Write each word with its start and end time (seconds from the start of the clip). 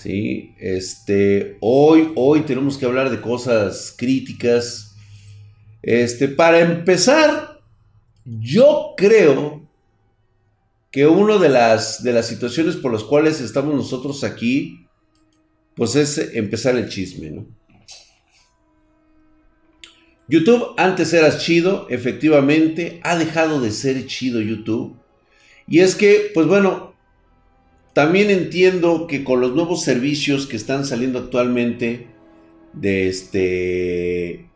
Sí, 0.00 0.54
este, 0.60 1.56
hoy, 1.60 2.12
hoy 2.14 2.42
tenemos 2.42 2.78
que 2.78 2.86
hablar 2.86 3.10
de 3.10 3.20
cosas 3.20 3.92
críticas. 3.98 4.94
Este, 5.82 6.28
para 6.28 6.60
empezar, 6.60 7.60
yo 8.24 8.94
creo 8.96 9.68
que 10.92 11.08
una 11.08 11.38
de 11.38 11.48
las, 11.48 12.04
de 12.04 12.12
las 12.12 12.28
situaciones 12.28 12.76
por 12.76 12.92
las 12.92 13.02
cuales 13.02 13.40
estamos 13.40 13.74
nosotros 13.74 14.22
aquí, 14.22 14.86
pues 15.74 15.96
es 15.96 16.16
empezar 16.32 16.76
el 16.76 16.88
chisme, 16.88 17.30
¿no? 17.30 17.46
YouTube 20.28 20.74
antes 20.76 21.12
era 21.12 21.36
chido, 21.38 21.88
efectivamente, 21.90 23.00
ha 23.02 23.16
dejado 23.16 23.60
de 23.60 23.72
ser 23.72 24.06
chido 24.06 24.40
YouTube. 24.40 24.96
Y 25.66 25.80
es 25.80 25.96
que, 25.96 26.30
pues 26.34 26.46
bueno, 26.46 26.87
también 27.98 28.30
entiendo 28.30 29.08
que 29.08 29.24
con 29.24 29.40
los 29.40 29.56
nuevos 29.56 29.82
servicios 29.82 30.46
que 30.46 30.54
están 30.54 30.86
saliendo 30.86 31.18
actualmente, 31.18 32.06
de 32.72 33.08
este, 33.08 34.48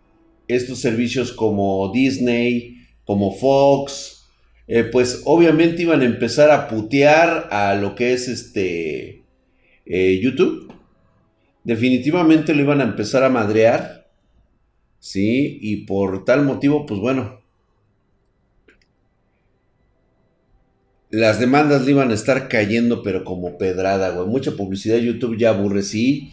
estos 0.47 0.79
servicios 0.79 1.33
como 1.33 1.91
Disney, 1.93 2.87
como 3.05 3.35
Fox, 3.35 4.29
eh, 4.69 4.85
pues 4.85 5.23
obviamente 5.25 5.83
iban 5.83 6.03
a 6.03 6.05
empezar 6.05 6.53
a 6.53 6.69
putear 6.69 7.49
a 7.51 7.75
lo 7.75 7.97
que 7.97 8.13
es 8.13 8.29
este 8.29 9.25
eh, 9.87 10.21
YouTube. 10.23 10.73
Definitivamente 11.65 12.55
lo 12.55 12.63
iban 12.63 12.81
a 12.81 12.85
empezar 12.85 13.25
a 13.25 13.29
madrear. 13.29 14.09
¿sí? 15.01 15.59
Y 15.61 15.79
por 15.79 16.25
tal 16.25 16.45
motivo, 16.45 16.87
pues 16.87 17.01
bueno, 17.01 17.42
las 21.13 21.39
demandas 21.39 21.85
le 21.85 21.91
iban 21.91 22.11
a 22.11 22.15
estar 22.15 22.49
cayendo, 22.49 23.03
pero 23.03 23.23
como 23.23 23.59
pedrada, 23.59 24.11
güey. 24.11 24.27
Mucha 24.27 24.53
publicidad 24.53 24.97
YouTube 24.97 25.37
ya 25.37 25.51
aburrecí. 25.51 26.33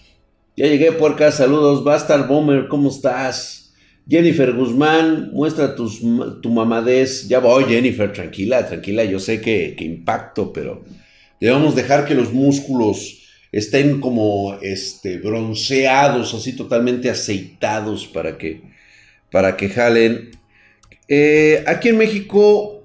Ya 0.55 0.67
llegué 0.67 0.93
por 0.93 1.11
acá, 1.11 1.33
saludos. 1.33 1.83
Basta 1.83 2.15
Bomber, 2.23 2.69
¿cómo 2.69 2.89
estás? 2.89 3.73
Jennifer 4.07 4.53
Guzmán, 4.53 5.31
muestra 5.33 5.75
tus, 5.75 5.99
tu 6.41 6.49
mamadez. 6.49 7.27
Ya 7.27 7.39
voy, 7.39 7.65
Jennifer, 7.65 8.13
tranquila, 8.13 8.65
tranquila. 8.65 9.03
Yo 9.03 9.19
sé 9.19 9.41
que, 9.41 9.75
que 9.77 9.83
impacto, 9.83 10.53
pero 10.53 10.85
debemos 11.41 11.75
dejar 11.75 12.05
que 12.05 12.15
los 12.15 12.31
músculos 12.31 13.27
estén 13.51 13.99
como 13.99 14.57
este, 14.61 15.17
bronceados, 15.17 16.33
así 16.33 16.53
totalmente 16.55 17.09
aceitados 17.09 18.07
para 18.07 18.37
que, 18.37 18.61
para 19.29 19.57
que 19.57 19.67
jalen. 19.67 20.31
Eh, 21.09 21.65
aquí 21.67 21.89
en 21.89 21.97
México 21.97 22.78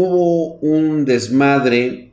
hubo 0.00 0.54
un 0.58 1.04
desmadre 1.04 2.12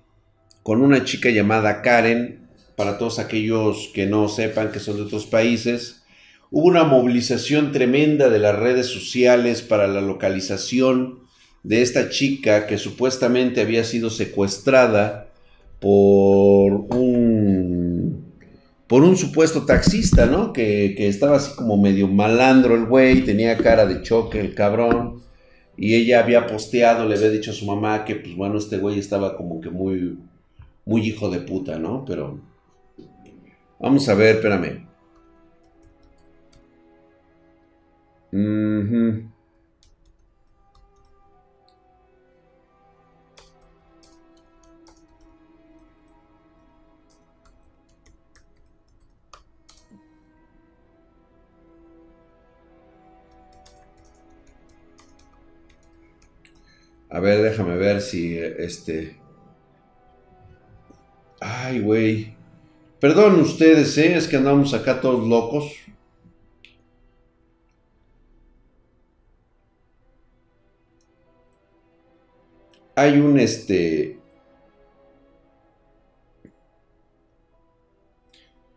con 0.63 0.81
una 0.81 1.03
chica 1.03 1.29
llamada 1.29 1.83
Karen, 1.83 2.47
para 2.75 2.97
todos 2.97 3.19
aquellos 3.19 3.91
que 3.93 4.07
no 4.07 4.27
sepan 4.27 4.71
que 4.71 4.79
son 4.79 4.97
de 4.97 5.03
otros 5.03 5.27
países. 5.27 6.03
Hubo 6.49 6.67
una 6.67 6.83
movilización 6.83 7.71
tremenda 7.71 8.29
de 8.29 8.39
las 8.39 8.57
redes 8.57 8.87
sociales 8.87 9.61
para 9.61 9.87
la 9.87 10.01
localización 10.01 11.19
de 11.61 11.83
esta 11.83 12.09
chica 12.09 12.65
que 12.65 12.79
supuestamente 12.79 13.61
había 13.61 13.83
sido 13.83 14.09
secuestrada 14.09 15.29
por 15.79 16.73
un 16.95 18.25
por 18.87 19.03
un 19.03 19.17
supuesto 19.17 19.65
taxista, 19.65 20.25
¿no? 20.25 20.53
Que, 20.53 20.93
que, 20.95 21.07
estaba 21.07 21.37
así 21.37 21.55
como 21.55 21.77
medio 21.77 22.07
malandro 22.07 22.75
el 22.75 22.85
güey, 22.85 23.21
tenía 23.21 23.57
cara 23.57 23.87
de 23.87 24.03
choque 24.03 24.39
el 24.39 24.53
cabrón, 24.53 25.24
y 25.77 25.95
ella 25.95 26.19
había 26.19 26.47
posteado, 26.47 27.07
le 27.07 27.15
había 27.15 27.29
dicho 27.29 27.51
a 27.51 27.53
su 27.53 27.65
mamá 27.65 28.05
que, 28.05 28.15
pues 28.15 28.35
bueno, 28.35 28.57
este 28.57 28.77
güey 28.77 28.99
estaba 28.99 29.35
como 29.37 29.61
que 29.61 29.69
muy, 29.69 30.17
muy 30.85 31.01
hijo 31.01 31.29
de 31.29 31.39
puta, 31.39 31.77
¿no? 31.77 32.05
Pero, 32.05 32.39
vamos 33.79 34.07
a 34.09 34.15
ver, 34.15 34.35
espérame. 34.37 34.85
Uh 38.31 39.34
A 57.15 57.21
ver, 57.21 57.41
déjame 57.41 57.77
ver 57.77 58.01
si 58.01 58.37
este. 58.37 59.17
Ay, 61.39 61.79
güey. 61.79 62.35
Perdón 62.99 63.39
ustedes, 63.39 63.97
¿eh? 63.97 64.17
Es 64.17 64.27
que 64.27 64.35
andamos 64.35 64.73
acá 64.73 64.99
todos 64.99 65.25
locos. 65.25 65.71
Hay 72.97 73.17
un 73.17 73.39
este. 73.39 74.19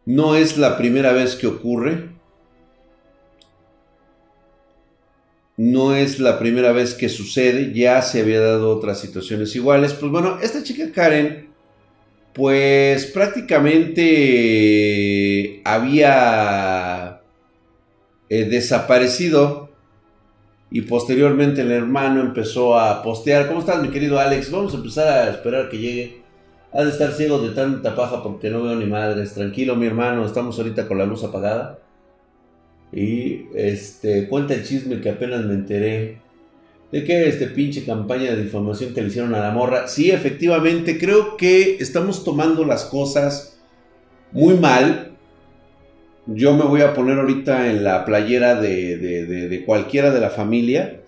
No 0.06 0.36
es 0.36 0.56
la 0.56 0.78
primera 0.78 1.10
vez 1.12 1.34
que 1.34 1.48
ocurre. 1.48 2.17
No 5.58 5.94
es 5.94 6.18
la 6.20 6.38
primera 6.38 6.72
vez 6.72 6.94
que 6.94 7.08
sucede, 7.08 7.72
ya 7.74 8.00
se 8.00 8.20
había 8.20 8.40
dado 8.40 8.70
otras 8.70 9.00
situaciones 9.00 9.56
iguales. 9.56 9.92
Pues 9.92 10.12
bueno, 10.12 10.38
esta 10.40 10.62
chica 10.62 10.92
Karen, 10.94 11.48
pues 12.32 13.06
prácticamente 13.06 15.60
había 15.64 17.22
eh, 18.28 18.44
desaparecido 18.44 19.70
y 20.70 20.82
posteriormente 20.82 21.62
el 21.62 21.72
hermano 21.72 22.20
empezó 22.20 22.78
a 22.78 23.02
postear. 23.02 23.48
¿Cómo 23.48 23.58
estás, 23.58 23.82
mi 23.82 23.88
querido 23.88 24.20
Alex? 24.20 24.52
Vamos 24.52 24.74
a 24.74 24.76
empezar 24.76 25.08
a 25.08 25.30
esperar 25.30 25.68
que 25.68 25.78
llegue. 25.78 26.22
Has 26.72 26.84
de 26.84 26.90
estar 26.90 27.10
ciego 27.12 27.40
de 27.40 27.52
tanta 27.52 27.96
paja 27.96 28.22
porque 28.22 28.48
no 28.48 28.62
veo 28.62 28.76
ni 28.76 28.86
madres. 28.86 29.34
Tranquilo, 29.34 29.74
mi 29.74 29.88
hermano, 29.88 30.24
estamos 30.24 30.56
ahorita 30.56 30.86
con 30.86 30.98
la 30.98 31.06
luz 31.06 31.24
apagada. 31.24 31.80
Y 32.92 33.46
este, 33.54 34.28
cuenta 34.28 34.54
el 34.54 34.64
chisme 34.64 35.00
que 35.00 35.10
apenas 35.10 35.44
me 35.44 35.54
enteré 35.54 36.18
de 36.90 37.04
que 37.04 37.28
este 37.28 37.48
pinche 37.48 37.84
campaña 37.84 38.34
de 38.34 38.44
difamación 38.44 38.94
que 38.94 39.02
le 39.02 39.08
hicieron 39.08 39.34
a 39.34 39.40
la 39.40 39.50
morra. 39.50 39.88
Sí, 39.88 40.10
efectivamente, 40.10 40.98
creo 40.98 41.36
que 41.36 41.76
estamos 41.80 42.24
tomando 42.24 42.64
las 42.64 42.86
cosas 42.86 43.58
muy 44.32 44.54
mal. 44.54 45.12
Yo 46.26 46.54
me 46.54 46.64
voy 46.64 46.80
a 46.80 46.94
poner 46.94 47.18
ahorita 47.18 47.70
en 47.70 47.84
la 47.84 48.04
playera 48.04 48.60
de, 48.60 48.96
de 48.96 49.64
cualquiera 49.64 50.10
de 50.10 50.20
la 50.20 50.30
familia. 50.30 51.00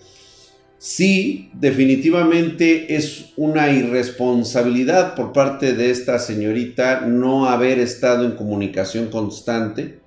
Sí, 0.78 1.50
definitivamente 1.52 2.94
es 2.94 3.32
una 3.36 3.70
irresponsabilidad 3.70 5.14
por 5.14 5.32
parte 5.32 5.74
de 5.74 5.90
esta 5.90 6.18
señorita 6.18 7.02
no 7.02 7.50
haber 7.50 7.78
estado 7.78 8.24
en 8.24 8.32
comunicación 8.32 9.08
constante 9.08 9.99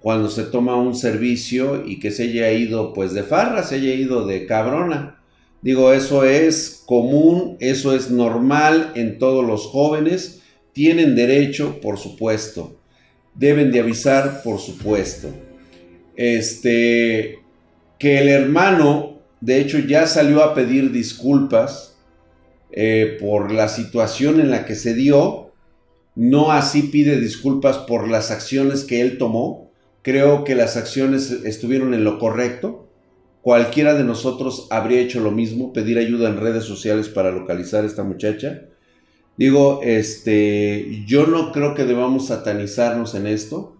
cuando 0.00 0.30
se 0.30 0.44
toma 0.44 0.76
un 0.76 0.94
servicio 0.94 1.86
y 1.86 1.98
que 1.98 2.10
se 2.10 2.24
haya 2.24 2.50
ido 2.52 2.92
pues 2.92 3.12
de 3.12 3.22
farra, 3.22 3.62
se 3.62 3.76
haya 3.76 3.94
ido 3.94 4.26
de 4.26 4.46
cabrona. 4.46 5.22
Digo, 5.62 5.92
eso 5.92 6.24
es 6.24 6.82
común, 6.86 7.56
eso 7.60 7.94
es 7.94 8.10
normal 8.10 8.92
en 8.94 9.18
todos 9.18 9.46
los 9.46 9.66
jóvenes, 9.66 10.42
tienen 10.72 11.14
derecho, 11.14 11.80
por 11.82 11.98
supuesto. 11.98 12.80
Deben 13.34 13.70
de 13.70 13.80
avisar, 13.80 14.42
por 14.42 14.58
supuesto. 14.58 15.28
Este, 16.16 17.40
que 17.98 18.18
el 18.18 18.28
hermano, 18.28 19.20
de 19.42 19.60
hecho, 19.60 19.78
ya 19.78 20.06
salió 20.06 20.42
a 20.42 20.54
pedir 20.54 20.92
disculpas 20.92 21.98
eh, 22.72 23.18
por 23.20 23.52
la 23.52 23.68
situación 23.68 24.40
en 24.40 24.50
la 24.50 24.64
que 24.64 24.74
se 24.74 24.94
dio, 24.94 25.52
no 26.14 26.52
así 26.52 26.84
pide 26.84 27.20
disculpas 27.20 27.78
por 27.78 28.08
las 28.08 28.30
acciones 28.30 28.84
que 28.84 29.02
él 29.02 29.18
tomó, 29.18 29.69
Creo 30.02 30.44
que 30.44 30.54
las 30.54 30.76
acciones 30.76 31.30
estuvieron 31.30 31.92
en 31.92 32.04
lo 32.04 32.18
correcto. 32.18 32.88
Cualquiera 33.42 33.94
de 33.94 34.04
nosotros 34.04 34.66
habría 34.70 35.00
hecho 35.00 35.20
lo 35.20 35.30
mismo, 35.30 35.72
pedir 35.72 35.98
ayuda 35.98 36.28
en 36.28 36.38
redes 36.38 36.64
sociales 36.64 37.08
para 37.08 37.30
localizar 37.30 37.84
a 37.84 37.86
esta 37.86 38.02
muchacha. 38.02 38.62
Digo, 39.36 39.80
este, 39.82 41.04
yo 41.06 41.26
no 41.26 41.52
creo 41.52 41.74
que 41.74 41.84
debamos 41.84 42.28
satanizarnos 42.28 43.14
en 43.14 43.26
esto. 43.26 43.76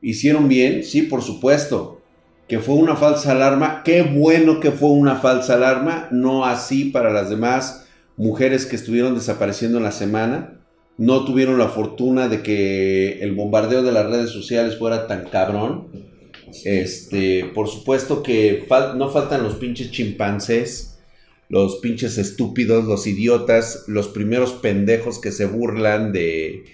Hicieron 0.00 0.48
bien, 0.48 0.84
sí, 0.84 1.02
por 1.02 1.22
supuesto. 1.22 2.00
Que 2.48 2.58
fue 2.58 2.74
una 2.74 2.96
falsa 2.96 3.32
alarma. 3.32 3.82
Qué 3.84 4.02
bueno 4.02 4.60
que 4.60 4.70
fue 4.70 4.90
una 4.90 5.16
falsa 5.16 5.54
alarma. 5.54 6.08
No 6.10 6.44
así 6.44 6.86
para 6.86 7.10
las 7.10 7.30
demás 7.30 7.86
mujeres 8.16 8.66
que 8.66 8.76
estuvieron 8.76 9.14
desapareciendo 9.14 9.78
en 9.78 9.84
la 9.84 9.92
semana 9.92 10.61
no 10.98 11.24
tuvieron 11.24 11.58
la 11.58 11.68
fortuna 11.68 12.28
de 12.28 12.42
que 12.42 13.20
el 13.22 13.34
bombardeo 13.34 13.82
de 13.82 13.92
las 13.92 14.08
redes 14.08 14.30
sociales 14.30 14.78
fuera 14.78 15.06
tan 15.06 15.24
cabrón. 15.24 15.88
Este, 16.64 17.46
por 17.54 17.68
supuesto 17.68 18.22
que 18.22 18.66
no 18.96 19.08
faltan 19.10 19.42
los 19.42 19.56
pinches 19.56 19.90
chimpancés, 19.90 20.98
los 21.48 21.76
pinches 21.76 22.18
estúpidos, 22.18 22.84
los 22.84 23.06
idiotas, 23.06 23.84
los 23.86 24.08
primeros 24.08 24.52
pendejos 24.52 25.18
que 25.18 25.32
se 25.32 25.46
burlan 25.46 26.12
de 26.12 26.64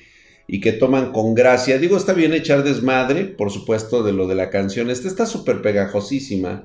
y 0.48 0.60
que 0.60 0.72
toman 0.72 1.12
con 1.12 1.34
gracia. 1.34 1.78
Digo, 1.78 1.96
está 1.96 2.14
bien 2.14 2.32
echar 2.32 2.64
desmadre, 2.64 3.24
por 3.24 3.50
supuesto, 3.50 4.02
de 4.02 4.12
lo 4.12 4.26
de 4.26 4.34
la 4.34 4.50
canción. 4.50 4.90
Esta 4.90 5.06
está 5.06 5.26
súper 5.26 5.60
pegajosísima. 5.62 6.64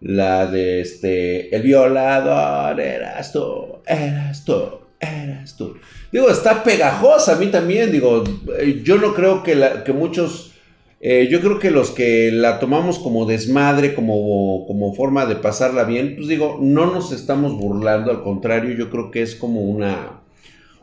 La 0.00 0.46
de 0.46 0.82
este, 0.82 1.54
el 1.56 1.62
violador, 1.62 2.78
eras 2.78 3.32
tú, 3.32 3.78
eras 3.86 4.44
tú, 4.44 4.80
eras 5.00 5.56
tú. 5.56 5.76
Digo, 6.12 6.28
está 6.30 6.62
pegajosa 6.62 7.34
a 7.34 7.38
mí 7.38 7.46
también. 7.46 7.92
Digo, 7.92 8.24
eh, 8.58 8.80
yo 8.84 8.98
no 8.98 9.14
creo 9.14 9.42
que, 9.42 9.54
la, 9.54 9.84
que 9.84 9.92
muchos 9.92 10.52
eh, 11.00 11.28
yo 11.30 11.40
creo 11.40 11.58
que 11.58 11.70
los 11.70 11.90
que 11.90 12.32
la 12.32 12.58
tomamos 12.58 12.98
como 12.98 13.26
desmadre, 13.26 13.94
como, 13.94 14.66
como 14.66 14.94
forma 14.94 15.26
de 15.26 15.36
pasarla 15.36 15.84
bien, 15.84 16.14
pues 16.16 16.26
digo, 16.26 16.58
no 16.60 16.86
nos 16.86 17.12
estamos 17.12 17.52
burlando, 17.56 18.10
al 18.10 18.22
contrario, 18.22 18.74
yo 18.74 18.90
creo 18.90 19.10
que 19.10 19.20
es 19.20 19.34
como 19.34 19.60
una, 19.60 20.22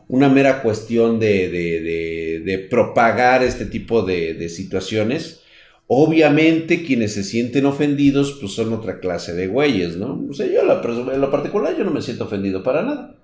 una 0.08 0.28
mera 0.28 0.62
cuestión 0.62 1.18
de, 1.18 1.50
de, 1.50 2.58
propagar 2.70 3.42
este 3.42 3.66
tipo 3.66 4.02
de, 4.02 4.48
situaciones. 4.48 5.42
Obviamente 5.86 6.82
quienes 6.82 7.12
se 7.12 7.24
sienten 7.24 7.66
ofendidos 7.66 8.38
pues 8.40 8.52
son 8.52 8.72
otra 8.72 9.00
clase 9.00 9.34
de 9.34 9.48
güeyes, 9.48 9.96
¿no? 9.96 10.24
O 10.30 10.32
sea, 10.32 10.46
yo 10.46 10.60
en 10.62 11.20
lo 11.20 11.30
particular 11.30 11.76
yo 11.76 11.84
no 11.84 11.90
me 11.90 12.00
siento 12.00 12.24
ofendido 12.24 12.62
para 12.62 12.82
nada. 12.82 13.14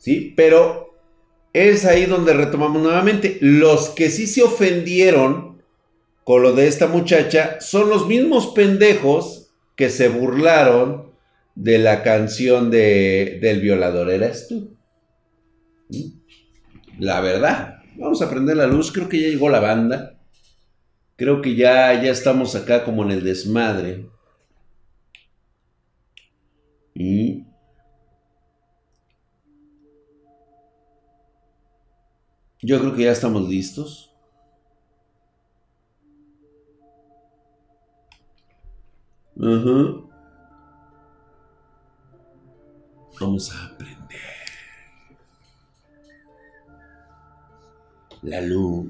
¿Sí? 0.00 0.32
Pero 0.34 0.94
es 1.52 1.84
ahí 1.84 2.06
donde 2.06 2.32
retomamos 2.32 2.82
nuevamente. 2.82 3.36
Los 3.40 3.90
que 3.90 4.08
sí 4.08 4.26
se 4.26 4.42
ofendieron 4.42 5.62
con 6.24 6.42
lo 6.42 6.54
de 6.54 6.66
esta 6.66 6.86
muchacha 6.86 7.60
son 7.60 7.90
los 7.90 8.06
mismos 8.06 8.48
pendejos 8.48 9.50
que 9.76 9.90
se 9.90 10.08
burlaron 10.08 11.10
de 11.54 11.78
la 11.78 12.02
canción 12.02 12.70
de, 12.70 13.38
del 13.42 13.60
violador. 13.60 14.10
¿Eres 14.10 14.48
tú? 14.48 14.74
¿Mm? 15.90 16.18
La 16.98 17.20
verdad. 17.20 17.82
Vamos 17.96 18.22
a 18.22 18.30
prender 18.30 18.56
la 18.56 18.66
luz. 18.66 18.90
Creo 18.90 19.08
que 19.08 19.20
ya 19.20 19.28
llegó 19.28 19.50
la 19.50 19.60
banda. 19.60 20.18
Creo 21.16 21.42
que 21.42 21.56
ya, 21.56 22.02
ya 22.02 22.10
estamos 22.10 22.54
acá 22.54 22.84
como 22.84 23.02
en 23.02 23.10
el 23.10 23.22
desmadre. 23.22 24.06
Y 26.94 27.44
yo 32.62 32.78
creo 32.80 32.94
que 32.94 33.04
ya 33.04 33.12
estamos 33.12 33.48
listos. 33.48 34.14
Vamos 43.20 43.54
a 43.54 43.66
aprender. 43.66 44.20
La 48.22 48.40
luz. 48.42 48.86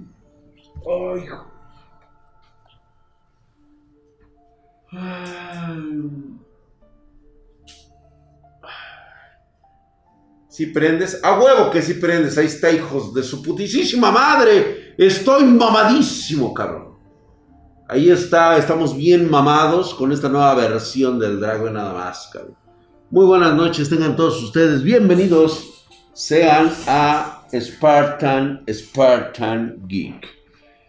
Ay. 4.93 6.41
Si 10.61 10.67
prendes, 10.67 11.19
a 11.23 11.41
huevo 11.41 11.71
que 11.71 11.81
si 11.81 11.95
prendes, 11.95 12.37
ahí 12.37 12.45
está, 12.45 12.71
hijos 12.71 13.15
de 13.15 13.23
su 13.23 13.43
putísima 13.43 14.11
madre. 14.11 14.93
Estoy 14.99 15.45
mamadísimo, 15.45 16.53
cabrón. 16.53 16.99
Ahí 17.89 18.11
está, 18.11 18.59
estamos 18.59 18.95
bien 18.95 19.31
mamados 19.31 19.95
con 19.95 20.13
esta 20.13 20.29
nueva 20.29 20.55
versión 20.55 21.19
del 21.19 21.41
Dragon 21.41 21.73
nada 21.73 21.95
más, 21.95 22.31
Muy 23.09 23.25
buenas 23.25 23.55
noches, 23.55 23.89
tengan 23.89 24.17
todos 24.17 24.43
ustedes 24.43 24.83
bienvenidos 24.83 25.87
sean 26.13 26.71
a 26.87 27.47
Spartan, 27.51 28.63
Spartan 28.71 29.79
Geek. 29.89 30.29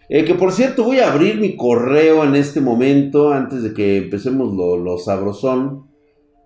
Eh, 0.09 0.25
que 0.25 0.35
por 0.35 0.51
cierto, 0.51 0.83
voy 0.83 1.00
a 1.00 1.13
abrir 1.13 1.39
mi 1.39 1.56
correo 1.56 2.25
en 2.25 2.35
este 2.35 2.59
momento, 2.59 3.31
antes 3.31 3.63
de 3.63 3.74
que 3.74 4.00
empecemos 4.00 4.53
lo, 4.53 4.75
lo 4.75 4.97
sabrosón. 4.97 5.90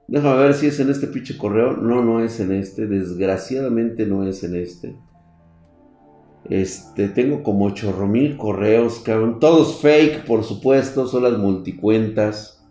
Déjame 0.07 0.37
ver 0.37 0.53
si 0.53 0.67
es 0.67 0.79
en 0.79 0.89
este 0.89 1.07
pinche 1.07 1.37
correo. 1.37 1.77
No, 1.77 2.03
no 2.03 2.23
es 2.23 2.39
en 2.39 2.51
este. 2.51 2.85
Desgraciadamente 2.87 4.05
no 4.05 4.25
es 4.27 4.43
en 4.43 4.55
este. 4.55 4.95
Este, 6.49 7.09
tengo 7.09 7.41
como 7.41 7.71
chorro 7.71 8.07
mil 8.07 8.37
correos, 8.37 8.99
cabrón. 8.99 9.39
Todos 9.39 9.81
fake, 9.81 10.25
por 10.25 10.43
supuesto, 10.43 11.07
son 11.07 11.23
las 11.23 11.37
multicuentas. 11.37 12.63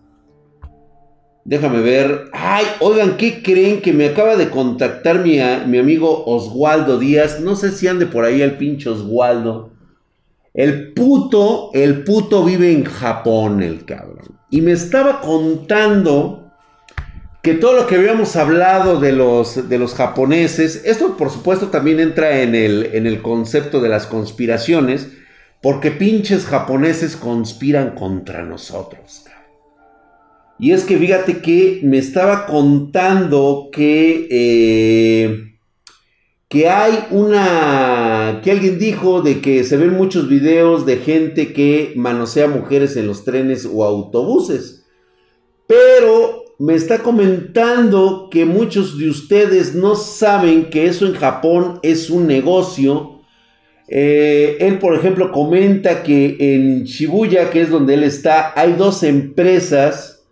Déjame 1.45 1.81
ver. 1.81 2.31
Ay, 2.33 2.65
oigan, 2.81 3.17
¿qué 3.17 3.43
creen? 3.43 3.83
Que 3.83 3.93
me 3.93 4.07
acaba 4.07 4.37
de 4.37 4.49
contactar 4.49 5.21
mi, 5.21 5.39
mi 5.67 5.79
amigo 5.79 6.25
Oswaldo 6.25 6.99
Díaz. 6.99 7.41
No 7.41 7.57
sé 7.57 7.73
si 7.73 7.89
ande 7.89 8.07
por 8.07 8.25
ahí 8.25 8.43
el 8.43 8.57
pinche 8.57 8.89
Oswaldo. 8.89 9.73
El 10.55 10.93
puto, 10.95 11.71
el 11.75 12.05
puto 12.05 12.45
vive 12.45 12.73
en 12.73 12.85
Japón, 12.85 13.61
el 13.61 13.85
cabrón. 13.85 14.39
Y 14.51 14.61
me 14.61 14.71
estaba 14.71 15.21
contando 15.21 16.44
que 17.45 17.53
todo 17.53 17.75
lo 17.75 17.87
que 17.87 17.97
habíamos 17.97 18.37
hablado 18.37 18.99
de 18.99 19.13
los, 19.13 19.69
de 19.69 19.79
los 19.79 19.93
japoneses, 19.93 20.81
esto 20.87 21.19
por 21.19 21.29
supuesto 21.29 21.69
también 21.69 22.01
entra 22.01 22.41
en 22.41 22.55
el, 22.55 22.89
en 22.95 23.07
el 23.07 23.21
concepto 23.21 23.83
de 23.83 23.91
las 23.91 24.07
conspiraciones, 24.07 25.09
porque 25.61 25.91
pinches 25.91 26.47
japoneses 26.47 27.17
conspiran 27.17 27.97
contra 27.97 28.43
nosotros. 28.45 29.27
Y 30.59 30.73
es 30.73 30.85
que 30.85 30.97
fíjate 30.97 31.43
que 31.43 31.81
me 31.83 31.99
estaba 31.99 32.47
contando 32.47 33.69
que, 33.71 34.27
eh, 34.31 35.59
que 36.49 36.71
hay 36.71 36.99
una, 37.11 38.41
que 38.43 38.53
alguien 38.53 38.79
dijo 38.79 39.21
de 39.21 39.43
que 39.43 39.65
se 39.65 39.77
ven 39.77 39.93
muchos 39.93 40.31
videos 40.31 40.87
de 40.87 40.97
gente 40.97 41.53
que 41.53 41.93
manosea 41.95 42.49
mujeres 42.49 42.97
en 42.97 43.07
los 43.07 43.23
trenes 43.23 43.69
o 43.71 43.85
autobuses. 43.85 44.87
Pero 45.67 46.44
me 46.59 46.75
está 46.75 47.01
comentando 47.01 48.29
que 48.31 48.45
muchos 48.45 48.99
de 48.99 49.09
ustedes 49.09 49.75
no 49.75 49.97
saben 49.97 50.71
que 50.71 50.87
eso 50.87 51.07
en 51.07 51.15
Japón 51.15 51.81
es 51.83 52.11
un 52.11 52.27
negocio. 52.27 53.21
Eh, 53.89 54.57
él, 54.61 54.79
por 54.79 54.95
ejemplo, 54.95 55.33
comenta 55.33 56.03
que 56.03 56.37
en 56.39 56.85
Shibuya, 56.85 57.51
que 57.51 57.63
es 57.63 57.71
donde 57.71 57.95
él 57.95 58.05
está, 58.05 58.53
hay 58.59 58.75
dos 58.75 59.03
empresas, 59.03 60.25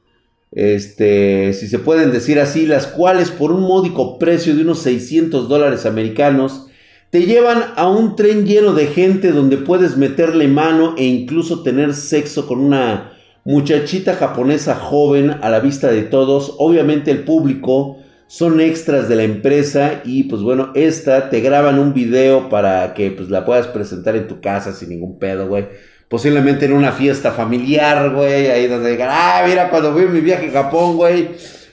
este, 0.53 1.53
si 1.55 1.67
se 1.67 1.79
pueden 1.79 2.13
decir 2.13 2.39
así, 2.39 2.67
las 2.67 2.87
cuales 2.87 3.31
por 3.31 3.51
un 3.51 3.63
módico 3.63 4.19
precio 4.19 4.55
de 4.55 4.63
unos 4.63 4.79
600 4.81 5.49
dólares 5.49 5.87
americanos, 5.87 6.67
te 7.11 7.27
llevan 7.27 7.65
a 7.77 7.89
un 7.91 8.17
tren 8.17 8.47
lleno 8.47 8.73
de 8.73 8.87
gente 8.87 9.33
donde 9.33 9.59
puedes 9.59 9.97
meterle 9.97 10.49
mano 10.49 10.95
e 10.97 11.05
incluso 11.05 11.63
tener 11.63 11.95
sexo 11.95 12.47
con 12.47 12.61
una 12.61 13.12
muchachita 13.45 14.15
japonesa 14.15 14.77
joven 14.77 15.31
a 15.43 15.51
la 15.51 15.61
vista 15.61 15.89
de 15.89 16.03
todos, 16.03 16.55
obviamente 16.59 17.11
el 17.11 17.25
público 17.25 17.99
son 18.29 18.61
extras 18.61 19.09
de 19.09 19.17
la 19.17 19.25
empresa 19.25 20.01
y 20.05 20.25
pues 20.25 20.43
bueno, 20.43 20.71
esta 20.75 21.29
te 21.29 21.41
graban 21.41 21.79
un 21.79 21.93
video 21.93 22.49
para 22.49 22.95
que 22.95 23.11
pues 23.11 23.29
la 23.29 23.45
puedas 23.45 23.67
presentar 23.67 24.17
en 24.17 24.29
tu 24.29 24.41
casa 24.41 24.73
sin 24.73 24.89
ningún 24.89 25.19
pedo, 25.19 25.49
güey. 25.49 25.67
Posiblemente 26.09 26.67
en 26.67 26.73
una 26.73 26.93
fiesta 26.93 27.33
familiar, 27.33 28.15
güey, 28.15 28.49
ahí 28.49 28.69
donde 28.69 28.91
digan, 28.91 29.09
ah, 29.11 29.43
mira, 29.47 29.71
cuando 29.71 29.93
fui 29.93 30.07
mi 30.07 30.21
viaje 30.21 30.49
a 30.49 30.63
Japón, 30.63 30.97
güey, 30.97 31.31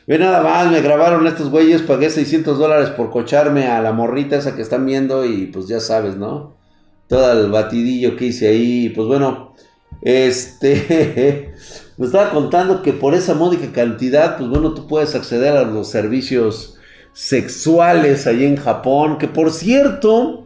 ve 0.07 0.17
nada 0.17 0.41
más, 0.41 0.71
me 0.71 0.81
grabaron 0.81 1.27
estos 1.27 1.49
güeyes, 1.49 1.81
pagué 1.81 2.09
600 2.09 2.57
dólares 2.57 2.89
por 2.89 3.09
cocharme 3.09 3.67
a 3.67 3.81
la 3.81 3.93
morrita 3.93 4.37
esa 4.37 4.55
que 4.55 4.61
están 4.61 4.85
viendo 4.85 5.25
y 5.25 5.47
pues 5.47 5.67
ya 5.67 5.79
sabes, 5.79 6.15
¿no? 6.15 6.57
Todo 7.07 7.31
el 7.33 7.51
batidillo 7.51 8.15
que 8.15 8.25
hice 8.25 8.47
ahí, 8.47 8.89
pues 8.89 9.07
bueno, 9.07 9.53
este, 10.01 11.53
me 11.97 12.05
estaba 12.05 12.31
contando 12.31 12.81
que 12.81 12.93
por 12.93 13.13
esa 13.13 13.33
módica 13.33 13.71
cantidad, 13.71 14.37
pues 14.37 14.49
bueno, 14.49 14.73
tú 14.73 14.87
puedes 14.87 15.15
acceder 15.15 15.55
a 15.55 15.63
los 15.63 15.89
servicios 15.89 16.77
sexuales 17.13 18.27
ahí 18.27 18.45
en 18.45 18.55
Japón, 18.55 19.17
que 19.17 19.27
por 19.27 19.51
cierto, 19.51 20.45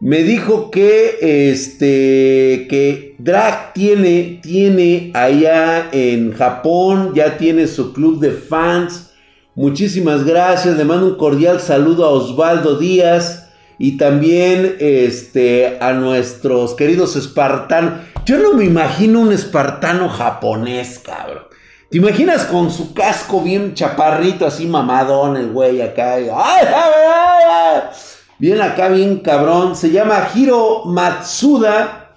me 0.00 0.22
dijo 0.22 0.70
que 0.70 1.50
este, 1.50 2.66
que 2.68 3.14
Drag 3.18 3.72
tiene, 3.72 4.40
tiene 4.42 5.10
allá 5.14 5.88
en 5.92 6.32
Japón, 6.32 7.12
ya 7.14 7.38
tiene 7.38 7.66
su 7.66 7.92
club 7.92 8.20
de 8.20 8.32
fans. 8.32 9.12
Muchísimas 9.54 10.24
gracias, 10.24 10.76
le 10.76 10.84
mando 10.84 11.06
un 11.06 11.16
cordial 11.16 11.60
saludo 11.60 12.04
a 12.04 12.10
Osvaldo 12.10 12.78
Díaz 12.78 13.48
y 13.78 13.96
también 13.96 14.76
este, 14.78 15.78
a 15.80 15.92
nuestros 15.92 16.74
queridos 16.74 17.16
espartanos. 17.16 18.13
Yo 18.24 18.38
no 18.38 18.54
me 18.54 18.64
imagino 18.64 19.20
un 19.20 19.32
espartano 19.32 20.08
japonés, 20.08 20.98
cabrón. 20.98 21.44
¿Te 21.90 21.98
imaginas 21.98 22.44
con 22.46 22.70
su 22.70 22.94
casco 22.94 23.42
bien 23.42 23.74
chaparrito, 23.74 24.46
así 24.46 24.66
mamadón, 24.66 25.36
el 25.36 25.52
güey 25.52 25.82
acá? 25.82 26.16
Bien 28.38 28.62
acá, 28.62 28.88
bien 28.88 29.18
cabrón. 29.18 29.76
Se 29.76 29.90
llama 29.90 30.30
Hiro 30.34 30.86
Matsuda. 30.86 32.16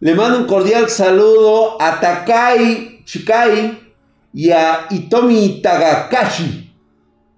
Le 0.00 0.14
mando 0.14 0.38
un 0.38 0.46
cordial 0.46 0.90
saludo 0.90 1.80
a 1.80 2.00
Takai 2.00 3.04
Chikai 3.04 3.78
y 4.32 4.50
a 4.50 4.86
Itomi 4.90 5.62
Tagakashi. 5.62 6.74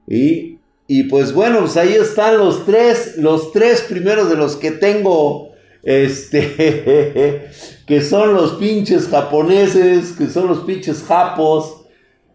Y 0.09 0.57
Y 0.89 1.03
pues 1.05 1.33
bueno, 1.33 1.61
pues 1.61 1.77
ahí 1.77 1.95
están 1.95 2.39
los 2.39 2.65
tres, 2.65 3.17
los 3.19 3.53
tres 3.53 3.83
primeros 3.83 4.31
de 4.31 4.37
los 4.37 4.57
que 4.57 4.71
tengo, 4.71 5.51
este, 5.87 7.49
que 7.87 8.01
son 8.03 8.35
los 8.35 8.55
pinches 8.55 9.09
japoneses, 9.09 10.13
que 10.13 10.27
son 10.27 10.49
los 10.49 10.59
pinches 10.59 11.05
japos. 11.05 11.85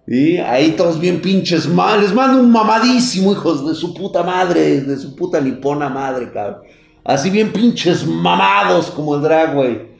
Y 0.08 0.38
ahí 0.38 0.72
todos 0.72 1.00
bien 1.00 1.22
pinches 1.22 1.68
mal. 1.68 2.02
Les 2.02 2.14
mando 2.14 2.40
un 2.40 2.52
mamadísimo, 2.52 3.34
hijos 3.34 3.68
de 3.68 3.76
su 3.76 3.94
puta 3.94 4.24
madre, 4.24 4.82
de 4.82 4.98
su 4.98 5.16
puta 5.16 5.40
nipona 5.40 5.90
madre, 5.90 6.32
cabrón. 6.32 6.62
Así 7.04 7.30
bien 7.30 7.52
pinches 7.52 8.06
mamados 8.08 8.90
como 8.90 9.16
el 9.16 9.22
drag, 9.22 9.54
güey. 9.54 9.92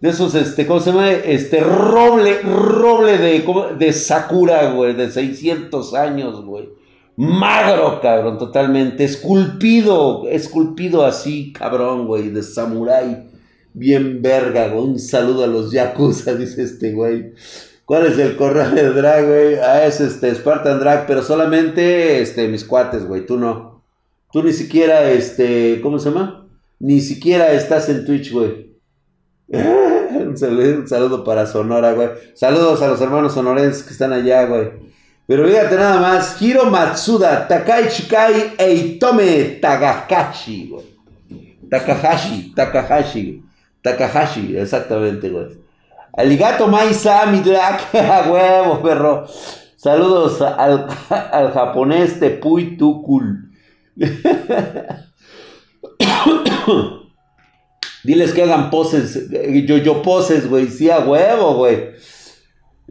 De 0.00 0.10
esos, 0.10 0.34
este, 0.34 0.66
¿cómo 0.66 0.80
se 0.80 0.90
llama? 0.90 1.10
Este, 1.10 1.60
roble, 1.60 2.40
roble 2.42 3.18
de, 3.18 3.44
de 3.78 3.92
Sakura, 3.92 4.72
güey, 4.72 4.94
de 4.94 5.10
600 5.10 5.94
años, 5.94 6.44
güey. 6.44 6.68
Magro, 7.16 8.00
cabrón, 8.00 8.38
totalmente. 8.38 9.04
Esculpido, 9.04 10.28
esculpido 10.28 11.04
así, 11.04 11.52
cabrón, 11.52 12.06
güey, 12.06 12.30
de 12.30 12.42
samurái. 12.42 13.30
Bien 13.72 14.22
verga, 14.22 14.68
güey. 14.68 14.84
Un 14.84 14.98
saludo 14.98 15.44
a 15.44 15.46
los 15.46 15.70
Yakuza, 15.72 16.34
dice 16.36 16.62
este 16.62 16.92
güey. 16.92 17.34
¿Cuál 17.84 18.06
es 18.06 18.18
el 18.18 18.36
correo 18.36 18.70
de 18.70 18.90
drag, 18.90 19.26
güey? 19.26 19.54
Ah, 19.56 19.84
es 19.84 20.00
este, 20.00 20.32
Spartan 20.32 20.78
Drag, 20.78 21.06
pero 21.08 21.22
solamente, 21.22 22.20
este, 22.20 22.46
mis 22.46 22.64
cuates, 22.64 23.04
güey, 23.04 23.26
tú 23.26 23.36
no. 23.36 23.82
Tú 24.32 24.44
ni 24.44 24.52
siquiera, 24.52 25.10
este, 25.10 25.80
¿cómo 25.82 25.98
se 25.98 26.10
llama? 26.10 26.48
Ni 26.78 27.00
siquiera 27.00 27.52
estás 27.52 27.88
en 27.88 28.04
Twitch, 28.04 28.32
güey. 28.32 28.76
un, 29.48 30.36
saludo, 30.36 31.24
para 31.24 31.46
Sonora, 31.46 31.92
güey. 31.92 32.10
Saludos 32.34 32.80
a 32.82 32.88
los 32.88 33.00
hermanos 33.00 33.34
sonorenses 33.34 33.82
que 33.82 33.92
están 33.92 34.12
allá, 34.12 34.46
güey. 34.46 34.70
Pero 35.30 35.46
fíjate 35.46 35.76
nada 35.76 36.00
más, 36.00 36.42
Hiro 36.42 36.68
Matsuda, 36.68 37.46
Takai 37.46 37.88
Shikai 37.88 38.54
Eitome 38.58 39.60
Tagakashi, 39.62 40.66
güey. 40.66 40.84
Takahashi, 41.70 42.52
Takahashi, 42.52 43.40
Takahashi, 43.80 44.56
exactamente, 44.56 45.28
güey. 45.28 45.46
Aligato 46.14 46.66
Maisa, 46.66 47.26
mi 47.26 47.38
a 47.48 47.78
huevo, 48.28 48.82
perro. 48.82 49.24
Saludos 49.76 50.42
al, 50.42 50.88
al 51.32 51.52
japonés 51.52 52.18
Tepui 52.18 52.76
Tukul. 52.76 53.52
Diles 58.02 58.32
que 58.32 58.42
hagan 58.42 58.68
poses, 58.68 59.30
yo, 59.30 59.76
yo 59.76 60.02
poses, 60.02 60.50
güey, 60.50 60.66
sí, 60.66 60.90
a 60.90 60.98
huevo, 60.98 61.54
güey. 61.54 61.90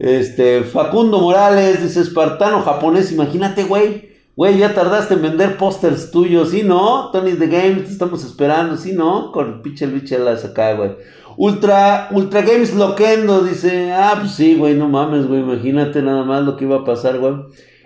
Este, 0.00 0.62
Facundo 0.62 1.20
Morales 1.20 1.82
dice 1.82 2.00
espartano 2.00 2.62
japonés, 2.62 3.12
imagínate, 3.12 3.64
güey. 3.64 4.08
Güey, 4.34 4.56
ya 4.56 4.72
tardaste 4.72 5.12
en 5.12 5.20
vender 5.22 5.58
pósters 5.58 6.10
tuyos, 6.10 6.52
¿sí 6.52 6.62
no? 6.62 7.10
Tony 7.10 7.32
the 7.32 7.46
Game, 7.48 7.82
te 7.82 7.90
estamos 7.90 8.24
esperando, 8.24 8.78
¿sí 8.78 8.94
no? 8.94 9.30
Con 9.30 9.48
el 9.48 9.60
pinche 9.60 10.18
las 10.18 10.46
acá, 10.46 10.72
güey. 10.72 10.92
Ultra, 11.36 12.08
Ultra 12.12 12.40
Games 12.40 12.74
Loquendo 12.74 13.42
dice, 13.42 13.92
ah, 13.92 14.16
pues 14.18 14.32
sí, 14.32 14.54
güey, 14.54 14.74
no 14.74 14.88
mames, 14.88 15.26
güey, 15.26 15.40
imagínate 15.40 16.00
nada 16.00 16.24
más 16.24 16.44
lo 16.44 16.56
que 16.56 16.64
iba 16.64 16.76
a 16.76 16.84
pasar, 16.84 17.18
güey. 17.18 17.34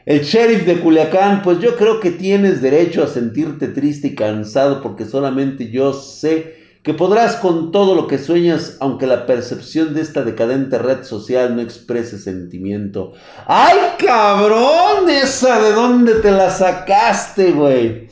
El 0.06 0.20
sheriff 0.20 0.66
de 0.66 0.78
Culiacán, 0.78 1.42
pues 1.42 1.58
yo 1.58 1.74
creo 1.74 1.98
que 1.98 2.12
tienes 2.12 2.62
derecho 2.62 3.02
a 3.02 3.08
sentirte 3.08 3.66
triste 3.66 4.08
y 4.08 4.14
cansado 4.14 4.82
porque 4.82 5.04
solamente 5.04 5.68
yo 5.68 5.92
sé 5.92 6.63
que 6.84 6.92
podrás 6.92 7.36
con 7.36 7.72
todo 7.72 7.94
lo 7.94 8.06
que 8.06 8.18
sueñas, 8.18 8.76
aunque 8.78 9.06
la 9.06 9.24
percepción 9.24 9.94
de 9.94 10.02
esta 10.02 10.22
decadente 10.22 10.76
red 10.76 11.02
social 11.02 11.56
no 11.56 11.62
exprese 11.62 12.18
sentimiento. 12.18 13.14
¡Ay, 13.46 13.78
cabrón! 13.98 15.08
Esa, 15.08 15.62
¿de 15.62 15.72
dónde 15.72 16.16
te 16.16 16.30
la 16.30 16.50
sacaste, 16.50 17.52
güey? 17.52 18.10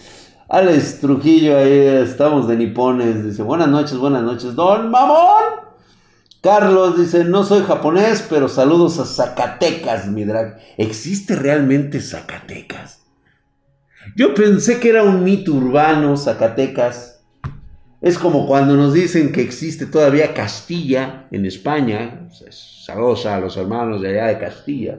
Alex 0.49 1.00
Trujillo, 1.00 1.59
ahí 1.59 1.71
estamos 1.71 2.49
de 2.49 2.57
nipones. 2.57 3.23
Dice, 3.23 3.43
buenas 3.43 3.69
noches, 3.69 3.99
buenas 3.99 4.23
noches, 4.23 4.55
don 4.55 4.91
Mamón. 4.91 5.45
Carlos 6.41 6.99
dice, 6.99 7.25
no 7.25 7.45
soy 7.45 7.62
japonés, 7.64 8.26
pero 8.29 8.49
saludos 8.49 8.99
a 8.99 9.05
Zacatecas, 9.05 10.07
mi 10.07 10.25
drag. 10.25 10.59
¿Existe 10.79 11.37
realmente 11.37 12.00
Zacatecas? 12.00 13.02
Yo 14.17 14.33
pensé 14.33 14.81
que 14.81 14.88
era 14.88 15.02
un 15.02 15.23
mito 15.23 15.52
urbano, 15.52 16.17
Zacatecas. 16.17 17.12
Es 18.02 18.18
como 18.18 18.49
cuando 18.49 18.76
nos 18.76 18.94
dicen 18.94 19.30
que 19.30 19.42
existe 19.42 19.87
todavía 19.87 20.35
Castilla 20.35 21.28
en 21.30 21.47
España. 21.47 22.28
Saludos 22.50 23.26
a 23.26 23.38
los 23.38 23.56
hermanos 23.56 24.02
de 24.02 24.09
allá 24.09 24.26
de 24.26 24.38
Castilla. 24.38 24.99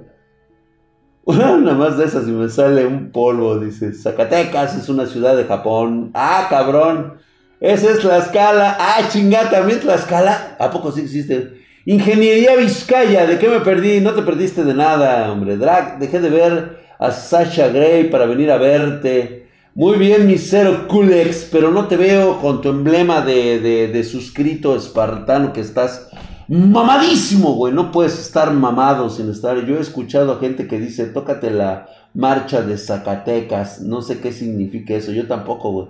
Nada 1.27 1.73
más 1.73 1.97
de 1.97 2.05
esas 2.05 2.25
y 2.29 2.31
me 2.31 2.47
sale 2.47 2.85
un 2.85 3.11
polvo. 3.11 3.59
Dice, 3.59 3.91
Zacatecas 3.91 4.77
es 4.77 4.87
una 4.87 5.05
ciudad 5.05 5.35
de 5.35 5.43
Japón. 5.43 6.11
Ah, 6.13 6.47
cabrón. 6.49 7.15
Esa 7.59 7.91
es 7.91 7.99
Tlaxcala. 7.99 8.77
Ah, 8.79 9.01
chingada, 9.09 9.49
también 9.49 9.81
Tlaxcala. 9.81 10.55
¿A 10.57 10.71
poco 10.71 10.89
sí 10.93 11.01
existe? 11.01 11.61
Ingeniería 11.85 12.55
Vizcaya. 12.55 13.25
¿De 13.25 13.37
qué 13.37 13.49
me 13.49 13.59
perdí? 13.59 13.99
No 13.99 14.13
te 14.13 14.21
perdiste 14.21 14.63
de 14.63 14.73
nada, 14.73 15.29
hombre. 15.29 15.57
Drag, 15.57 15.99
dejé 15.99 16.21
de 16.21 16.29
ver 16.29 16.77
a 16.99 17.11
Sasha 17.11 17.67
Gray 17.67 18.05
para 18.05 18.25
venir 18.25 18.49
a 18.49 18.57
verte. 18.57 19.42
Muy 19.75 19.97
bien, 19.97 20.27
mi 20.27 20.37
cero 20.37 20.85
Kulex, 20.87 21.49
pero 21.51 21.71
no 21.71 21.87
te 21.87 21.97
veo 21.97 22.39
con 22.39 22.61
tu 22.61 22.69
emblema 22.69 23.21
de, 23.21 23.59
de, 23.59 24.03
suscrito 24.03 24.75
espartano 24.75 25.51
que 25.51 25.61
estás 25.61 26.09
mamadísimo, 26.47 27.53
güey. 27.55 27.73
No 27.73 27.91
puedes 27.91 28.19
estar 28.19 28.53
mamado 28.53 29.09
sin 29.09 29.31
estar. 29.31 29.65
Yo 29.65 29.77
he 29.77 29.81
escuchado 29.81 30.33
a 30.33 30.39
gente 30.39 30.67
que 30.67 30.79
dice, 30.79 31.07
tócate 31.07 31.49
la 31.49 31.87
marcha 32.13 32.61
de 32.61 32.77
Zacatecas. 32.77 33.81
No 33.81 34.03
sé 34.03 34.19
qué 34.19 34.31
significa 34.31 34.93
eso, 34.93 35.11
yo 35.11 35.25
tampoco, 35.25 35.71
güey. 35.71 35.87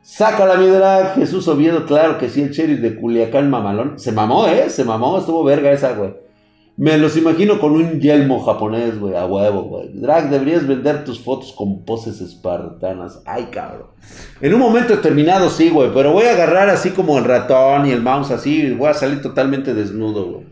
Sácala, 0.00 0.56
mi 0.56 0.68
drag, 0.68 1.14
Jesús 1.16 1.46
Oviedo, 1.48 1.84
claro 1.84 2.16
que 2.16 2.30
sí, 2.30 2.40
el 2.40 2.50
sheriff 2.50 2.80
de 2.80 2.96
Culiacán 2.96 3.50
mamalón. 3.50 3.98
Se 3.98 4.10
mamó, 4.10 4.46
¿eh? 4.46 4.70
Se 4.70 4.84
mamó, 4.84 5.18
estuvo 5.18 5.44
verga 5.44 5.70
esa, 5.70 5.92
güey. 5.92 6.14
Me 6.76 6.96
los 6.96 7.16
imagino 7.18 7.60
con 7.60 7.72
un 7.72 8.00
yelmo 8.00 8.42
japonés, 8.42 8.98
güey, 8.98 9.14
a 9.14 9.26
huevo, 9.26 9.62
güey. 9.64 9.90
Drag, 9.92 10.30
deberías 10.30 10.66
vender 10.66 11.04
tus 11.04 11.20
fotos 11.20 11.52
con 11.52 11.84
poses 11.84 12.20
espartanas. 12.20 13.20
Ay, 13.26 13.48
cabrón. 13.50 13.88
En 14.40 14.54
un 14.54 14.60
momento 14.60 14.96
determinado 14.96 15.50
sí, 15.50 15.68
güey, 15.68 15.90
pero 15.92 16.12
voy 16.12 16.24
a 16.24 16.32
agarrar 16.32 16.70
así 16.70 16.90
como 16.90 17.18
el 17.18 17.24
ratón 17.24 17.86
y 17.86 17.90
el 17.90 18.00
mouse 18.00 18.30
así 18.30 18.70
voy 18.72 18.88
a 18.88 18.94
salir 18.94 19.20
totalmente 19.20 19.74
desnudo, 19.74 20.24
güey. 20.24 20.46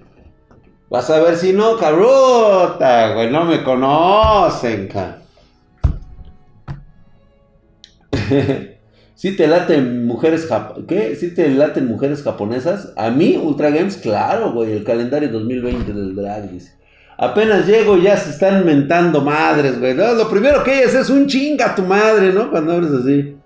Vas 0.91 1.09
a 1.09 1.21
ver 1.21 1.37
si 1.37 1.53
no, 1.53 1.77
cabrota, 1.79 3.15
güey, 3.15 3.31
no 3.31 3.45
me 3.45 3.62
conocen, 3.65 4.89
cabrón. 4.89 5.21
Si 9.21 9.37
te 9.37 9.47
laten 9.47 10.07
mujeres 10.07 10.49
¿Qué? 10.89 11.15
¿Sí 11.15 11.35
te 11.35 11.50
laten 11.50 11.87
mujeres 11.87 12.23
japonesas? 12.23 12.95
A 12.97 13.11
mí, 13.11 13.37
Ultra 13.37 13.69
Games, 13.69 13.99
claro, 13.99 14.53
güey. 14.53 14.73
El 14.73 14.83
calendario 14.83 15.29
2020 15.29 15.93
del 15.93 16.17
drag, 16.17 16.50
dice. 16.50 16.73
Apenas 17.19 17.67
llego, 17.67 17.99
ya 17.99 18.17
se 18.17 18.31
están 18.31 18.65
mentando 18.65 19.21
madres, 19.21 19.79
güey. 19.79 19.95
lo 19.95 20.27
primero 20.31 20.65
que 20.65 20.79
ellas 20.79 20.95
es 20.95 21.11
un 21.11 21.27
chinga 21.27 21.75
tu 21.75 21.83
madre, 21.83 22.33
¿no? 22.33 22.50
Cuando 22.50 22.73
abres 22.73 22.93
así. 22.93 23.37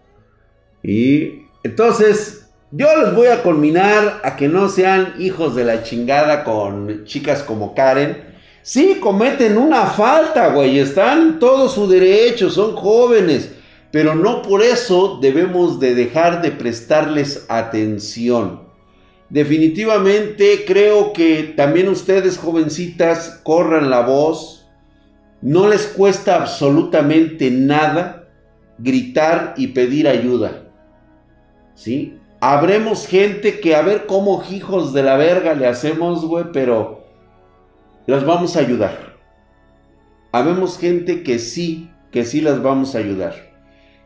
Y 0.84 1.42
entonces, 1.64 2.48
yo 2.70 2.86
les 3.02 3.12
voy 3.12 3.26
a 3.26 3.42
culminar 3.42 4.20
a 4.22 4.36
que 4.36 4.46
no 4.46 4.68
sean 4.68 5.14
hijos 5.18 5.56
de 5.56 5.64
la 5.64 5.82
chingada 5.82 6.44
con 6.44 7.04
chicas 7.04 7.42
como 7.42 7.74
Karen. 7.74 8.22
Sí, 8.62 8.98
cometen 9.00 9.58
una 9.58 9.86
falta, 9.86 10.50
güey. 10.50 10.78
Están 10.78 11.20
en 11.20 11.38
todo 11.40 11.68
su 11.68 11.88
derecho, 11.88 12.48
son 12.48 12.76
jóvenes 12.76 13.50
pero 13.94 14.16
no 14.16 14.42
por 14.42 14.60
eso 14.60 15.20
debemos 15.22 15.78
de 15.78 15.94
dejar 15.94 16.42
de 16.42 16.50
prestarles 16.50 17.46
atención. 17.48 18.62
Definitivamente 19.30 20.64
creo 20.66 21.12
que 21.12 21.54
también 21.56 21.88
ustedes 21.88 22.36
jovencitas 22.36 23.40
corran 23.44 23.90
la 23.90 24.00
voz. 24.00 24.68
No 25.40 25.68
les 25.68 25.86
cuesta 25.86 26.34
absolutamente 26.34 27.52
nada 27.52 28.28
gritar 28.78 29.54
y 29.56 29.68
pedir 29.68 30.08
ayuda. 30.08 30.64
¿Sí? 31.76 32.18
Habremos 32.40 33.06
gente 33.06 33.60
que 33.60 33.76
a 33.76 33.82
ver 33.82 34.06
cómo 34.06 34.42
hijos 34.50 34.92
de 34.92 35.04
la 35.04 35.16
verga 35.16 35.54
le 35.54 35.68
hacemos, 35.68 36.24
güey, 36.24 36.46
pero 36.52 37.04
las 38.06 38.26
vamos 38.26 38.56
a 38.56 38.58
ayudar. 38.58 39.14
Habemos 40.32 40.80
gente 40.80 41.22
que 41.22 41.38
sí, 41.38 41.92
que 42.10 42.24
sí 42.24 42.40
las 42.40 42.60
vamos 42.60 42.96
a 42.96 42.98
ayudar. 42.98 43.53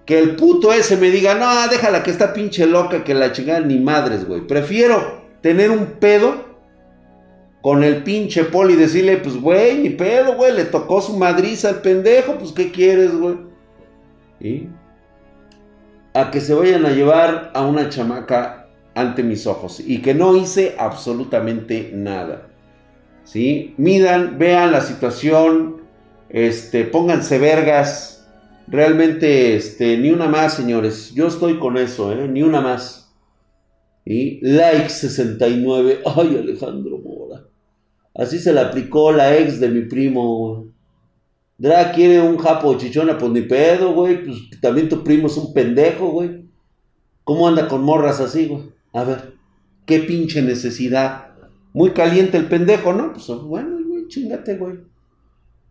Que 0.08 0.18
el 0.18 0.36
puto 0.36 0.72
ese 0.72 0.96
me 0.96 1.10
diga, 1.10 1.34
no, 1.34 1.68
déjala 1.70 2.02
que 2.02 2.10
está 2.10 2.32
pinche 2.32 2.64
loca, 2.64 3.04
que 3.04 3.12
la 3.12 3.30
chingada 3.30 3.60
ni 3.60 3.78
madres, 3.78 4.26
güey. 4.26 4.40
Prefiero 4.40 5.20
tener 5.42 5.70
un 5.70 5.84
pedo 6.00 6.46
con 7.60 7.84
el 7.84 8.04
pinche 8.04 8.44
poli 8.44 8.72
y 8.72 8.76
decirle, 8.78 9.18
pues, 9.18 9.38
güey, 9.38 9.76
ni 9.76 9.90
pedo, 9.90 10.34
güey, 10.34 10.54
le 10.54 10.64
tocó 10.64 11.02
su 11.02 11.14
madriza 11.18 11.68
al 11.68 11.82
pendejo, 11.82 12.38
pues, 12.38 12.52
¿qué 12.52 12.72
quieres, 12.72 13.14
güey? 13.14 13.36
¿Y? 14.40 14.68
A 16.14 16.30
que 16.30 16.40
se 16.40 16.54
vayan 16.54 16.86
a 16.86 16.90
llevar 16.92 17.50
a 17.52 17.66
una 17.66 17.90
chamaca 17.90 18.66
ante 18.94 19.22
mis 19.22 19.46
ojos 19.46 19.78
y 19.78 20.00
que 20.00 20.14
no 20.14 20.34
hice 20.38 20.74
absolutamente 20.78 21.90
nada. 21.92 22.48
¿Sí? 23.24 23.74
Midan, 23.76 24.38
vean 24.38 24.72
la 24.72 24.80
situación, 24.80 25.82
este, 26.30 26.84
pónganse 26.84 27.38
vergas 27.38 28.17
Realmente, 28.70 29.56
este, 29.56 29.96
ni 29.96 30.10
una 30.10 30.26
más, 30.26 30.54
señores. 30.54 31.14
Yo 31.14 31.26
estoy 31.26 31.58
con 31.58 31.78
eso, 31.78 32.12
¿eh? 32.12 32.28
Ni 32.28 32.42
una 32.42 32.60
más. 32.60 33.14
Y 34.04 34.40
like 34.46 34.90
69. 34.90 36.02
Ay, 36.16 36.36
Alejandro 36.36 36.98
Mora. 36.98 37.44
Así 38.14 38.38
se 38.38 38.52
le 38.52 38.60
aplicó 38.60 39.12
la 39.12 39.36
ex 39.38 39.58
de 39.58 39.68
mi 39.68 39.82
primo. 39.82 40.66
Dra 41.56 41.92
quiere 41.92 42.20
un 42.20 42.36
japo 42.36 42.76
chichona, 42.76 43.16
pues 43.16 43.32
ni 43.32 43.42
pedo, 43.42 43.94
güey. 43.94 44.24
Pues 44.24 44.60
también 44.60 44.88
tu 44.88 45.02
primo 45.02 45.28
es 45.28 45.36
un 45.36 45.54
pendejo, 45.54 46.08
güey. 46.10 46.44
¿Cómo 47.24 47.48
anda 47.48 47.68
con 47.68 47.82
morras 47.82 48.20
así, 48.20 48.46
güey? 48.46 48.64
A 48.92 49.04
ver, 49.04 49.34
qué 49.86 50.00
pinche 50.00 50.42
necesidad. 50.42 51.28
Muy 51.72 51.90
caliente 51.90 52.36
el 52.36 52.48
pendejo, 52.48 52.92
¿no? 52.92 53.12
Pues 53.12 53.26
bueno, 53.28 53.78
güey, 53.86 54.08
chingate, 54.08 54.56
güey. 54.56 54.76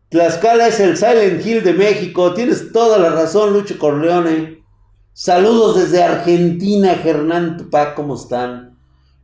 Tlaxcala 0.10 0.68
es 0.68 0.80
el 0.80 0.96
Silent 0.96 1.46
Hill 1.46 1.64
de 1.64 1.74
México. 1.74 2.34
Tienes 2.34 2.72
toda 2.72 2.98
la 2.98 3.10
razón, 3.10 3.54
Lucho 3.54 3.78
Corleone. 3.78 4.64
Saludos 5.12 5.76
desde 5.78 6.04
Argentina, 6.04 6.94
Hernán 6.94 7.58
Tupac, 7.58 7.96
¿cómo 7.96 8.16
están? 8.16 8.78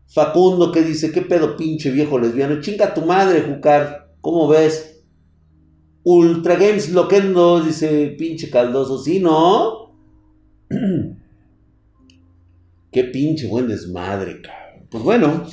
Facundo 0.07 0.71
que 0.71 0.81
dice, 0.81 1.11
¿qué 1.11 1.21
pedo 1.21 1.55
pinche 1.55 1.89
viejo 1.91 2.19
lesbiano? 2.19 2.59
Chinga 2.61 2.93
tu 2.93 3.01
madre, 3.01 3.43
Jucar. 3.43 4.11
¿Cómo 4.19 4.47
ves? 4.47 5.01
Ultra 6.03 6.55
Games 6.55 6.89
Loquendo 6.89 7.61
dice, 7.61 8.15
pinche 8.17 8.49
caldoso. 8.49 9.01
¿Sí, 9.01 9.19
no? 9.19 9.95
Qué 12.91 13.03
pinche 13.05 13.47
buen 13.47 13.67
desmadre, 13.67 14.41
cabrón. 14.41 14.87
Pues 14.89 15.03
bueno. 15.03 15.47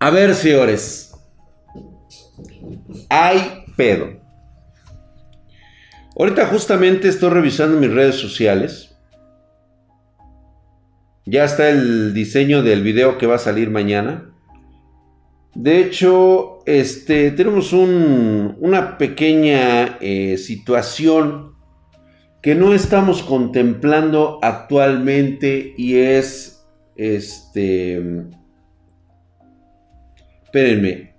A 0.00 0.10
ver, 0.10 0.34
señores. 0.34 1.11
Hay 3.08 3.64
pedo. 3.76 4.20
Ahorita 6.18 6.46
justamente 6.46 7.08
estoy 7.08 7.30
revisando 7.30 7.78
mis 7.78 7.92
redes 7.92 8.16
sociales. 8.16 8.96
Ya 11.24 11.44
está 11.44 11.70
el 11.70 12.12
diseño 12.14 12.62
del 12.62 12.82
video 12.82 13.16
que 13.16 13.26
va 13.26 13.36
a 13.36 13.38
salir 13.38 13.70
mañana. 13.70 14.30
De 15.54 15.80
hecho, 15.80 16.60
este, 16.66 17.30
tenemos 17.30 17.72
una 17.72 18.98
pequeña 18.98 19.98
eh, 20.00 20.36
situación 20.38 21.52
que 22.42 22.54
no 22.54 22.74
estamos 22.74 23.22
contemplando 23.22 24.38
actualmente 24.42 25.74
y 25.76 25.96
es, 25.96 26.66
este, 26.96 28.02
espérenme, 30.42 31.11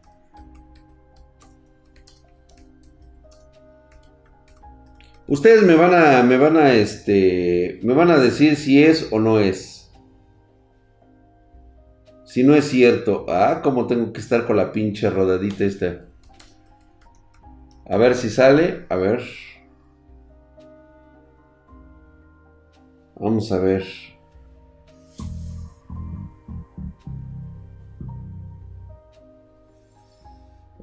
Ustedes 5.28 5.64
me 5.64 5.76
van 5.76 5.94
a, 5.94 6.22
me 6.24 6.38
van 6.38 6.58
a, 6.58 6.74
este, 6.74 7.80
me 7.82 7.94
van 7.94 8.12
a 8.12 8.18
decir 8.18 8.58
si 8.58 8.84
es 8.84 9.08
o 9.12 9.20
no 9.20 9.40
es. 9.40 9.90
Si 12.26 12.44
no 12.44 12.56
es 12.56 12.66
cierto. 12.66 13.26
Ah, 13.30 13.62
como 13.64 13.88
tengo 13.88 14.12
que 14.12 14.20
estar 14.20 14.46
con 14.46 14.58
la 14.58 14.72
pinche 14.72 15.10
rodadita 15.10 15.64
esta. 15.64 16.08
A 17.90 17.98
ver 17.98 18.16
si 18.16 18.30
sale. 18.30 18.86
A 18.90 18.96
ver. 18.96 19.22
Vamos 23.16 23.52
a 23.52 23.60
ver. 23.60 23.86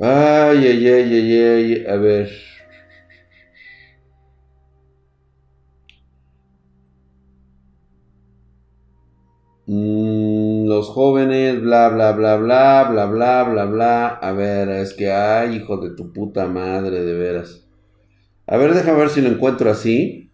Ay, 0.00 0.66
ay, 0.66 0.88
ay, 0.88 1.14
ay, 1.14 1.38
ay. 1.38 1.86
A 1.86 1.96
ver. 1.96 2.49
Los 9.72 10.88
jóvenes, 10.88 11.60
bla, 11.60 11.90
bla, 11.90 12.10
bla, 12.12 12.36
bla, 12.36 12.88
bla, 12.90 13.06
bla, 13.06 13.44
bla, 13.44 13.64
bla. 13.66 14.06
A 14.08 14.32
ver, 14.32 14.68
es 14.68 14.94
que, 14.94 15.12
ay, 15.12 15.56
hijo 15.56 15.76
de 15.76 15.90
tu 15.90 16.12
puta 16.12 16.48
madre, 16.48 17.04
de 17.04 17.14
veras. 17.14 17.68
A 18.48 18.56
ver, 18.56 18.74
déjame 18.74 18.98
ver 18.98 19.10
si 19.10 19.20
lo 19.20 19.28
encuentro 19.28 19.70
así. 19.70 20.32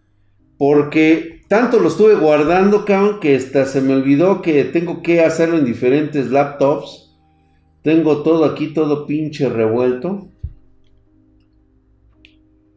Porque 0.57 1.41
tanto 1.47 1.79
lo 1.79 1.89
estuve 1.89 2.15
guardando, 2.15 2.83
cabrón, 2.83 3.19
que 3.19 3.35
hasta 3.35 3.65
se 3.65 3.81
me 3.81 3.93
olvidó 3.93 4.41
que 4.41 4.63
tengo 4.63 5.03
que 5.03 5.21
hacerlo 5.21 5.57
en 5.57 5.65
diferentes 5.65 6.31
laptops. 6.31 7.15
Tengo 7.83 8.23
todo 8.23 8.43
aquí, 8.43 8.73
todo 8.73 9.05
pinche 9.05 9.49
revuelto. 9.49 10.29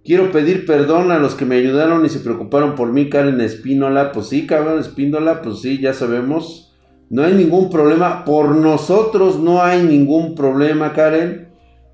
Quiero 0.02 0.32
pedir 0.32 0.64
perdón 0.64 1.12
a 1.12 1.18
los 1.18 1.34
que 1.34 1.44
me 1.44 1.56
ayudaron 1.56 2.06
y 2.06 2.08
se 2.08 2.20
preocuparon 2.20 2.74
por 2.74 2.90
mí, 2.90 3.10
Karen 3.10 3.40
Espínola. 3.40 4.12
Pues 4.12 4.28
sí, 4.28 4.46
cabrón, 4.46 4.80
Espínola, 4.80 5.42
pues 5.42 5.60
sí, 5.60 5.78
ya 5.78 5.92
sabemos. 5.92 6.74
No 7.10 7.22
hay 7.22 7.34
ningún 7.34 7.68
problema. 7.68 8.24
Por 8.24 8.56
nosotros 8.56 9.38
no 9.38 9.62
hay 9.62 9.82
ningún 9.82 10.34
problema, 10.34 10.94
Karen. 10.94 11.48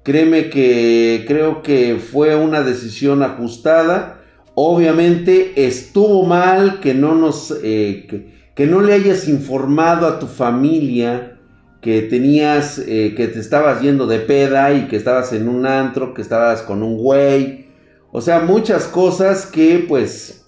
Créeme 0.05 0.51
que 0.51 1.25
creo 1.27 1.63
que 1.63 1.97
fue 1.97 2.37
una 2.37 2.63
decisión 2.63 3.25
ajustada. 3.25 4.21
Obviamente 4.55 5.67
estuvo 5.67 6.25
mal 6.25 6.79
que 6.79 6.95
no 6.95 7.17
nos, 7.17 7.53
eh, 7.65 8.31
que, 8.55 8.67
no 8.67 8.83
le 8.83 8.95
hayas 8.95 9.29
informado 9.29 10.07
a 10.07 10.21
tu 10.21 10.27
familia 10.29 11.39
que 11.83 12.03
tenías, 12.03 12.79
eh, 12.79 13.15
que 13.17 13.27
te 13.27 13.41
estabas 13.41 13.83
yendo 13.83 14.07
de 14.07 14.21
peda 14.21 14.73
y 14.73 14.87
que 14.87 14.97
estabas 14.97 15.33
en 15.33 15.49
un 15.49 15.67
antro, 15.67 16.15
que 16.15 16.23
estabas 16.23 16.63
con 16.63 16.85
un 16.85 16.97
güey 16.97 17.66
o 18.13 18.21
sea, 18.21 18.41
muchas 18.41 18.85
cosas 18.85 19.47
que 19.47 19.85
pues... 19.89 20.47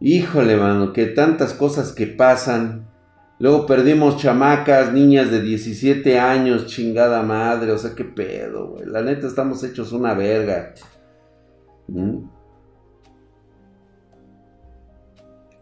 Híjole, 0.00 0.56
mano, 0.56 0.92
que 0.92 1.06
tantas 1.06 1.54
cosas 1.54 1.92
que 1.92 2.06
pasan. 2.06 2.86
Luego 3.38 3.64
perdimos 3.66 4.18
chamacas, 4.18 4.92
niñas 4.92 5.30
de 5.30 5.40
17 5.40 6.18
años, 6.18 6.66
chingada 6.66 7.22
madre. 7.22 7.72
O 7.72 7.78
sea, 7.78 7.94
qué 7.94 8.04
pedo, 8.04 8.68
güey. 8.68 8.86
La 8.86 9.00
neta 9.02 9.26
estamos 9.26 9.64
hechos 9.64 9.92
una 9.92 10.12
verga. 10.12 10.74
¿Mm? 11.88 12.24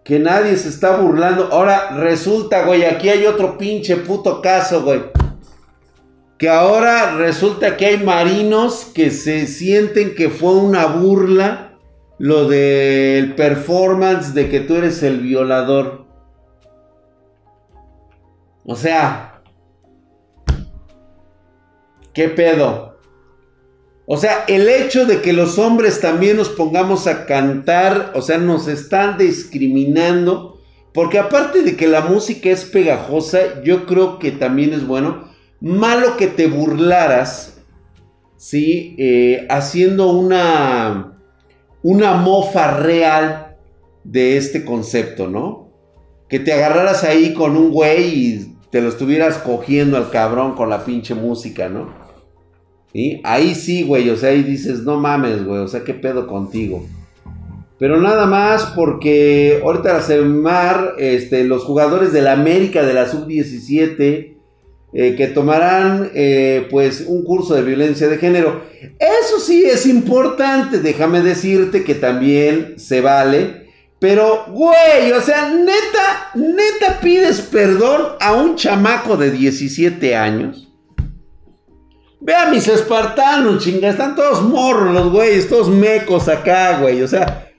Que 0.02 0.18
nadie 0.18 0.56
se 0.56 0.70
está 0.70 0.96
burlando. 0.96 1.50
Ahora 1.52 1.90
resulta, 1.98 2.66
güey, 2.66 2.84
aquí 2.84 3.08
hay 3.08 3.26
otro 3.26 3.56
pinche 3.56 3.96
puto 3.96 4.42
caso, 4.42 4.82
güey 4.82 5.21
que 6.42 6.48
ahora 6.48 7.18
resulta 7.18 7.76
que 7.76 7.86
hay 7.86 7.98
marinos 7.98 8.86
que 8.92 9.12
se 9.12 9.46
sienten 9.46 10.16
que 10.16 10.28
fue 10.28 10.56
una 10.56 10.86
burla 10.86 11.78
lo 12.18 12.48
del 12.48 13.36
performance 13.36 14.34
de 14.34 14.48
que 14.48 14.58
tú 14.58 14.74
eres 14.74 15.04
el 15.04 15.20
violador. 15.20 16.04
O 18.64 18.74
sea, 18.74 19.40
¿qué 22.12 22.28
pedo? 22.28 22.98
O 24.04 24.16
sea, 24.16 24.42
el 24.48 24.68
hecho 24.68 25.06
de 25.06 25.22
que 25.22 25.32
los 25.32 25.60
hombres 25.60 26.00
también 26.00 26.36
nos 26.38 26.48
pongamos 26.48 27.06
a 27.06 27.24
cantar, 27.24 28.10
o 28.16 28.20
sea, 28.20 28.38
nos 28.38 28.66
están 28.66 29.16
discriminando, 29.16 30.60
porque 30.92 31.20
aparte 31.20 31.62
de 31.62 31.76
que 31.76 31.86
la 31.86 32.00
música 32.00 32.50
es 32.50 32.64
pegajosa, 32.64 33.62
yo 33.62 33.86
creo 33.86 34.18
que 34.18 34.32
también 34.32 34.72
es 34.72 34.84
bueno 34.84 35.30
malo 35.62 36.16
que 36.16 36.26
te 36.26 36.48
burlaras, 36.48 37.60
¿sí? 38.36 38.96
Eh, 38.98 39.46
haciendo 39.48 40.10
una, 40.10 41.18
una 41.82 42.14
mofa 42.14 42.76
real 42.78 43.56
de 44.02 44.36
este 44.36 44.64
concepto, 44.64 45.28
¿no? 45.28 45.70
Que 46.28 46.40
te 46.40 46.52
agarraras 46.52 47.04
ahí 47.04 47.32
con 47.32 47.56
un 47.56 47.70
güey 47.70 48.08
y 48.08 48.56
te 48.70 48.80
lo 48.80 48.88
estuvieras 48.88 49.38
cogiendo 49.38 49.96
al 49.96 50.10
cabrón 50.10 50.54
con 50.54 50.68
la 50.68 50.84
pinche 50.84 51.14
música, 51.14 51.68
¿no? 51.68 51.94
¿Sí? 52.92 53.20
Ahí 53.22 53.54
sí, 53.54 53.84
güey, 53.84 54.10
o 54.10 54.16
sea, 54.16 54.30
ahí 54.30 54.42
dices, 54.42 54.80
no 54.80 54.98
mames, 54.98 55.44
güey, 55.44 55.60
o 55.60 55.68
sea, 55.68 55.84
¿qué 55.84 55.94
pedo 55.94 56.26
contigo? 56.26 56.84
Pero 57.78 58.00
nada 58.00 58.26
más 58.26 58.66
porque 58.74 59.60
ahorita 59.64 59.94
la 59.94 60.02
Semar, 60.02 60.94
este, 60.98 61.44
los 61.44 61.64
jugadores 61.64 62.12
de 62.12 62.22
la 62.22 62.32
América 62.32 62.82
de 62.82 62.94
la 62.94 63.06
Sub-17 63.06 64.32
eh, 64.94 65.14
que 65.16 65.28
tomarán 65.28 66.10
eh, 66.14 66.66
pues 66.70 67.04
un 67.06 67.24
curso 67.24 67.54
de 67.54 67.62
violencia 67.62 68.08
de 68.08 68.18
género. 68.18 68.64
Eso 68.98 69.40
sí 69.40 69.64
es 69.64 69.86
importante, 69.86 70.80
déjame 70.80 71.22
decirte 71.22 71.82
que 71.82 71.94
también 71.94 72.78
se 72.78 73.00
vale. 73.00 73.62
Pero, 73.98 74.46
güey, 74.48 75.12
o 75.12 75.20
sea, 75.20 75.48
neta, 75.48 76.30
neta 76.34 77.00
pides 77.00 77.40
perdón 77.40 78.16
a 78.20 78.32
un 78.32 78.56
chamaco 78.56 79.16
de 79.16 79.30
17 79.30 80.16
años. 80.16 80.68
Ve 82.20 82.34
a 82.34 82.50
mis 82.50 82.68
espartanos, 82.68 83.64
chinga, 83.64 83.88
están 83.88 84.14
todos 84.14 84.42
morros 84.42 84.92
los 84.92 85.10
güeyes, 85.10 85.48
todos 85.48 85.68
mecos 85.68 86.28
acá, 86.28 86.78
güey. 86.80 87.02
O 87.02 87.08
sea, 87.08 87.51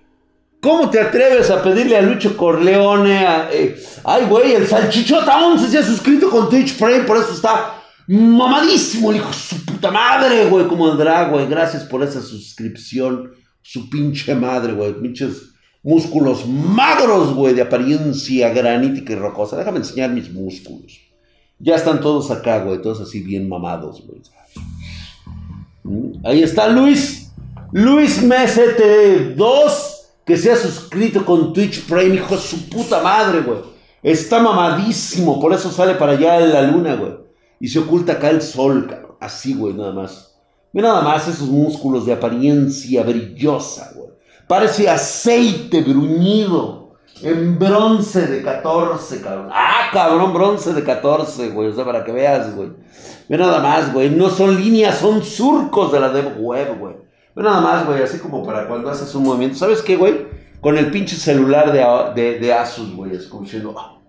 ¿Cómo 0.64 0.90
te 0.90 1.00
atreves 1.00 1.52
a 1.52 1.62
pedirle 1.62 1.98
a 1.98 2.02
Lucho 2.02 2.36
Corleone? 2.36 3.28
Eh, 3.52 3.76
ay, 4.06 4.26
güey, 4.26 4.54
el 4.54 4.66
salchichota 4.66 5.46
11 5.46 5.70
se 5.70 5.78
ha 5.78 5.84
suscrito 5.84 6.30
con 6.30 6.50
Twitch 6.50 6.74
Frame, 6.74 7.02
por 7.02 7.18
eso 7.18 7.34
está 7.34 7.84
Mamadísimo 8.08 9.12
el 9.12 9.18
hijo 9.18 9.30
de 9.30 9.34
su 9.34 9.66
puta 9.66 9.90
madre, 9.90 10.46
güey. 10.50 10.68
Como 10.68 10.92
drag, 10.92 11.32
güey. 11.32 11.48
Gracias 11.48 11.84
por 11.84 12.04
esa 12.04 12.22
suscripción. 12.22 13.32
Su 13.62 13.90
pinche 13.90 14.36
madre, 14.36 14.74
güey. 14.74 14.94
Pinches 14.94 15.54
músculos 15.82 16.46
magros, 16.46 17.34
güey. 17.34 17.54
De 17.54 17.62
apariencia 17.62 18.50
granítica 18.54 19.14
y 19.14 19.16
rocosa. 19.16 19.56
Déjame 19.56 19.78
enseñar 19.78 20.10
mis 20.10 20.30
músculos. 20.32 21.00
Ya 21.60 21.76
están 21.76 22.02
todos 22.02 22.30
acá, 22.30 22.60
güey. 22.60 22.82
Todos 22.82 23.00
así 23.00 23.22
bien 23.22 23.48
mamados, 23.48 24.04
güey. 24.06 24.22
Mm, 25.84 26.26
ahí 26.26 26.44
está 26.44 26.68
Luis. 26.68 27.32
Luis 27.72 28.22
MST2. 28.22 29.93
Que 30.26 30.38
se 30.38 30.52
ha 30.52 30.56
suscrito 30.56 31.26
con 31.26 31.54
Twitch 31.54 31.86
Prime, 31.86 32.16
hijo 32.16 32.36
de 32.36 32.42
su 32.42 32.70
puta 32.70 33.02
madre, 33.02 33.42
güey. 33.42 33.60
Está 34.02 34.42
mamadísimo. 34.42 35.40
Por 35.40 35.54
eso 35.54 35.70
sale 35.70 35.96
para 35.96 36.14
allá 36.14 36.40
la 36.40 36.62
luna, 36.62 36.96
güey. 36.96 37.14
Y 37.60 37.68
se 37.68 37.80
oculta 37.80 38.14
acá 38.14 38.30
el 38.30 38.42
sol, 38.42 38.88
cabrón. 38.90 39.18
Así, 39.20 39.54
güey, 39.54 39.74
nada 39.74 39.92
más. 39.92 40.36
Mira 40.74 40.90
nada 40.90 41.02
más 41.02 41.28
esos 41.28 41.48
músculos 41.48 42.06
de 42.06 42.14
apariencia 42.14 43.04
brillosa, 43.04 43.92
güey. 43.96 44.10
Parece 44.48 44.90
aceite 44.90 45.82
bruñido. 45.82 46.84
En 47.22 47.58
bronce 47.58 48.28
de 48.28 48.42
14, 48.42 49.22
cabrón. 49.22 49.50
Ah, 49.52 49.90
cabrón, 49.94 50.34
bronce 50.34 50.74
de 50.74 50.84
14, 50.84 51.50
güey. 51.50 51.70
O 51.70 51.76
sea, 51.76 51.86
para 51.86 52.04
que 52.04 52.12
veas, 52.12 52.54
güey. 52.56 52.70
Mira 53.30 53.46
nada 53.46 53.60
más, 53.60 53.94
güey. 53.94 54.10
No 54.10 54.30
son 54.30 54.56
líneas, 54.56 54.98
son 54.98 55.24
surcos 55.24 55.92
de 55.92 56.00
la 56.00 56.10
dev 56.10 56.38
web, 56.40 56.78
güey. 56.80 56.96
Mira 57.36 57.50
nada 57.50 57.62
más, 57.62 57.86
güey. 57.86 58.02
Así 58.02 58.20
como 58.20 58.44
para 58.44 58.68
cuando 58.68 58.90
haces 58.90 59.14
un 59.16 59.24
movimiento. 59.24 59.58
¿Sabes 59.58 59.82
qué, 59.82 59.96
güey? 59.96 60.28
Con 60.62 60.78
el 60.78 60.92
pinche 60.92 61.16
celular 61.16 61.72
de, 61.72 62.40
de, 62.40 62.54
Asus, 62.54 62.96
güey. 62.96 63.16
Es 63.16 63.30
ah, 63.76 64.00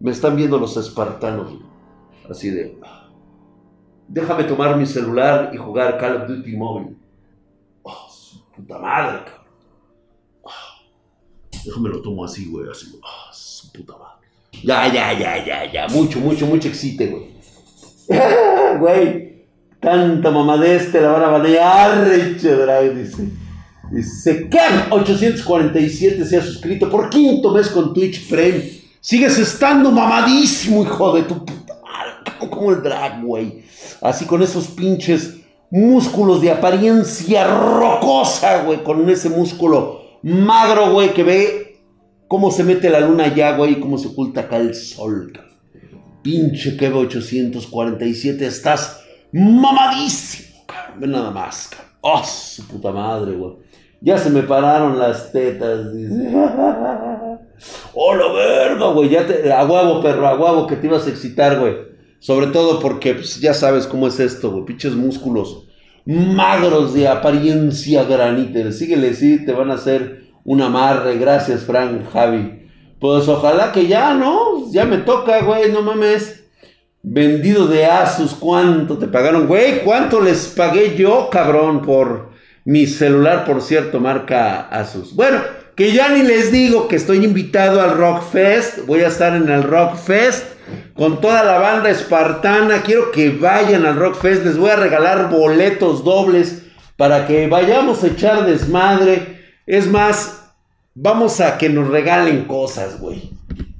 me 0.00 0.10
están 0.10 0.36
viendo 0.36 0.58
los 0.58 0.76
espartanos, 0.76 1.50
güey. 1.50 1.62
Así 2.30 2.50
de, 2.50 2.78
déjame 4.08 4.44
tomar 4.44 4.76
mi 4.76 4.86
celular 4.86 5.50
y 5.52 5.56
jugar 5.56 5.98
Call 5.98 6.22
of 6.22 6.28
Duty 6.28 6.56
móvil. 6.56 6.96
Oh, 7.82 8.08
su 8.10 8.44
puta 8.50 8.78
madre, 8.78 9.24
cabrón. 9.24 9.46
Oh, 10.42 10.50
déjame 11.64 11.88
lo 11.88 12.02
tomo 12.02 12.24
así, 12.24 12.50
güey, 12.50 12.68
así. 12.70 12.98
Su 13.32 13.72
puta 13.72 13.94
madre. 13.94 14.28
Ya, 14.62 14.92
ya, 14.92 15.12
ya, 15.18 15.44
ya, 15.44 15.72
ya. 15.72 15.88
Mucho, 15.88 16.20
mucho, 16.20 16.46
mucho 16.46 16.68
excite, 16.68 17.08
güey. 17.08 17.34
güey, 18.78 19.33
tanta 19.84 20.30
mamadeste 20.30 21.00
la 21.00 21.12
van 21.12 21.22
a 21.22 21.28
banear, 21.28 22.04
Drag, 22.04 22.94
dice. 22.96 23.28
Dice, 23.90 24.48
Kev 24.48 24.90
847 24.90 26.24
se 26.24 26.38
ha 26.38 26.42
suscrito 26.42 26.90
por 26.90 27.10
quinto 27.10 27.52
mes 27.52 27.68
con 27.68 27.92
Twitch 27.92 28.28
Prime. 28.28 28.80
Sigues 29.00 29.38
estando 29.38 29.90
mamadísimo, 29.92 30.82
hijo 30.82 31.14
de 31.14 31.22
tu 31.22 31.44
puta 31.44 31.74
madre. 31.82 32.48
Como 32.50 32.72
el 32.72 32.82
drag, 32.82 33.22
güey. 33.22 33.62
Así 34.00 34.24
con 34.24 34.42
esos 34.42 34.68
pinches 34.68 35.36
músculos 35.70 36.40
de 36.40 36.50
apariencia 36.50 37.46
rocosa, 37.46 38.62
güey. 38.64 38.82
Con 38.82 39.08
ese 39.10 39.28
músculo 39.28 40.00
magro, 40.22 40.92
güey, 40.92 41.12
que 41.12 41.22
ve 41.22 41.80
cómo 42.26 42.50
se 42.50 42.64
mete 42.64 42.90
la 42.90 43.00
luna 43.00 43.24
allá, 43.24 43.56
güey, 43.56 43.72
y 43.72 43.80
cómo 43.80 43.98
se 43.98 44.08
oculta 44.08 44.42
acá 44.42 44.56
el 44.56 44.74
sol. 44.74 45.32
Pinche 46.22 46.76
Kevo 46.78 47.00
847, 47.00 48.46
estás 48.46 49.03
mamadísimo, 49.34 50.64
cabrón. 50.66 51.10
Nada 51.10 51.30
más, 51.30 51.68
cabrón. 51.68 51.90
Oh, 52.00 52.22
su 52.24 52.66
puta 52.66 52.92
madre, 52.92 53.32
güey. 53.32 53.54
Ya 54.00 54.18
se 54.18 54.30
me 54.30 54.42
pararon 54.42 54.98
las 54.98 55.32
tetas. 55.32 55.86
¡Oh, 57.94 58.14
la 58.14 58.32
verga, 58.32 58.88
güey! 58.88 59.08
Ya 59.08 59.26
te, 59.26 59.52
a 59.52 59.64
huevo, 59.64 60.02
perro, 60.02 60.26
a 60.26 60.34
huevo 60.34 60.66
que 60.66 60.76
te 60.76 60.86
ibas 60.86 61.06
a 61.06 61.10
excitar, 61.10 61.58
güey. 61.58 61.74
Sobre 62.18 62.48
todo 62.48 62.80
porque 62.80 63.14
pues, 63.14 63.40
ya 63.40 63.54
sabes 63.54 63.86
cómo 63.86 64.06
es 64.06 64.20
esto, 64.20 64.50
güey. 64.50 64.64
Pinches 64.64 64.94
músculos 64.94 65.64
magros 66.04 66.92
de 66.94 67.08
apariencia 67.08 68.04
granite. 68.04 68.72
Síguele, 68.72 69.14
sí, 69.14 69.44
te 69.44 69.52
van 69.52 69.70
a 69.70 69.74
hacer 69.74 70.24
un 70.44 70.60
amarre. 70.60 71.18
Gracias, 71.18 71.62
Frank, 71.62 72.02
Javi. 72.12 72.68
Pues 73.00 73.28
ojalá 73.28 73.72
que 73.72 73.86
ya, 73.86 74.14
¿no? 74.14 74.70
Ya 74.70 74.84
me 74.84 74.98
toca, 74.98 75.42
güey, 75.42 75.72
no 75.72 75.82
mames. 75.82 76.43
Vendido 77.06 77.66
de 77.66 77.84
Asus, 77.84 78.32
¿cuánto 78.32 78.96
te 78.96 79.06
pagaron? 79.06 79.46
Güey, 79.46 79.80
¿cuánto 79.80 80.22
les 80.22 80.46
pagué 80.46 80.96
yo, 80.96 81.28
cabrón, 81.30 81.82
por 81.82 82.30
mi 82.64 82.86
celular, 82.86 83.44
por 83.44 83.60
cierto, 83.60 84.00
marca 84.00 84.62
Asus? 84.70 85.14
Bueno, 85.14 85.42
que 85.74 85.92
ya 85.92 86.08
ni 86.08 86.22
les 86.22 86.50
digo 86.50 86.88
que 86.88 86.96
estoy 86.96 87.22
invitado 87.22 87.82
al 87.82 87.98
Rock 87.98 88.22
Fest. 88.22 88.86
Voy 88.86 89.00
a 89.00 89.08
estar 89.08 89.36
en 89.36 89.50
el 89.50 89.64
Rock 89.64 89.96
Fest 89.96 90.46
con 90.94 91.20
toda 91.20 91.44
la 91.44 91.58
banda 91.58 91.90
espartana. 91.90 92.80
Quiero 92.80 93.10
que 93.10 93.28
vayan 93.28 93.84
al 93.84 93.96
Rock 93.96 94.14
Fest. 94.22 94.42
Les 94.42 94.56
voy 94.56 94.70
a 94.70 94.76
regalar 94.76 95.28
boletos 95.28 96.04
dobles 96.04 96.62
para 96.96 97.26
que 97.26 97.46
vayamos 97.48 98.02
a 98.02 98.06
echar 98.06 98.46
desmadre. 98.46 99.42
Es 99.66 99.86
más, 99.86 100.52
vamos 100.94 101.38
a 101.42 101.58
que 101.58 101.68
nos 101.68 101.88
regalen 101.88 102.46
cosas, 102.46 102.98
güey. 102.98 103.30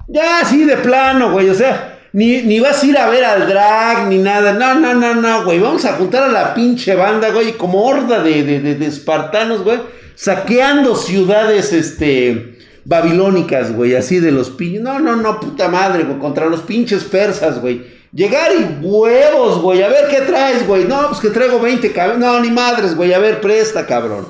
Ya, 0.08 0.40
así 0.40 0.66
de 0.66 0.76
plano, 0.76 1.32
güey. 1.32 1.48
O 1.48 1.54
sea, 1.54 1.93
ni, 2.14 2.42
ni, 2.42 2.60
vas 2.60 2.82
a 2.82 2.86
ir 2.86 2.96
a 2.96 3.10
ver 3.10 3.24
al 3.24 3.46
drag, 3.46 4.06
ni 4.08 4.16
nada. 4.16 4.54
No, 4.54 4.74
no, 4.74 4.94
no, 4.94 5.14
no, 5.14 5.44
güey. 5.44 5.58
Vamos 5.58 5.84
a 5.84 5.92
juntar 5.92 6.22
a 6.22 6.28
la 6.28 6.54
pinche 6.54 6.94
banda, 6.94 7.30
güey, 7.30 7.52
como 7.52 7.84
horda 7.84 8.22
de, 8.22 8.42
de, 8.42 8.74
de 8.74 8.86
espartanos, 8.86 9.62
güey 9.62 9.78
saqueando 10.14 10.94
ciudades, 10.96 11.72
este, 11.72 12.58
babilónicas, 12.84 13.74
güey, 13.74 13.94
así 13.94 14.20
de 14.20 14.32
los 14.32 14.50
pinches. 14.50 14.82
No, 14.82 14.98
no, 14.98 15.16
no, 15.16 15.40
puta 15.40 15.68
madre, 15.68 16.04
güey, 16.04 16.18
contra 16.18 16.46
los 16.46 16.60
pinches 16.60 17.04
persas, 17.04 17.60
güey. 17.60 17.94
Llegar 18.12 18.52
y 18.52 18.84
huevos, 18.84 19.60
güey, 19.60 19.82
a 19.82 19.88
ver 19.88 20.08
qué 20.08 20.20
traes, 20.20 20.66
güey. 20.66 20.84
No, 20.84 21.08
pues 21.08 21.20
que 21.20 21.30
traigo 21.30 21.58
20, 21.58 21.92
cabrón. 21.92 22.20
No, 22.20 22.38
ni 22.40 22.50
madres, 22.50 22.94
güey, 22.94 23.12
a 23.12 23.18
ver, 23.18 23.40
presta, 23.40 23.86
cabrón. 23.86 24.26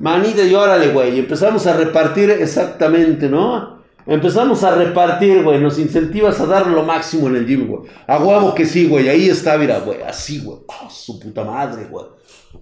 Manita 0.00 0.42
y 0.42 0.54
órale, 0.54 0.88
güey. 0.88 1.14
Y 1.14 1.20
empezamos 1.20 1.66
a 1.66 1.76
repartir 1.76 2.30
exactamente, 2.30 3.28
¿no? 3.28 3.79
Empezamos 4.06 4.64
a 4.64 4.74
repartir, 4.74 5.42
güey. 5.42 5.60
Nos 5.60 5.78
incentivas 5.78 6.40
a 6.40 6.46
dar 6.46 6.66
lo 6.66 6.82
máximo 6.82 7.28
en 7.28 7.36
el 7.36 7.46
gym, 7.46 7.66
güey. 7.68 7.90
A 8.06 8.18
huevo 8.18 8.54
que 8.54 8.66
sí, 8.66 8.88
güey. 8.88 9.08
Ahí 9.08 9.28
está, 9.28 9.58
mira, 9.58 9.80
güey. 9.80 10.02
Así, 10.02 10.40
güey. 10.40 10.58
Oh, 10.66 10.90
su 10.90 11.20
puta 11.20 11.44
madre, 11.44 11.86
güey. 11.90 12.06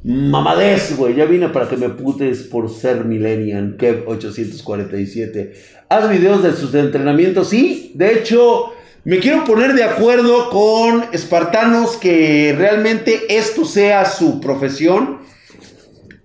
Mamadez, 0.04 0.96
güey. 0.96 1.14
Ya 1.14 1.24
vine 1.24 1.48
para 1.48 1.68
que 1.68 1.76
me 1.76 1.88
putes 1.90 2.42
por 2.44 2.68
ser 2.70 3.04
millennial. 3.04 3.76
Kev 3.78 4.04
847. 4.08 5.52
Haz 5.88 6.10
videos 6.10 6.42
de 6.42 6.52
sus 6.54 6.74
entrenamientos. 6.74 7.48
Sí, 7.48 7.92
de 7.94 8.14
hecho, 8.14 8.72
me 9.04 9.20
quiero 9.20 9.44
poner 9.44 9.74
de 9.74 9.84
acuerdo 9.84 10.50
con 10.50 11.06
espartanos 11.12 11.96
que 11.96 12.54
realmente 12.58 13.36
esto 13.36 13.64
sea 13.64 14.04
su 14.04 14.40
profesión. 14.40 15.20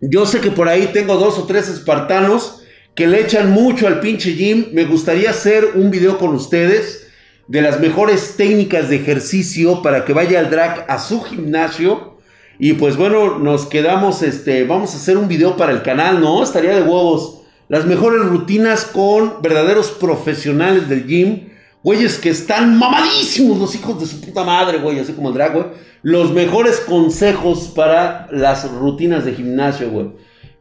Yo 0.02 0.26
sé 0.26 0.42
que 0.42 0.52
por 0.52 0.68
ahí 0.68 0.90
tengo 0.92 1.16
dos 1.16 1.40
o 1.40 1.46
tres 1.46 1.70
espartanos 1.70 2.63
que 2.96 3.08
le 3.08 3.22
echan 3.22 3.52
mucho 3.52 3.88
al 3.88 4.00
pinche 4.00 4.34
gym. 4.36 4.68
Me 4.74 4.86
gustaría 4.86 5.32
hacer 5.32 5.72
un 5.76 5.92
video 5.92 6.18
con 6.18 6.34
ustedes 6.34 7.08
de 7.48 7.62
las 7.62 7.80
mejores 7.80 8.36
técnicas 8.38 8.90
de 8.90 8.98
ejercicio 8.98 9.82
para 9.82 10.06
que 10.06 10.14
vaya 10.14 10.40
al 10.40 10.50
drag 10.50 10.86
a 10.88 11.00
su 11.00 11.22
gimnasio 11.22 12.14
y 12.60 12.74
pues 12.74 12.98
bueno, 12.98 13.40
nos 13.40 13.66
quedamos, 13.66 14.22
este, 14.22 14.64
vamos 14.64 14.94
a 14.94 14.98
hacer 14.98 15.18
un 15.18 15.28
video 15.28 15.58
para 15.58 15.72
el 15.72 15.82
canal, 15.82 16.22
¿no? 16.22 16.44
Estaría 16.44 16.76
de 16.76 16.84
huevos. 16.84 17.42
Las 17.68 17.86
mejores 17.86 18.22
rutinas 18.22 18.86
con 18.86 19.42
verdaderos 19.42 19.92
profesionales 19.92 20.88
del 20.88 21.08
gym. 21.08 21.50
Güeyes 21.84 22.18
que 22.18 22.30
están 22.30 22.78
mamadísimos, 22.78 23.58
los 23.58 23.76
hijos 23.76 24.00
de 24.00 24.06
su 24.06 24.22
puta 24.22 24.44
madre, 24.44 24.78
güey, 24.78 25.00
así 25.00 25.14
como 25.14 25.30
el 25.30 25.34
drag, 25.34 25.54
güey. 25.54 25.66
Los 26.04 26.32
mejores 26.32 26.80
consejos 26.80 27.72
para 27.76 28.28
las 28.32 28.72
rutinas 28.72 29.26
de 29.26 29.34
gimnasio, 29.34 29.90
güey. 29.90 30.12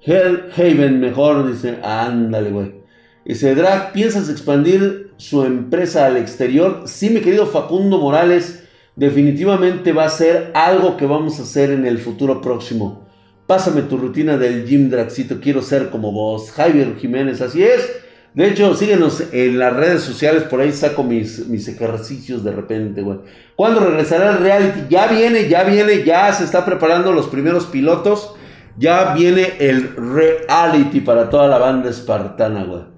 Hell 0.04 0.50
Haven, 0.56 0.98
mejor, 0.98 1.50
dice, 1.50 1.78
ándale, 1.82 2.50
güey. 2.50 2.82
Dice, 3.24 3.54
Drag, 3.54 3.92
¿piensas 3.92 4.28
expandir 4.28 5.12
su 5.16 5.44
empresa 5.44 6.06
al 6.06 6.16
exterior? 6.16 6.82
Sí, 6.86 7.10
mi 7.10 7.20
querido 7.20 7.46
Facundo 7.46 7.98
Morales 7.98 8.64
definitivamente 8.96 9.92
va 9.92 10.06
a 10.06 10.10
ser 10.10 10.50
algo 10.54 10.96
que 10.96 11.06
vamos 11.06 11.38
a 11.38 11.42
hacer 11.42 11.70
en 11.70 11.86
el 11.86 11.98
futuro 11.98 12.40
próximo. 12.40 13.06
Pásame 13.46 13.82
tu 13.82 13.96
rutina 13.96 14.36
del 14.36 14.66
gym 14.66 14.90
Draxito, 14.90 15.40
quiero 15.40 15.62
ser 15.62 15.90
como 15.90 16.10
vos. 16.10 16.50
Javier 16.50 16.96
Jiménez, 16.98 17.40
así 17.40 17.62
es. 17.62 17.88
De 18.34 18.48
hecho, 18.48 18.74
síguenos 18.74 19.22
en 19.30 19.58
las 19.58 19.76
redes 19.76 20.02
sociales, 20.02 20.42
por 20.44 20.60
ahí 20.60 20.72
saco 20.72 21.04
mis, 21.04 21.46
mis 21.46 21.68
ejercicios 21.68 22.42
de 22.42 22.50
repente, 22.50 23.02
güey. 23.02 23.18
¿Cuándo 23.54 23.78
regresará 23.78 24.32
el 24.32 24.38
reality? 24.38 24.80
Ya 24.88 25.06
viene, 25.06 25.48
ya 25.48 25.62
viene, 25.62 26.02
ya 26.02 26.32
se 26.32 26.42
está 26.42 26.64
preparando 26.64 27.12
los 27.12 27.28
primeros 27.28 27.66
pilotos. 27.66 28.34
Ya 28.78 29.14
viene 29.14 29.52
el 29.58 29.94
reality 29.96 31.00
para 31.00 31.28
toda 31.28 31.48
la 31.48 31.58
banda 31.58 31.90
espartana. 31.90 32.88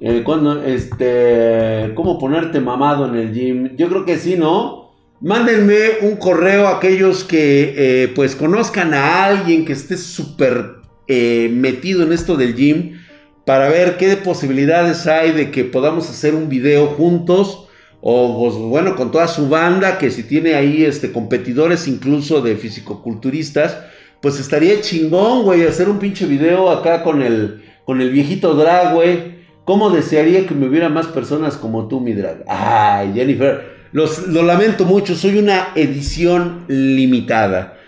Eh, 0.00 0.22
cuando, 0.24 0.62
este, 0.62 1.92
¿cómo 1.94 2.18
ponerte 2.18 2.60
mamado 2.60 3.06
en 3.06 3.14
el 3.16 3.32
gym? 3.32 3.76
Yo 3.76 3.88
creo 3.88 4.04
que 4.04 4.18
sí, 4.18 4.36
¿no? 4.36 4.92
Mándenme 5.20 5.76
un 6.02 6.16
correo 6.16 6.66
a 6.66 6.76
aquellos 6.76 7.24
que 7.24 7.74
eh, 7.76 8.08
pues 8.14 8.34
conozcan 8.34 8.94
a 8.94 9.24
alguien 9.24 9.66
que 9.66 9.74
esté 9.74 9.98
súper 9.98 10.76
eh, 11.06 11.50
metido 11.52 12.02
en 12.02 12.12
esto 12.12 12.36
del 12.36 12.54
gym 12.54 12.98
para 13.44 13.68
ver 13.68 13.98
qué 13.98 14.16
posibilidades 14.16 15.06
hay 15.06 15.32
de 15.32 15.50
que 15.50 15.64
podamos 15.64 16.08
hacer 16.08 16.34
un 16.34 16.48
video 16.48 16.86
juntos 16.86 17.66
o 18.00 18.38
pues, 18.38 18.54
bueno, 18.54 18.96
con 18.96 19.10
toda 19.10 19.28
su 19.28 19.48
banda, 19.48 19.98
que 19.98 20.10
si 20.10 20.22
tiene 20.22 20.54
ahí 20.54 20.84
este, 20.84 21.12
competidores 21.12 21.86
incluso 21.86 22.40
de 22.40 22.56
fisicoculturistas, 22.56 23.76
pues 24.20 24.38
estaría 24.38 24.80
chingón, 24.80 25.42
güey, 25.42 25.66
hacer 25.66 25.88
un 25.88 25.98
pinche 25.98 26.26
video 26.26 26.70
acá 26.70 27.02
con 27.02 27.22
el, 27.22 27.62
con 27.84 28.00
el 28.00 28.10
viejito 28.10 28.54
drag, 28.54 28.94
güey. 28.94 29.40
¿Cómo 29.64 29.90
desearía 29.90 30.46
que 30.46 30.54
me 30.54 30.66
hubiera 30.66 30.88
más 30.88 31.06
personas 31.06 31.56
como 31.56 31.88
tú, 31.88 32.00
mi 32.00 32.12
drag? 32.12 32.44
Ay, 32.48 33.12
Jennifer, 33.14 33.62
los, 33.92 34.26
lo 34.28 34.42
lamento 34.42 34.84
mucho, 34.84 35.14
soy 35.14 35.38
una 35.38 35.68
edición 35.74 36.64
limitada. 36.68 37.78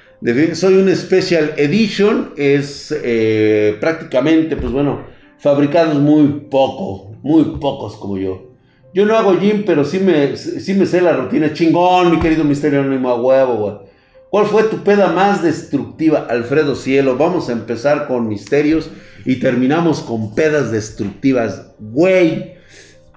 soy 0.54 0.74
una 0.74 0.94
special 0.94 1.52
edition, 1.56 2.32
es 2.36 2.94
eh, 3.02 3.76
prácticamente, 3.80 4.56
pues 4.56 4.72
bueno, 4.72 5.04
fabricados 5.38 5.98
muy 5.98 6.46
poco, 6.50 7.16
muy 7.22 7.44
pocos 7.60 7.96
como 7.96 8.16
yo. 8.16 8.52
Yo 8.94 9.06
no 9.06 9.16
hago 9.16 9.38
gym, 9.38 9.64
pero 9.64 9.84
sí 9.84 9.98
me, 9.98 10.36
sí 10.36 10.74
me 10.74 10.86
sé 10.86 11.00
la 11.00 11.14
rutina. 11.14 11.52
Chingón, 11.52 12.10
mi 12.10 12.20
querido 12.20 12.44
misterio 12.44 12.80
anónimo 12.80 13.08
a 13.08 13.20
huevo, 13.20 13.54
güey. 13.56 13.91
¿Cuál 14.32 14.46
fue 14.46 14.62
tu 14.62 14.82
peda 14.82 15.12
más 15.12 15.42
destructiva, 15.42 16.26
Alfredo 16.30 16.74
Cielo? 16.74 17.18
Vamos 17.18 17.50
a 17.50 17.52
empezar 17.52 18.06
con 18.08 18.28
misterios 18.28 18.88
y 19.26 19.40
terminamos 19.40 20.00
con 20.00 20.34
pedas 20.34 20.72
destructivas. 20.72 21.74
Güey, 21.78 22.54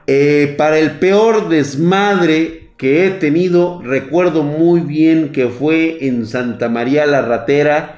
eh, 0.07 0.55
para 0.57 0.77
el 0.77 0.99
peor 0.99 1.47
desmadre 1.47 2.71
que 2.75 3.07
he 3.07 3.11
tenido, 3.11 3.81
recuerdo 3.81 4.43
muy 4.43 4.81
bien 4.81 5.31
que 5.31 5.47
fue 5.47 6.05
en 6.05 6.25
Santa 6.25 6.67
María 6.67 7.05
la 7.05 7.21
Ratera 7.21 7.94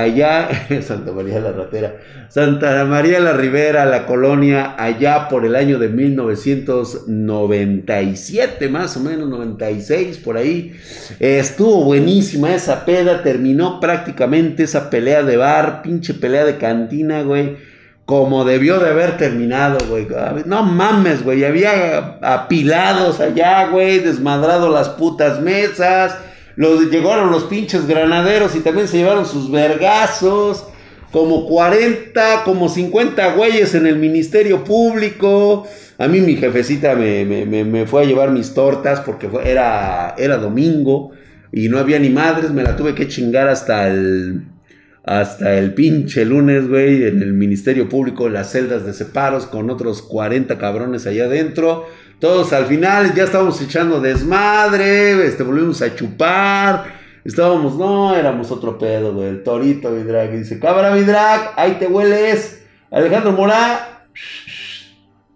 allá, 0.00 0.48
Santa 0.82 1.12
María 1.12 1.38
la 1.40 1.52
Ratera, 1.52 1.96
Santa 2.28 2.84
María 2.84 3.20
la 3.20 3.32
Ribera, 3.32 3.86
la 3.86 4.04
colonia, 4.06 4.74
allá 4.78 5.28
por 5.28 5.44
el 5.44 5.56
año 5.56 5.78
de 5.78 5.88
1997, 5.88 8.68
más 8.68 8.96
o 8.96 9.00
menos, 9.00 9.28
96, 9.28 10.18
por 10.18 10.36
ahí. 10.36 10.76
estuvo 11.18 11.82
buenísima 11.84 12.54
esa 12.54 12.84
peda, 12.84 13.22
terminó 13.22 13.80
prácticamente 13.80 14.62
esa 14.64 14.90
pelea 14.90 15.22
de 15.22 15.36
bar, 15.36 15.82
pinche 15.82 16.14
pelea 16.14 16.44
de 16.44 16.58
cantina, 16.58 17.22
güey. 17.22 17.76
Como 18.04 18.44
debió 18.44 18.78
de 18.78 18.90
haber 18.90 19.16
terminado, 19.16 19.78
güey. 19.88 20.06
No 20.44 20.62
mames, 20.62 21.24
güey. 21.24 21.44
Había 21.44 22.18
apilados 22.22 23.18
allá, 23.18 23.66
güey. 23.66 23.98
Desmadrado 23.98 24.70
las 24.70 24.90
putas 24.90 25.40
mesas 25.40 26.16
los, 26.56 26.90
llegaron 26.90 27.30
los 27.30 27.44
pinches 27.44 27.86
granaderos 27.86 28.56
y 28.56 28.60
también 28.60 28.88
se 28.88 28.98
llevaron 28.98 29.26
sus 29.26 29.50
vergazos. 29.50 30.64
Como 31.12 31.46
40, 31.46 32.42
como 32.44 32.68
50 32.68 33.34
güeyes 33.34 33.74
en 33.74 33.86
el 33.86 33.96
Ministerio 33.96 34.64
Público. 34.64 35.66
A 35.98 36.08
mí 36.08 36.20
mi 36.20 36.36
jefecita 36.36 36.94
me, 36.94 37.86
fue 37.86 38.02
a 38.02 38.04
llevar 38.04 38.30
mis 38.32 38.52
tortas 38.52 39.00
porque 39.00 39.30
era, 39.44 40.14
era 40.18 40.36
domingo 40.36 41.12
y 41.52 41.68
no 41.68 41.78
había 41.78 41.98
ni 41.98 42.10
madres. 42.10 42.50
Me 42.50 42.62
la 42.62 42.76
tuve 42.76 42.94
que 42.94 43.08
chingar 43.08 43.48
hasta 43.48 43.88
el, 43.88 44.42
hasta 45.04 45.56
el 45.56 45.72
pinche 45.72 46.24
lunes, 46.24 46.68
güey, 46.68 47.04
en 47.04 47.22
el 47.22 47.32
Ministerio 47.32 47.88
Público, 47.88 48.28
las 48.28 48.50
celdas 48.50 48.84
de 48.84 48.92
separos 48.92 49.46
con 49.46 49.70
otros 49.70 50.02
40 50.02 50.58
cabrones 50.58 51.06
allá 51.06 51.26
adentro. 51.26 51.86
Todos 52.18 52.54
al 52.54 52.64
final 52.64 53.14
ya 53.14 53.24
estábamos 53.24 53.60
echando 53.60 54.00
desmadre, 54.00 55.26
este, 55.26 55.42
volvimos 55.42 55.82
a 55.82 55.94
chupar. 55.94 56.94
Estábamos, 57.24 57.76
no, 57.76 58.14
éramos 58.14 58.50
otro 58.50 58.78
pedo, 58.78 59.12
güey. 59.12 59.28
El 59.28 59.42
torito 59.42 59.92
Vidrag. 59.92 60.32
dice, 60.32 60.58
cámara 60.58 60.94
Vidrag, 60.94 61.52
ahí 61.56 61.72
te 61.72 61.86
hueles. 61.86 62.64
Alejandro 62.90 63.32
Morá, 63.32 64.06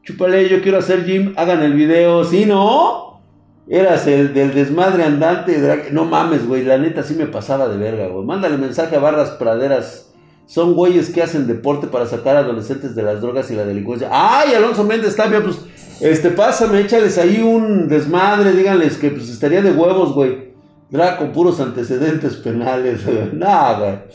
chúpale, 0.05 0.49
yo 0.49 0.62
quiero 0.62 0.79
hacer 0.79 1.05
gym, 1.05 1.35
hagan 1.37 1.62
el 1.62 1.75
video. 1.75 2.25
¿Sí, 2.25 2.47
no? 2.47 3.21
Eras 3.69 4.07
el 4.07 4.33
del 4.33 4.55
desmadre 4.55 5.05
andante. 5.05 5.90
No 5.93 6.07
mames, 6.07 6.47
güey, 6.47 6.64
la 6.64 6.79
neta 6.79 7.03
sí 7.03 7.14
me 7.14 7.27
pasaba 7.27 7.69
de 7.69 7.77
verga, 7.77 8.07
güey. 8.07 8.25
Mándale 8.25 8.57
mensaje 8.57 8.97
a 8.97 9.01
Barras 9.01 9.33
Praderas. 9.33 10.12
Son 10.47 10.75
güeyes 10.75 11.11
que 11.11 11.23
hacen 11.23 11.47
deporte 11.47 11.88
para 11.88 12.07
sacar 12.07 12.37
adolescentes 12.37 12.95
de 12.95 13.03
las 13.03 13.21
drogas 13.21 13.51
y 13.51 13.55
la 13.55 13.64
delincuencia. 13.64 14.09
¡Ay, 14.11 14.55
Alonso 14.55 14.83
Méndez 14.83 15.14
también, 15.14 15.43
pues 15.43 15.59
este, 16.01 16.31
pásame, 16.31 16.81
échales 16.81 17.19
ahí 17.19 17.43
un 17.43 17.87
desmadre, 17.87 18.53
díganles 18.53 18.97
que 18.97 19.11
pues 19.11 19.29
estaría 19.29 19.61
de 19.61 19.73
huevos, 19.73 20.15
güey. 20.15 20.51
Drag 20.89 21.19
con 21.19 21.33
puros 21.33 21.61
antecedentes 21.61 22.37
penales, 22.37 23.03
nada. 23.33 24.07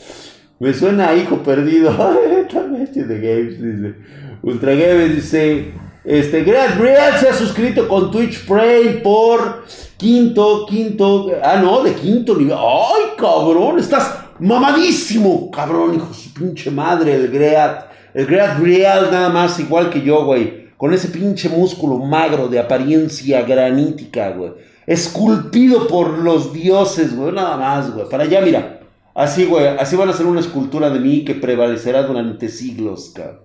Me 0.58 0.74
suena 0.74 1.08
a 1.08 1.16
hijo 1.16 1.38
perdido. 1.38 1.90
de 2.50 3.20
Games, 3.20 3.62
dice. 3.62 3.94
Ultra 4.42 4.72
Games 4.72 5.14
dice. 5.14 5.72
Este, 6.04 6.42
Real 6.44 7.18
se 7.18 7.28
ha 7.28 7.34
suscrito 7.34 7.88
con 7.88 8.12
Twitch 8.12 8.46
Prey 8.46 9.02
por 9.02 9.64
quinto, 9.96 10.66
quinto. 10.66 11.30
Ah, 11.42 11.60
no, 11.62 11.82
de 11.82 11.94
quinto 11.94 12.36
nivel. 12.36 12.56
¡Ay, 12.56 13.12
cabrón! 13.16 13.78
Estás 13.78 14.24
mamadísimo, 14.38 15.50
cabrón, 15.50 15.94
hijo 15.94 16.12
su 16.12 16.32
pinche 16.32 16.70
madre, 16.70 17.14
el 17.14 17.28
Great. 17.28 17.86
El 18.14 18.26
Great 18.26 18.58
Real, 18.58 19.08
nada 19.10 19.28
más 19.28 19.58
igual 19.60 19.90
que 19.90 20.00
yo, 20.00 20.24
güey 20.24 20.65
con 20.76 20.92
ese 20.92 21.08
pinche 21.08 21.48
músculo 21.48 21.98
magro 21.98 22.48
de 22.48 22.58
apariencia 22.58 23.42
granítica, 23.42 24.30
güey. 24.30 24.52
Esculpido 24.86 25.88
por 25.88 26.18
los 26.18 26.52
dioses, 26.52 27.16
güey. 27.16 27.32
Nada 27.32 27.56
más, 27.56 27.92
güey. 27.92 28.08
Para 28.08 28.24
allá, 28.24 28.40
mira. 28.40 28.80
Así, 29.14 29.46
güey. 29.46 29.66
Así 29.66 29.96
van 29.96 30.10
a 30.10 30.12
ser 30.12 30.26
una 30.26 30.40
escultura 30.40 30.90
de 30.90 31.00
mí 31.00 31.24
que 31.24 31.34
prevalecerá 31.34 32.02
durante 32.02 32.48
siglos, 32.48 33.12
cabrón. 33.14 33.40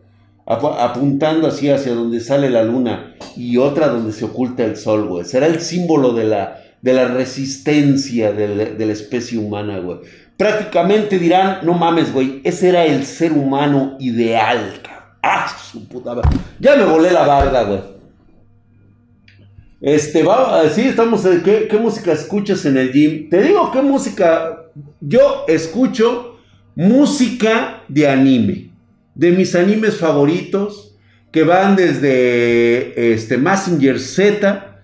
apuntando 0.45 1.47
así 1.47 1.69
hacia 1.69 1.93
donde 1.93 2.19
sale 2.19 2.49
la 2.49 2.63
luna 2.63 3.15
y 3.37 3.57
otra 3.57 3.87
donde 3.87 4.11
se 4.11 4.25
oculta 4.25 4.65
el 4.65 4.75
sol, 4.75 5.07
güey. 5.07 5.25
Será 5.25 5.47
el 5.47 5.61
símbolo 5.61 6.13
de 6.13 6.25
la, 6.25 6.61
de 6.81 6.93
la 6.93 7.07
resistencia 7.07 8.33
de, 8.33 8.75
la 8.77 8.93
especie 8.93 9.37
humana, 9.37 9.79
güey. 9.79 9.99
Prácticamente 10.35 11.19
dirán, 11.19 11.59
no 11.63 11.73
mames, 11.73 12.11
güey, 12.11 12.41
ese 12.43 12.69
era 12.69 12.85
el 12.85 13.05
ser 13.05 13.31
humano 13.31 13.95
ideal. 13.99 14.81
¡Ah, 15.21 15.47
su 15.71 15.87
puta 15.87 16.19
Ya 16.59 16.75
me 16.75 16.85
volé 16.85 17.11
la 17.11 17.25
barda, 17.25 17.63
güey. 17.63 17.79
Este, 19.79 20.23
va, 20.23 20.67
sí, 20.69 20.81
estamos. 20.81 21.25
¿qué, 21.43 21.67
¿Qué 21.69 21.77
música 21.77 22.11
escuchas 22.11 22.65
en 22.65 22.77
el 22.77 22.91
gym? 22.91 23.29
Te 23.29 23.41
digo 23.41 23.71
qué 23.71 23.81
música. 23.81 24.65
Yo 24.99 25.45
escucho 25.47 26.39
música 26.75 27.83
de 27.87 28.07
anime. 28.07 28.71
De 29.15 29.31
mis 29.31 29.55
animes 29.55 29.97
favoritos. 29.97 30.95
Que 31.31 31.43
van 31.43 31.75
desde 31.75 33.13
este, 33.13 33.37
Messenger 33.37 33.99
Z 33.99 34.83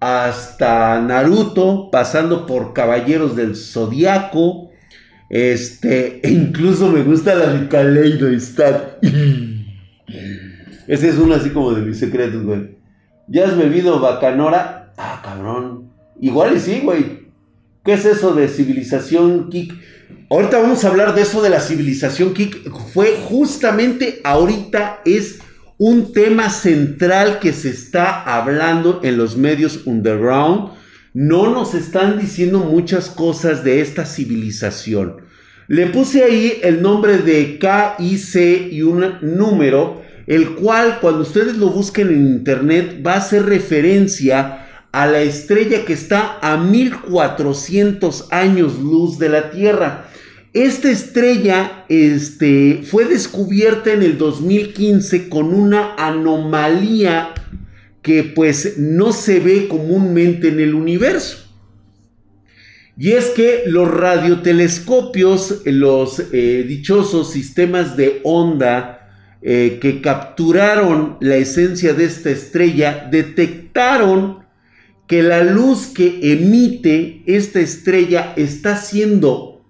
hasta 0.00 1.00
Naruto. 1.00 1.90
Pasando 1.90 2.46
por 2.46 2.72
Caballeros 2.72 3.36
del 3.36 3.56
Zodiaco. 3.56 4.70
Este, 5.28 6.20
e 6.26 6.30
incluso 6.30 6.88
me 6.88 7.02
gusta 7.02 7.34
la 7.34 7.52
de 7.52 7.68
Kaleido 7.68 8.28
Stat. 8.38 8.98
Ese 10.86 11.08
es 11.08 11.18
uno 11.18 11.34
así 11.34 11.50
como 11.50 11.72
de 11.72 11.82
mis 11.82 11.98
secretos, 11.98 12.42
güey. 12.42 12.76
¿Ya 13.28 13.46
has 13.46 13.56
bebido 13.56 14.00
bacanora? 14.00 14.92
Ah, 14.96 15.20
cabrón. 15.24 15.90
Igual 16.20 16.56
y 16.56 16.60
sí, 16.60 16.80
güey. 16.82 17.22
¿Qué 17.84 17.94
es 17.94 18.04
eso 18.04 18.34
de 18.34 18.48
civilización 18.48 19.48
kick? 19.50 19.74
Ahorita 20.30 20.60
vamos 20.60 20.84
a 20.84 20.88
hablar 20.88 21.14
de 21.14 21.22
eso 21.22 21.42
de 21.42 21.50
la 21.50 21.60
civilización 21.60 22.32
kick. 22.32 22.70
Fue 22.92 23.18
justamente 23.28 24.20
ahorita 24.24 25.00
es 25.04 25.40
un 25.78 26.12
tema 26.12 26.48
central 26.48 27.40
que 27.40 27.52
se 27.52 27.70
está 27.70 28.22
hablando 28.22 29.00
en 29.02 29.16
los 29.16 29.36
medios 29.36 29.86
underground. 29.86 30.70
No 31.12 31.50
nos 31.50 31.74
están 31.74 32.18
diciendo 32.18 32.60
muchas 32.60 33.08
cosas 33.08 33.64
de 33.64 33.80
esta 33.80 34.06
civilización. 34.06 35.16
Le 35.66 35.86
puse 35.86 36.22
ahí 36.22 36.60
el 36.62 36.82
nombre 36.82 37.18
de 37.18 37.58
KIC 37.58 38.72
y 38.72 38.82
un 38.82 39.18
número, 39.22 40.02
el 40.32 40.54
cual 40.54 40.98
cuando 41.02 41.24
ustedes 41.24 41.58
lo 41.58 41.68
busquen 41.68 42.08
en 42.08 42.26
internet 42.26 43.02
va 43.06 43.12
a 43.12 43.18
hacer 43.18 43.44
referencia 43.44 44.66
a 44.90 45.06
la 45.06 45.20
estrella 45.20 45.84
que 45.84 45.92
está 45.92 46.38
a 46.40 46.56
1400 46.56 48.32
años 48.32 48.78
luz 48.78 49.18
de 49.18 49.28
la 49.28 49.50
Tierra. 49.50 50.08
Esta 50.54 50.90
estrella 50.90 51.84
este, 51.90 52.82
fue 52.82 53.04
descubierta 53.04 53.92
en 53.92 54.02
el 54.02 54.16
2015 54.16 55.28
con 55.28 55.52
una 55.52 55.96
anomalía 55.96 57.34
que 58.00 58.22
pues 58.22 58.78
no 58.78 59.12
se 59.12 59.38
ve 59.38 59.68
comúnmente 59.68 60.48
en 60.48 60.60
el 60.60 60.74
universo. 60.74 61.46
Y 62.96 63.12
es 63.12 63.26
que 63.26 63.64
los 63.66 63.86
radiotelescopios, 63.90 65.60
los 65.66 66.22
eh, 66.32 66.64
dichosos 66.66 67.32
sistemas 67.32 67.98
de 67.98 68.22
onda 68.24 69.01
eh, 69.42 69.78
que 69.80 70.00
capturaron 70.00 71.16
la 71.20 71.36
esencia 71.36 71.94
de 71.94 72.04
esta 72.04 72.30
estrella, 72.30 73.08
detectaron 73.10 74.44
que 75.06 75.22
la 75.22 75.42
luz 75.42 75.88
que 75.88 76.32
emite 76.32 77.22
esta 77.26 77.60
estrella 77.60 78.32
está 78.36 78.76
siendo 78.76 79.62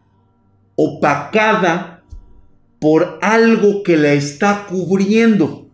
opacada 0.77 2.05
por 2.79 3.19
algo 3.23 3.83
que 3.83 3.97
la 3.97 4.13
está 4.13 4.67
cubriendo. 4.69 5.69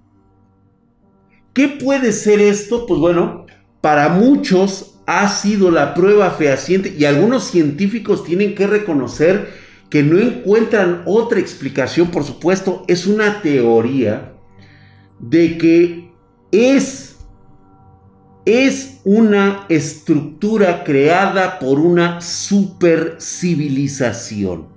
¿Qué 1.53 1.69
puede 1.69 2.13
ser 2.13 2.41
esto? 2.41 2.87
Pues 2.87 3.01
bueno, 3.01 3.47
para 3.81 4.11
muchos 4.11 5.01
ha 5.07 5.27
sido 5.29 5.71
la 5.71 5.95
prueba 5.95 6.31
fehaciente 6.31 6.95
y 6.97 7.05
algunos 7.05 7.45
científicos 7.45 8.25
tienen 8.25 8.55
que 8.55 8.67
reconocer 8.67 9.49
que 9.91 10.03
no 10.03 10.19
encuentran 10.19 11.03
otra 11.07 11.41
explicación, 11.41 12.11
por 12.11 12.25
supuesto, 12.25 12.85
es 12.89 13.07
una 13.07 13.41
teoría 13.41 14.35
de 15.19 15.59
que 15.59 16.13
es 16.53 17.09
es 18.49 19.01
una 19.05 19.67
estructura 19.69 20.83
creada 20.83 21.59
por 21.59 21.79
una 21.79 22.23
supercivilización. 22.23 24.69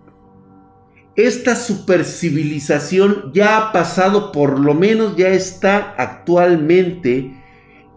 Esta 1.15 1.55
supercivilización 1.55 3.31
ya 3.33 3.57
ha 3.57 3.71
pasado, 3.71 4.33
por 4.33 4.59
lo 4.59 4.73
menos 4.73 5.15
ya 5.15 5.29
está 5.29 5.95
actualmente 5.97 7.31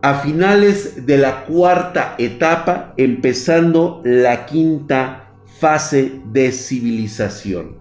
a 0.00 0.20
finales 0.20 1.06
de 1.06 1.18
la 1.18 1.44
cuarta 1.44 2.14
etapa, 2.18 2.94
empezando 2.96 4.00
la 4.04 4.46
quinta 4.46 5.23
fase 5.58 6.20
de 6.26 6.52
civilización. 6.52 7.76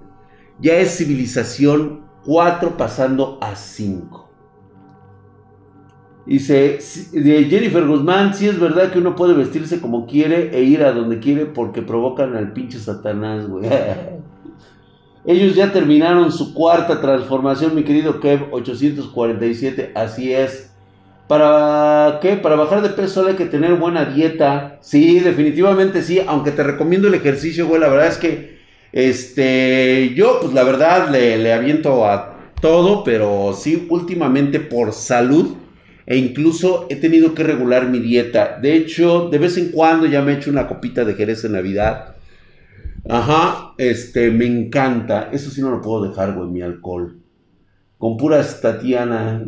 Ya 0.60 0.78
es 0.78 0.98
civilización 0.98 2.04
4 2.26 2.78
pasando 2.78 3.38
a 3.42 3.56
5. 3.56 4.24
Dice 6.26 6.80
Jennifer 7.12 7.86
Guzmán, 7.86 8.34
sí 8.34 8.48
es 8.48 8.58
verdad 8.58 8.92
que 8.92 9.00
uno 9.00 9.16
puede 9.16 9.34
vestirse 9.34 9.82
como 9.82 10.06
quiere 10.06 10.58
e 10.58 10.64
ir 10.64 10.84
a 10.84 10.94
donde 10.94 11.20
quiere 11.20 11.46
porque 11.46 11.82
provocan 11.82 12.36
al 12.38 12.54
pinche 12.54 12.80
Satanás, 12.80 13.48
güey. 13.48 13.70
Ellos 15.26 15.56
ya 15.56 15.72
terminaron 15.72 16.32
su 16.32 16.54
cuarta 16.54 17.00
transformación, 17.00 17.76
mi 17.76 17.84
querido 17.84 18.20
Kev 18.20 18.50
847, 18.52 19.92
así 19.96 20.34
es. 20.34 20.73
¿Para 21.28 22.20
qué? 22.22 22.36
Para 22.36 22.56
bajar 22.56 22.82
de 22.82 22.90
peso 22.90 23.16
solo 23.16 23.30
hay 23.30 23.36
que 23.36 23.46
tener 23.46 23.76
buena 23.76 24.06
dieta. 24.06 24.78
Sí, 24.82 25.20
definitivamente 25.20 26.02
sí, 26.02 26.22
aunque 26.26 26.52
te 26.52 26.64
recomiendo 26.64 27.08
el 27.08 27.14
ejercicio, 27.14 27.68
güey, 27.68 27.80
la 27.80 27.88
verdad 27.88 28.08
es 28.08 28.18
que 28.18 28.54
este 28.92 30.14
yo 30.16 30.40
pues 30.42 30.54
la 30.54 30.64
verdad 30.64 31.10
le, 31.10 31.38
le 31.38 31.54
aviento 31.54 32.06
a 32.06 32.38
todo, 32.62 33.04
pero 33.04 33.54
sí 33.58 33.88
últimamente 33.90 34.60
por 34.60 34.94
salud 34.94 35.56
e 36.06 36.18
incluso 36.18 36.88
he 36.90 36.98
tenido 36.98 37.34
que 37.34 37.44
regular 37.44 37.90
mi 37.90 38.00
dieta. 38.00 38.60
De 38.62 38.76
hecho, 38.76 39.30
de 39.30 39.38
vez 39.38 39.58
en 39.58 39.72
cuando 39.72 40.06
ya 40.06 40.22
me 40.22 40.34
he 40.34 40.36
hecho 40.36 40.52
una 40.52 40.68
copita 40.68 41.06
de 41.06 41.16
Jerez 41.16 41.44
en 41.46 41.54
Navidad. 41.54 42.16
Ajá, 43.10 43.74
este, 43.78 44.32
me 44.32 44.46
encanta. 44.46 45.30
Eso 45.32 45.50
sí 45.50 45.62
no 45.62 45.72
lo 45.72 45.82
puedo 45.82 46.08
dejar, 46.08 46.34
güey, 46.34 46.50
mi 46.50 46.62
alcohol. 46.62 47.20
Con 47.98 48.18
puras 48.18 48.60
Tatiana. 48.62 49.44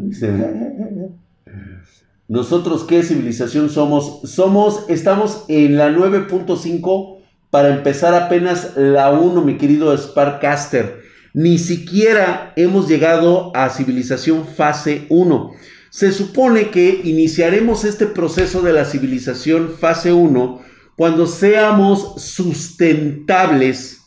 Nosotros, 2.28 2.86
¿qué 2.86 3.04
civilización 3.04 3.70
somos? 3.70 4.22
Somos, 4.24 4.86
estamos 4.90 5.46
en 5.48 5.78
la 5.78 5.92
9.5 5.92 7.20
para 7.52 7.76
empezar 7.76 8.16
apenas 8.16 8.76
la 8.76 9.12
1, 9.12 9.42
mi 9.44 9.58
querido 9.58 9.96
Sparkcaster. 9.96 11.04
Ni 11.34 11.60
siquiera 11.60 12.52
hemos 12.56 12.88
llegado 12.88 13.52
a 13.56 13.70
civilización 13.70 14.48
fase 14.48 15.06
1. 15.10 15.52
Se 15.92 16.12
supone 16.12 16.72
que 16.72 17.02
iniciaremos 17.04 17.86
este 17.86 18.08
proceso 18.08 18.62
de 18.64 18.74
la 18.74 18.86
civilización 18.86 19.76
fase 19.80 20.12
1 20.12 20.62
cuando 20.96 21.28
seamos 21.28 22.22
sustentables 22.24 24.02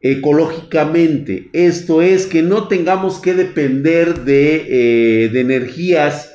ecológicamente. 0.00 1.50
Esto 1.52 2.00
es 2.00 2.26
que 2.26 2.42
no 2.42 2.66
tengamos 2.66 3.18
que 3.18 3.34
depender 3.34 4.24
de, 4.24 5.26
eh, 5.26 5.30
energías 5.34 6.31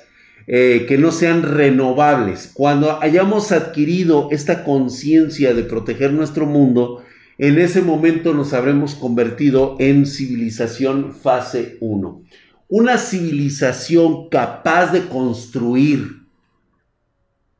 eh, 0.47 0.85
que 0.87 0.97
no 0.97 1.11
sean 1.11 1.43
renovables. 1.43 2.49
Cuando 2.53 3.01
hayamos 3.01 3.51
adquirido 3.51 4.29
esta 4.31 4.63
conciencia 4.63 5.53
de 5.53 5.63
proteger 5.63 6.13
nuestro 6.13 6.45
mundo, 6.45 7.03
en 7.37 7.59
ese 7.59 7.81
momento 7.81 8.33
nos 8.33 8.53
habremos 8.53 8.95
convertido 8.95 9.75
en 9.79 10.05
civilización 10.05 11.13
fase 11.13 11.77
1 11.81 12.23
una 12.69 12.97
civilización 12.97 14.29
capaz 14.29 14.91
de 14.91 15.07
construir 15.07 16.27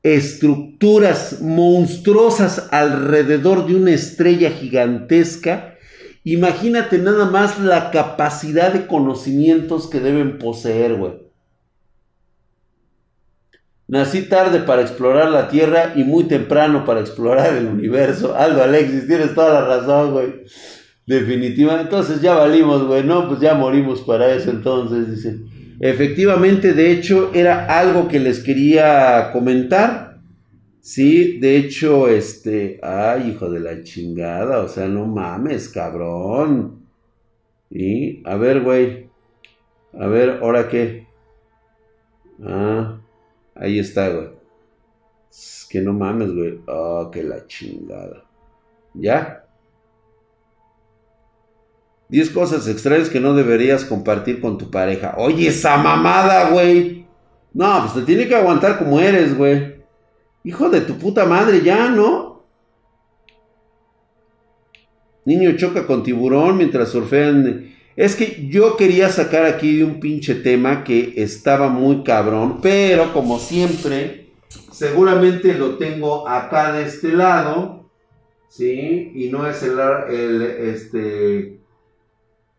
estructuras 0.04 1.42
monstruosas 1.42 2.68
alrededor 2.72 3.68
de 3.68 3.76
una 3.76 3.92
estrella 3.92 4.52
gigantesca, 4.52 5.76
imagínate 6.24 6.98
nada 6.98 7.26
más 7.26 7.60
la 7.60 7.92
capacidad 7.92 8.72
de 8.72 8.88
conocimientos 8.88 9.88
que 9.88 10.00
deben 10.00 10.38
poseer, 10.40 10.96
güey. 10.96 11.27
Nací 13.88 14.24
tarde 14.24 14.60
para 14.60 14.82
explorar 14.82 15.30
la 15.30 15.48
Tierra 15.48 15.94
y 15.96 16.04
muy 16.04 16.26
temprano 16.26 16.84
para 16.84 17.00
explorar 17.00 17.56
el 17.56 17.68
universo. 17.68 18.36
Aldo 18.36 18.62
Alexis, 18.62 19.08
tienes 19.08 19.34
toda 19.34 19.62
la 19.62 19.78
razón, 19.78 20.12
güey. 20.12 20.34
Definitivamente, 21.06 21.84
entonces 21.84 22.22
ya 22.22 22.36
valimos, 22.36 22.86
güey, 22.86 23.04
no, 23.04 23.30
pues 23.30 23.40
ya 23.40 23.54
morimos 23.54 24.02
para 24.02 24.34
eso 24.34 24.52
entonces, 24.52 25.10
dice. 25.16 25.40
Efectivamente, 25.80 26.74
de 26.74 26.92
hecho, 26.92 27.32
era 27.34 27.66
algo 27.80 28.10
que 28.10 28.20
les 28.20 28.44
quería 28.44 29.30
comentar. 29.32 30.18
Sí, 30.82 31.40
de 31.40 31.56
hecho, 31.56 32.10
este, 32.10 32.80
ay, 32.84 33.30
hijo 33.30 33.50
de 33.50 33.62
la 33.62 33.84
chingada, 33.84 34.60
o 34.60 34.68
sea, 34.68 34.88
no 34.88 35.06
mames, 35.06 35.70
cabrón. 35.70 36.86
Y, 37.70 38.22
a 38.26 38.36
ver, 38.36 38.62
güey, 38.62 39.10
a 39.98 40.08
ver, 40.08 40.40
¿ahora 40.42 40.68
qué? 40.68 41.08
Ah, 42.44 42.97
ahí 43.60 43.80
está, 43.80 44.10
güey. 44.10 44.30
Es 45.30 45.68
que 45.70 45.82
no 45.82 45.94
mames, 45.94 46.34
güey. 46.34 46.62
Oh, 46.68 47.10
que 47.12 47.24
la 47.24 47.46
chingada. 47.48 48.24
¿Ya? 48.94 49.44
10 52.10 52.30
cosas 52.30 52.68
extrañas 52.68 53.10
que 53.10 53.20
no 53.20 53.34
deberías 53.34 53.84
compartir 53.84 54.40
con 54.40 54.58
tu 54.58 54.72
pareja. 54.72 55.16
Oye, 55.18 55.48
esa 55.48 55.78
mamada, 55.78 56.50
güey. 56.52 57.06
No, 57.54 57.82
pues 57.82 57.94
te 57.94 58.02
tiene 58.02 58.28
que 58.28 58.36
aguantar 58.36 58.80
como 58.80 59.00
eres, 59.00 59.38
güey. 59.38 59.84
Hijo 60.44 60.70
de 60.70 60.82
tu 60.82 60.98
puta 60.98 61.26
madre, 61.26 61.62
ya, 61.62 61.90
¿no? 61.90 62.46
Niño 65.26 65.58
choca 65.58 65.86
con 65.86 66.04
tiburón 66.04 66.58
mientras 66.58 66.90
surfean. 66.90 67.76
Es 67.98 68.16
que 68.16 68.48
yo 68.48 68.78
quería 68.78 69.10
sacar 69.10 69.46
aquí 69.46 69.82
un 69.82 70.00
pinche 70.00 70.36
tema 70.36 70.84
que 70.84 71.16
estaba 71.18 71.68
muy 71.68 72.04
cabrón, 72.04 72.60
pero 72.62 73.12
como 73.12 73.40
siempre, 73.40 74.30
seguramente 74.72 75.56
lo 75.56 75.78
tengo 75.78 76.28
acá 76.28 76.74
de 76.74 76.84
este 76.84 77.12
lado, 77.12 77.90
¿sí? 78.50 79.12
Y 79.16 79.30
no 79.32 79.48
es 79.48 79.64
el, 79.64 79.80
el 80.10 80.42
este, 80.44 81.60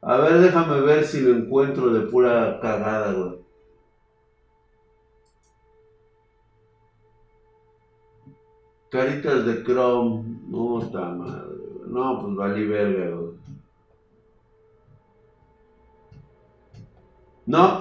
a 0.02 0.16
ver, 0.16 0.40
déjame 0.40 0.80
ver 0.80 1.04
si 1.04 1.20
lo 1.20 1.36
encuentro 1.36 1.90
de 1.92 2.00
pura 2.08 2.58
cagada, 2.60 3.12
güey. 3.12 3.38
Caritas 8.90 9.46
de 9.46 9.62
Chrome. 9.62 10.24
No, 10.48 10.82
está 10.82 11.10
madre. 11.10 11.44
No, 11.86 12.22
pues 12.22 12.34
valí 12.34 12.66
verga, 12.66 13.14
güey. 13.14 13.27
No. 17.48 17.80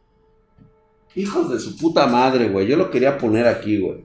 Hijos 1.14 1.50
de 1.50 1.60
su 1.60 1.76
puta 1.76 2.06
madre, 2.06 2.48
güey. 2.48 2.66
Yo 2.66 2.76
lo 2.76 2.90
quería 2.90 3.18
poner 3.18 3.46
aquí, 3.46 3.78
güey. 3.78 4.04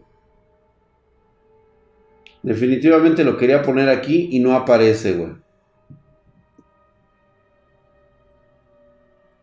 Definitivamente 2.44 3.24
lo 3.24 3.38
quería 3.38 3.62
poner 3.62 3.88
aquí 3.88 4.28
y 4.32 4.40
no 4.40 4.54
aparece, 4.54 5.14
güey. 5.14 5.32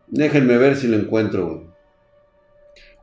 Déjenme 0.07 0.57
ver 0.57 0.75
si 0.75 0.87
lo 0.87 0.97
encuentro, 0.97 1.47
güey. 1.47 1.71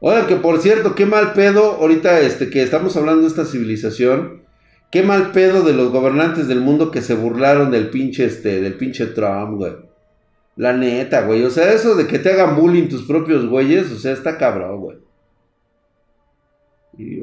Oiga, 0.00 0.28
que 0.28 0.36
por 0.36 0.60
cierto, 0.60 0.94
qué 0.94 1.06
mal 1.06 1.32
pedo, 1.32 1.72
ahorita 1.72 2.20
este, 2.20 2.50
que 2.50 2.62
estamos 2.62 2.96
hablando 2.96 3.22
de 3.22 3.28
esta 3.28 3.44
civilización, 3.44 4.44
qué 4.92 5.02
mal 5.02 5.32
pedo 5.32 5.62
de 5.62 5.72
los 5.72 5.90
gobernantes 5.90 6.46
del 6.46 6.60
mundo 6.60 6.92
que 6.92 7.02
se 7.02 7.14
burlaron 7.14 7.72
del 7.72 7.90
pinche, 7.90 8.26
este, 8.26 8.60
del 8.60 8.74
pinche 8.74 9.06
Trump, 9.06 9.56
güey. 9.56 9.87
La 10.58 10.72
neta, 10.72 11.22
güey. 11.22 11.44
O 11.44 11.50
sea, 11.50 11.72
eso 11.72 11.94
de 11.94 12.08
que 12.08 12.18
te 12.18 12.32
hagan 12.32 12.56
bullying 12.56 12.88
tus 12.88 13.04
propios 13.04 13.46
güeyes, 13.46 13.92
o 13.92 13.96
sea, 13.96 14.12
está 14.12 14.36
cabrón, 14.36 14.80
güey. 14.80 14.98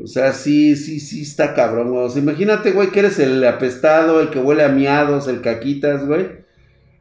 o 0.02 0.08
sea, 0.08 0.32
sí, 0.32 0.78
sí, 0.78 1.02
sí 1.02 1.24
está 1.24 1.54
cabrón, 1.54 1.92
güey. 1.92 2.06
O 2.06 2.10
sea, 2.10 2.22
imagínate, 2.22 2.72
güey, 2.72 2.92
que 2.92 3.00
eres 3.00 3.20
el 3.20 3.46
apestado, 3.46 4.22
el 4.22 4.30
que 4.30 4.40
huele 4.40 4.64
a 4.64 4.70
miados, 4.70 5.28
el 5.28 5.42
caquitas, 5.42 6.08
güey. 6.08 6.46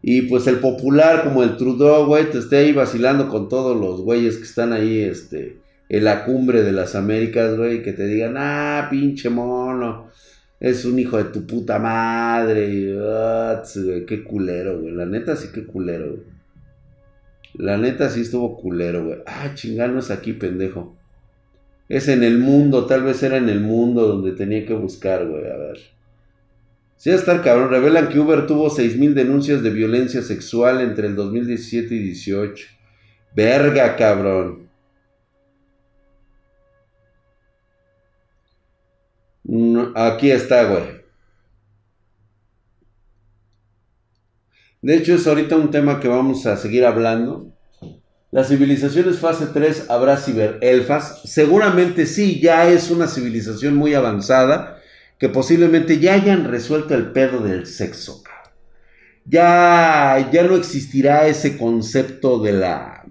Y 0.02 0.22
pues 0.22 0.48
el 0.48 0.58
popular 0.58 1.22
como 1.22 1.44
el 1.44 1.56
Trudeau, 1.56 2.06
güey, 2.06 2.28
te 2.28 2.38
esté 2.38 2.56
ahí 2.56 2.72
vacilando 2.72 3.28
con 3.28 3.48
todos 3.48 3.80
los 3.80 4.00
güeyes 4.00 4.36
que 4.36 4.42
están 4.42 4.72
ahí, 4.72 5.02
este, 5.02 5.60
en 5.88 6.02
la 6.02 6.24
cumbre 6.24 6.64
de 6.64 6.72
las 6.72 6.96
Américas, 6.96 7.56
güey, 7.56 7.84
que 7.84 7.92
te 7.92 8.08
digan, 8.08 8.34
ah, 8.36 8.88
pinche 8.90 9.30
mono, 9.30 10.10
es 10.64 10.86
un 10.86 10.98
hijo 10.98 11.18
de 11.18 11.24
tu 11.24 11.46
puta 11.46 11.78
madre, 11.78 12.96
ah, 12.98 13.62
qué 14.06 14.24
culero, 14.24 14.80
güey, 14.80 14.94
la 14.94 15.04
neta 15.04 15.36
sí 15.36 15.48
que 15.52 15.66
culero, 15.66 16.06
güey. 16.06 16.22
La 17.52 17.76
neta 17.76 18.08
sí 18.08 18.22
estuvo 18.22 18.56
culero, 18.56 19.04
güey. 19.04 19.18
Ah, 19.26 19.50
chinganos 19.54 20.10
aquí, 20.10 20.32
pendejo. 20.32 20.96
Es 21.86 22.08
en 22.08 22.24
el 22.24 22.38
mundo, 22.38 22.86
tal 22.86 23.02
vez 23.02 23.22
era 23.22 23.36
en 23.36 23.50
el 23.50 23.60
mundo 23.60 24.08
donde 24.08 24.32
tenía 24.32 24.64
que 24.64 24.72
buscar, 24.72 25.26
güey, 25.26 25.44
a 25.50 25.56
ver. 25.56 25.78
Sí, 26.96 27.10
está 27.10 27.32
el 27.32 27.42
cabrón. 27.42 27.68
Revelan 27.68 28.08
que 28.08 28.18
Uber 28.18 28.46
tuvo 28.46 28.70
6.000 28.70 29.12
denuncias 29.12 29.62
de 29.62 29.68
violencia 29.68 30.22
sexual 30.22 30.80
entre 30.80 31.08
el 31.08 31.14
2017 31.14 31.94
y 31.94 31.98
18. 31.98 32.66
Verga, 33.36 33.96
cabrón. 33.96 34.63
Aquí 39.94 40.30
está, 40.30 40.64
güey. 40.64 41.04
De 44.82 44.96
hecho, 44.96 45.14
es 45.14 45.26
ahorita 45.26 45.56
un 45.56 45.70
tema 45.70 45.98
que 45.98 46.08
vamos 46.08 46.44
a 46.46 46.56
seguir 46.56 46.84
hablando. 46.84 47.50
Las 48.30 48.48
civilizaciones 48.48 49.18
fase 49.18 49.46
3 49.46 49.88
habrá 49.88 50.16
ciberelfas. 50.16 51.22
Seguramente 51.24 52.04
sí, 52.04 52.40
ya 52.40 52.68
es 52.68 52.90
una 52.90 53.06
civilización 53.06 53.76
muy 53.76 53.94
avanzada 53.94 54.78
que 55.18 55.28
posiblemente 55.28 56.00
ya 56.00 56.14
hayan 56.14 56.44
resuelto 56.44 56.94
el 56.94 57.12
pedo 57.12 57.40
del 57.40 57.66
sexo. 57.66 58.22
Ya, 59.24 60.28
ya 60.32 60.42
no 60.42 60.56
existirá 60.56 61.26
ese 61.28 61.56
concepto 61.56 62.40
de 62.40 62.52
la 62.52 63.03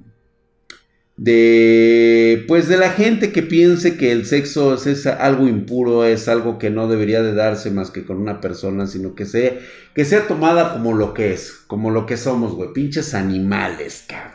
de 1.16 2.44
pues 2.48 2.68
de 2.68 2.78
la 2.78 2.90
gente 2.90 3.32
que 3.32 3.44
piense 3.44 3.98
que 3.98 4.12
el 4.12 4.26
sexo 4.26 4.74
es, 4.74 5.06
algo 5.06 5.48
impuro, 5.48 6.06
es 6.06 6.28
algo 6.28 6.58
que 6.58 6.70
no 6.70 6.88
debería 6.88 7.22
de 7.22 7.34
darse 7.34 7.70
más 7.70 7.92
que 7.92 8.04
con 8.04 8.18
una 8.18 8.42
persona, 8.42 8.88
sino 8.88 9.14
que 9.16 9.26
sea, 9.26 9.54
que 9.94 10.06
sea 10.06 10.28
tomada 10.28 10.74
como 10.74 10.94
lo 10.94 11.14
que 11.14 11.34
es, 11.34 11.52
como 11.68 11.92
lo 11.92 12.06
que 12.06 12.18
somos, 12.18 12.54
güey, 12.54 12.74
pinches 12.74 13.14
animales, 13.14 14.06
cabrón. 14.08 14.34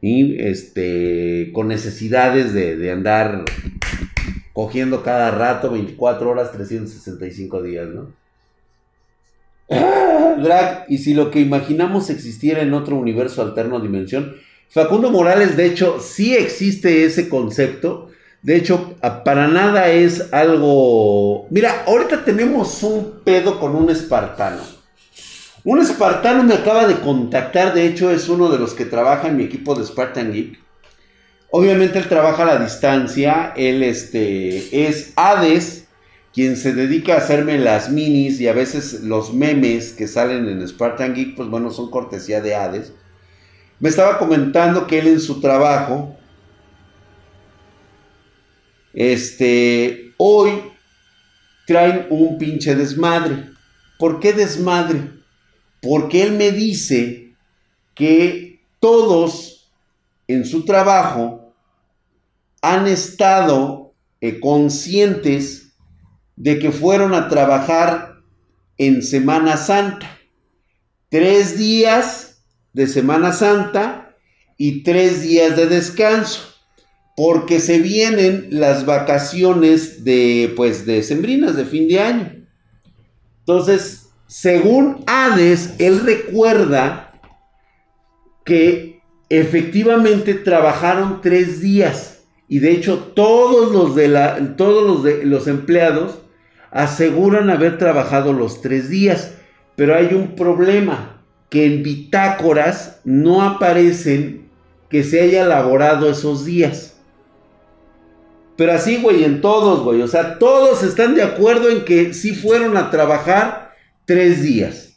Y 0.00 0.40
este, 0.40 1.50
con 1.52 1.68
necesidades 1.68 2.52
de, 2.54 2.76
de 2.76 2.90
andar 2.90 3.44
cogiendo 4.52 5.02
cada 5.02 5.30
rato 5.30 5.70
24 5.70 6.28
horas, 6.28 6.52
365 6.52 7.62
días, 7.62 7.88
¿no? 7.88 8.12
Drag, 9.68 10.86
y 10.88 10.98
si 10.98 11.14
lo 11.14 11.30
que 11.30 11.40
imaginamos 11.40 12.10
existiera 12.10 12.62
en 12.62 12.74
otro 12.74 12.96
universo 12.96 13.42
alterno 13.42 13.80
dimensión, 13.80 14.34
Facundo 14.72 15.10
Morales, 15.10 15.54
de 15.54 15.66
hecho, 15.66 16.00
sí 16.00 16.34
existe 16.34 17.04
ese 17.04 17.28
concepto. 17.28 18.08
De 18.40 18.56
hecho, 18.56 18.94
para 19.22 19.46
nada 19.46 19.90
es 19.90 20.32
algo... 20.32 21.46
Mira, 21.50 21.84
ahorita 21.86 22.24
tenemos 22.24 22.82
un 22.82 23.20
pedo 23.22 23.60
con 23.60 23.76
un 23.76 23.90
espartano. 23.90 24.62
Un 25.62 25.78
espartano 25.78 26.42
me 26.42 26.54
acaba 26.54 26.86
de 26.86 27.00
contactar, 27.00 27.74
de 27.74 27.86
hecho 27.86 28.10
es 28.10 28.30
uno 28.30 28.48
de 28.48 28.58
los 28.58 28.72
que 28.72 28.86
trabaja 28.86 29.28
en 29.28 29.36
mi 29.36 29.44
equipo 29.44 29.74
de 29.74 29.84
Spartan 29.84 30.32
Geek. 30.32 30.58
Obviamente 31.50 31.98
él 31.98 32.08
trabaja 32.08 32.44
a 32.44 32.54
la 32.54 32.58
distancia, 32.58 33.52
él 33.54 33.82
este, 33.82 34.88
es 34.88 35.12
Hades, 35.16 35.86
quien 36.32 36.56
se 36.56 36.72
dedica 36.72 37.12
a 37.12 37.18
hacerme 37.18 37.58
las 37.58 37.90
minis 37.90 38.40
y 38.40 38.48
a 38.48 38.54
veces 38.54 39.02
los 39.02 39.34
memes 39.34 39.92
que 39.92 40.08
salen 40.08 40.48
en 40.48 40.66
Spartan 40.66 41.14
Geek, 41.14 41.36
pues 41.36 41.50
bueno, 41.50 41.70
son 41.70 41.90
cortesía 41.90 42.40
de 42.40 42.54
Hades. 42.54 42.94
Me 43.82 43.88
estaba 43.88 44.16
comentando 44.16 44.86
que 44.86 45.00
él 45.00 45.08
en 45.08 45.20
su 45.20 45.40
trabajo, 45.40 46.16
este, 48.92 50.14
hoy 50.18 50.70
traen 51.66 52.06
un 52.08 52.38
pinche 52.38 52.76
desmadre. 52.76 53.50
¿Por 53.98 54.20
qué 54.20 54.34
desmadre? 54.34 55.10
Porque 55.80 56.22
él 56.22 56.34
me 56.34 56.52
dice 56.52 57.34
que 57.96 58.62
todos 58.78 59.68
en 60.28 60.44
su 60.44 60.64
trabajo 60.64 61.52
han 62.60 62.86
estado 62.86 63.94
eh, 64.20 64.38
conscientes 64.38 65.72
de 66.36 66.60
que 66.60 66.70
fueron 66.70 67.14
a 67.14 67.28
trabajar 67.28 68.20
en 68.78 69.02
Semana 69.02 69.56
Santa. 69.56 70.20
Tres 71.08 71.58
días 71.58 72.31
de 72.72 72.86
Semana 72.86 73.32
Santa 73.32 74.16
y 74.56 74.82
tres 74.82 75.22
días 75.22 75.56
de 75.56 75.66
descanso, 75.66 76.54
porque 77.16 77.60
se 77.60 77.78
vienen 77.80 78.48
las 78.50 78.86
vacaciones 78.86 80.04
de, 80.04 80.52
pues, 80.56 80.86
de 80.86 81.02
sembrinas 81.02 81.56
de 81.56 81.64
fin 81.64 81.88
de 81.88 82.00
año. 82.00 82.46
Entonces, 83.40 84.10
según 84.26 85.04
Hades, 85.06 85.74
él 85.78 86.00
recuerda 86.00 87.12
que 88.44 89.02
efectivamente 89.28 90.34
trabajaron 90.34 91.20
tres 91.20 91.60
días 91.60 92.20
y 92.48 92.58
de 92.58 92.72
hecho 92.72 92.98
todos 93.14 93.72
los 93.72 93.94
de 93.94 94.08
la, 94.08 94.56
todos 94.56 94.84
los 94.84 95.02
de 95.02 95.24
los 95.24 95.46
empleados 95.46 96.18
aseguran 96.70 97.48
haber 97.48 97.78
trabajado 97.78 98.32
los 98.32 98.60
tres 98.60 98.88
días, 98.88 99.34
pero 99.74 99.94
hay 99.94 100.12
un 100.14 100.34
problema 100.34 101.21
que 101.52 101.66
en 101.66 101.82
bitácoras 101.82 103.02
no 103.04 103.42
aparecen 103.42 104.48
que 104.88 105.04
se 105.04 105.20
haya 105.20 105.42
elaborado 105.42 106.10
esos 106.10 106.46
días. 106.46 106.96
Pero 108.56 108.72
así, 108.72 109.02
güey, 109.02 109.22
en 109.24 109.42
todos, 109.42 109.82
güey. 109.82 110.00
O 110.00 110.08
sea, 110.08 110.38
todos 110.38 110.82
están 110.82 111.14
de 111.14 111.22
acuerdo 111.22 111.68
en 111.68 111.84
que 111.84 112.14
sí 112.14 112.34
fueron 112.34 112.78
a 112.78 112.90
trabajar 112.90 113.74
tres 114.06 114.42
días. 114.42 114.94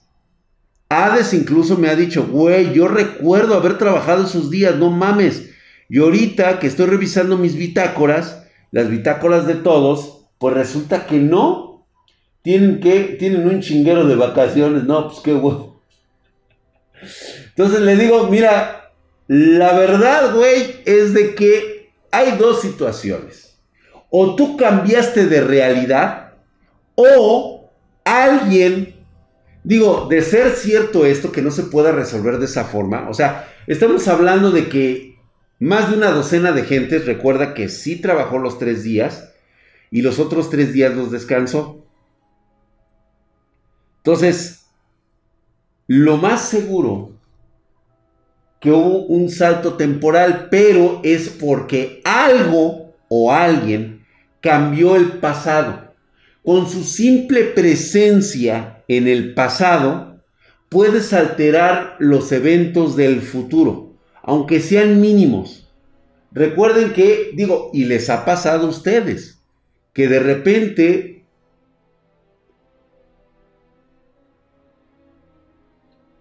Hades 0.88 1.34
incluso 1.34 1.78
me 1.78 1.90
ha 1.90 1.96
dicho, 1.98 2.26
güey, 2.26 2.72
yo 2.72 2.88
recuerdo 2.88 3.56
haber 3.56 3.78
trabajado 3.78 4.24
esos 4.24 4.50
días, 4.50 4.78
no 4.78 4.90
mames. 4.90 5.50
Y 5.90 6.00
ahorita 6.00 6.60
que 6.60 6.68
estoy 6.68 6.86
revisando 6.86 7.38
mis 7.38 7.58
bitácoras, 7.58 8.46
las 8.72 8.90
bitácoras 8.90 9.46
de 9.46 9.56
todos, 9.56 10.28
pues 10.38 10.56
resulta 10.56 11.06
que 11.06 11.18
no. 11.18 11.86
Tienen 12.44 12.80
que, 12.80 13.18
tienen 13.20 13.46
un 13.46 13.60
chinguero 13.60 14.06
de 14.08 14.16
vacaciones. 14.16 14.86
No, 14.86 15.10
pues 15.10 15.20
qué 15.20 15.34
güey. 15.34 15.75
Entonces 17.50 17.82
le 17.82 17.96
digo, 17.96 18.28
mira, 18.28 18.92
la 19.28 19.74
verdad, 19.74 20.36
güey, 20.36 20.82
es 20.86 21.14
de 21.14 21.36
que 21.36 21.92
hay 22.12 22.38
dos 22.38 22.62
situaciones. 22.62 23.58
O 24.10 24.36
tú 24.36 24.56
cambiaste 24.58 25.26
de 25.26 25.42
realidad 25.42 26.34
o 26.96 27.70
alguien, 28.04 29.06
digo, 29.64 30.08
de 30.10 30.22
ser 30.22 30.52
cierto 30.52 31.06
esto, 31.06 31.32
que 31.32 31.42
no 31.42 31.52
se 31.52 31.64
pueda 31.64 31.92
resolver 31.92 32.38
de 32.38 32.46
esa 32.46 32.66
forma, 32.66 33.10
o 33.10 33.14
sea, 33.14 33.52
estamos 33.68 34.08
hablando 34.08 34.52
de 34.52 34.70
que 34.70 35.16
más 35.60 35.90
de 35.90 35.98
una 35.98 36.12
docena 36.12 36.52
de 36.52 36.64
gentes 36.64 37.06
recuerda 37.06 37.54
que 37.54 37.70
sí 37.70 37.98
trabajó 37.98 38.38
los 38.38 38.60
tres 38.60 38.84
días 38.84 39.34
y 39.90 40.02
los 40.02 40.20
otros 40.20 40.50
tres 40.50 40.74
días 40.74 40.94
los 40.94 41.12
descansó. 41.12 41.86
Entonces, 43.98 44.65
lo 45.88 46.18
más 46.18 46.50
seguro 46.50 47.12
que 48.60 48.72
hubo 48.72 49.06
un 49.06 49.30
salto 49.30 49.74
temporal, 49.74 50.48
pero 50.50 51.02
es 51.04 51.30
porque 51.30 52.02
algo 52.04 52.96
o 53.10 53.32
alguien 53.32 54.04
cambió 54.42 54.96
el 54.96 55.20
pasado. 55.20 55.94
Con 56.44 56.70
su 56.70 56.84
simple 56.84 57.44
presencia 57.44 58.84
en 58.88 59.08
el 59.08 59.34
pasado, 59.34 60.22
puedes 60.70 61.14
alterar 61.14 61.96
los 62.00 62.32
eventos 62.32 62.96
del 62.96 63.22
futuro, 63.22 63.94
aunque 64.24 64.60
sean 64.60 65.00
mínimos. 65.02 65.68
Recuerden 66.32 66.94
que, 66.94 67.32
digo, 67.34 67.70
y 67.74 67.86
les 67.86 68.10
ha 68.10 68.26
pasado 68.26 68.68
a 68.68 68.70
ustedes, 68.70 69.40
que 69.94 70.08
de 70.08 70.20
repente 70.20 71.15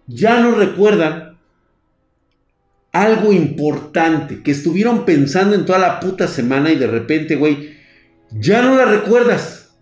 ya 0.07 0.39
no 0.39 0.51
recuerdan 0.51 1.37
algo 2.91 3.33
importante 3.33 4.41
que 4.41 4.51
estuvieron 4.51 5.05
pensando 5.05 5.55
en 5.55 5.65
toda 5.65 5.79
la 5.79 5.99
puta 5.99 6.27
semana 6.27 6.71
y 6.71 6.75
de 6.75 6.87
repente, 6.87 7.35
güey, 7.35 7.75
ya 8.31 8.61
no 8.61 8.75
la 8.75 8.85
recuerdas. 8.85 9.75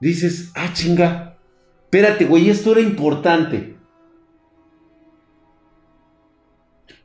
Dices, 0.00 0.52
ah, 0.54 0.70
chinga, 0.72 1.38
espérate, 1.84 2.26
güey, 2.26 2.50
esto 2.50 2.72
era 2.72 2.80
importante. 2.80 3.74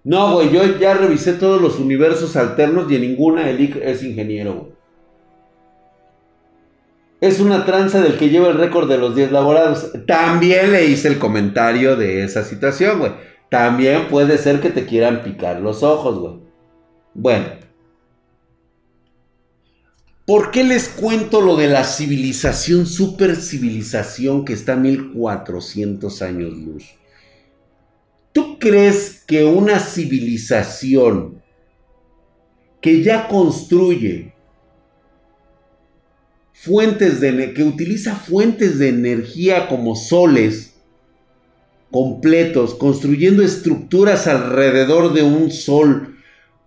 No, 0.03 0.33
güey, 0.33 0.51
yo 0.51 0.77
ya 0.77 0.93
revisé 0.93 1.33
todos 1.33 1.61
los 1.61 1.79
universos 1.79 2.35
alternos 2.35 2.91
y 2.91 2.95
en 2.95 3.01
ninguna 3.01 3.49
el 3.49 3.81
es 3.81 4.03
ingeniero, 4.03 4.53
güey. 4.53 4.78
Es 7.21 7.41
una 7.41 7.65
tranza 7.65 8.01
del 8.01 8.17
que 8.17 8.29
lleva 8.29 8.47
el 8.47 8.57
récord 8.57 8.89
de 8.89 8.97
los 8.97 9.15
10 9.15 9.31
laborados. 9.31 9.91
También 10.07 10.71
le 10.71 10.85
hice 10.85 11.09
el 11.09 11.19
comentario 11.19 11.95
de 11.95 12.23
esa 12.23 12.43
situación, 12.43 12.99
güey. 12.99 13.11
También 13.49 14.07
puede 14.07 14.37
ser 14.37 14.61
que 14.61 14.69
te 14.69 14.85
quieran 14.85 15.23
picar 15.23 15.59
los 15.59 15.83
ojos, 15.83 16.19
güey. 16.19 16.35
Bueno. 17.13 17.47
¿Por 20.25 20.51
qué 20.51 20.63
les 20.63 20.87
cuento 20.87 21.41
lo 21.41 21.55
de 21.55 21.67
la 21.67 21.83
civilización, 21.83 22.85
super 22.85 23.35
civilización 23.35 24.45
que 24.45 24.53
está 24.53 24.73
a 24.73 24.77
1400 24.77 26.21
años 26.21 26.53
luz? 26.53 26.85
¿Tú 28.31 28.59
crees 28.59 29.23
que 29.25 29.43
una 29.43 29.79
civilización 29.79 31.41
que 32.79 33.01
ya 33.01 33.27
construye 33.27 34.33
fuentes 36.61 37.21
de 37.21 37.53
que 37.53 37.63
utiliza 37.63 38.15
fuentes 38.15 38.79
de 38.79 38.89
energía 38.89 39.69
como 39.69 39.95
soles 39.95 40.73
completos, 41.89 42.75
construyendo 42.75 43.43
estructuras 43.43 44.27
alrededor 44.27 45.13
de 45.13 45.23
un 45.23 45.51
sol. 45.51 46.17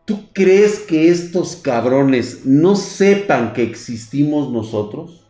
¿Tú 0.06 0.32
crees 0.32 0.78
que 0.78 1.10
estos 1.10 1.56
cabrones 1.56 2.46
no 2.46 2.74
sepan 2.74 3.52
que 3.52 3.62
existimos 3.64 4.50
nosotros? 4.50 5.26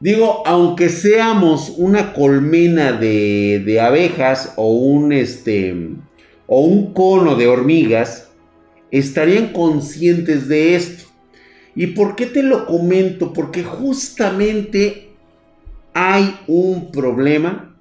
Digo, 0.00 0.42
aunque 0.46 0.88
seamos 0.88 1.74
una 1.76 2.14
colmena 2.14 2.92
de, 2.92 3.62
de 3.64 3.80
abejas 3.80 4.54
o 4.56 4.72
un, 4.72 5.12
este, 5.12 5.90
o 6.46 6.60
un 6.62 6.94
cono 6.94 7.36
de 7.36 7.48
hormigas, 7.48 8.30
estarían 8.90 9.52
conscientes 9.52 10.48
de 10.48 10.74
esto. 10.74 11.01
¿Y 11.74 11.88
por 11.88 12.16
qué 12.16 12.26
te 12.26 12.42
lo 12.42 12.66
comento? 12.66 13.32
Porque 13.32 13.62
justamente 13.64 15.10
hay 15.94 16.38
un 16.46 16.90
problema 16.90 17.76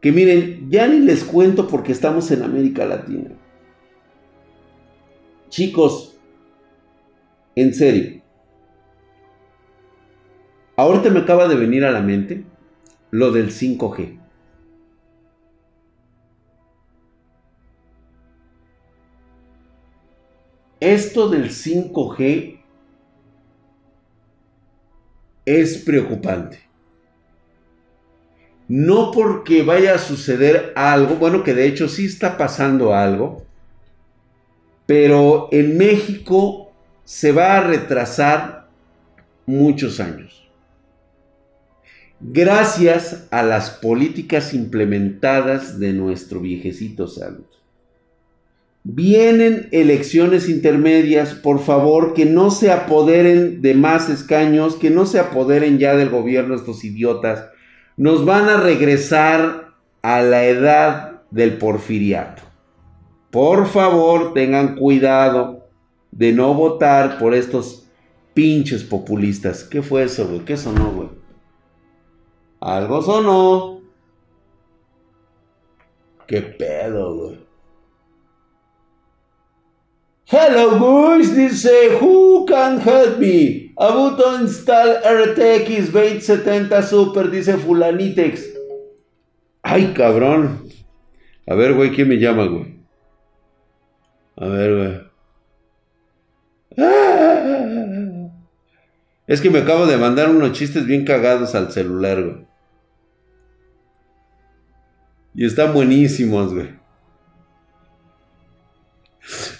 que 0.00 0.12
miren, 0.12 0.68
ya 0.70 0.86
ni 0.88 0.98
les 1.00 1.24
cuento 1.24 1.68
porque 1.68 1.92
estamos 1.92 2.30
en 2.30 2.42
América 2.42 2.84
Latina. 2.84 3.30
Chicos, 5.48 6.16
en 7.54 7.74
serio, 7.74 8.22
Ahorita 10.76 11.10
me 11.10 11.20
acaba 11.20 11.48
de 11.48 11.54
venir 11.54 11.84
a 11.84 11.90
la 11.90 12.00
mente 12.00 12.44
lo 13.10 13.30
del 13.30 13.50
5G. 13.50 14.18
Esto 20.80 21.28
del 21.28 21.50
5G 21.50 22.61
es 25.44 25.78
preocupante. 25.78 26.60
No 28.68 29.10
porque 29.10 29.62
vaya 29.62 29.94
a 29.94 29.98
suceder 29.98 30.72
algo, 30.76 31.16
bueno, 31.16 31.42
que 31.42 31.54
de 31.54 31.66
hecho 31.66 31.88
sí 31.88 32.06
está 32.06 32.36
pasando 32.38 32.94
algo, 32.94 33.44
pero 34.86 35.48
en 35.52 35.76
México 35.76 36.72
se 37.04 37.32
va 37.32 37.58
a 37.58 37.62
retrasar 37.62 38.68
muchos 39.46 40.00
años 40.00 40.42
gracias 42.22 43.26
a 43.30 43.42
las 43.42 43.70
políticas 43.70 44.54
implementadas 44.54 45.78
de 45.80 45.92
nuestro 45.92 46.40
viejecito 46.40 47.08
santo. 47.08 47.61
Vienen 48.84 49.68
elecciones 49.70 50.48
intermedias, 50.48 51.34
por 51.34 51.60
favor, 51.60 52.14
que 52.14 52.24
no 52.24 52.50
se 52.50 52.72
apoderen 52.72 53.62
de 53.62 53.74
más 53.74 54.08
escaños, 54.08 54.74
que 54.74 54.90
no 54.90 55.06
se 55.06 55.20
apoderen 55.20 55.78
ya 55.78 55.94
del 55.94 56.10
gobierno 56.10 56.56
estos 56.56 56.82
idiotas. 56.82 57.48
Nos 57.96 58.24
van 58.24 58.48
a 58.48 58.56
regresar 58.56 59.74
a 60.02 60.20
la 60.22 60.44
edad 60.46 61.22
del 61.30 61.58
porfiriato. 61.58 62.42
Por 63.30 63.66
favor, 63.66 64.34
tengan 64.34 64.74
cuidado 64.74 65.68
de 66.10 66.32
no 66.32 66.52
votar 66.52 67.18
por 67.18 67.34
estos 67.34 67.88
pinches 68.34 68.82
populistas. 68.82 69.62
¿Qué 69.62 69.80
fue 69.80 70.02
eso, 70.02 70.26
güey? 70.26 70.40
¿Qué 70.40 70.56
sonó, 70.56 70.90
güey? 70.90 71.08
Algo 72.60 73.00
sonó. 73.00 73.80
¿Qué 76.26 76.42
pedo, 76.42 77.16
güey? 77.16 77.41
Hello 80.32 80.78
boys, 80.78 81.36
dice 81.36 81.98
Who 82.00 82.46
can 82.46 82.80
help 82.80 83.18
me? 83.18 83.74
Abuto 83.76 84.40
install 84.40 85.02
RTX 85.04 85.92
2070 85.92 86.82
Super, 86.84 87.30
dice 87.30 87.58
Fulanitex. 87.58 88.48
Ay, 89.62 89.92
cabrón. 89.92 90.66
A 91.46 91.54
ver, 91.54 91.74
güey, 91.74 91.90
¿quién 91.90 92.08
me 92.08 92.16
llama, 92.16 92.46
güey? 92.46 92.78
A 94.36 94.46
ver, 94.46 94.74
güey. 94.74 95.12
Es 99.26 99.42
que 99.42 99.50
me 99.50 99.58
acabo 99.58 99.84
de 99.84 99.98
mandar 99.98 100.30
unos 100.30 100.52
chistes 100.52 100.86
bien 100.86 101.04
cagados 101.04 101.54
al 101.54 101.70
celular, 101.70 102.22
güey. 102.22 102.46
Y 105.34 105.44
están 105.44 105.74
buenísimos, 105.74 106.54
güey. 106.54 106.81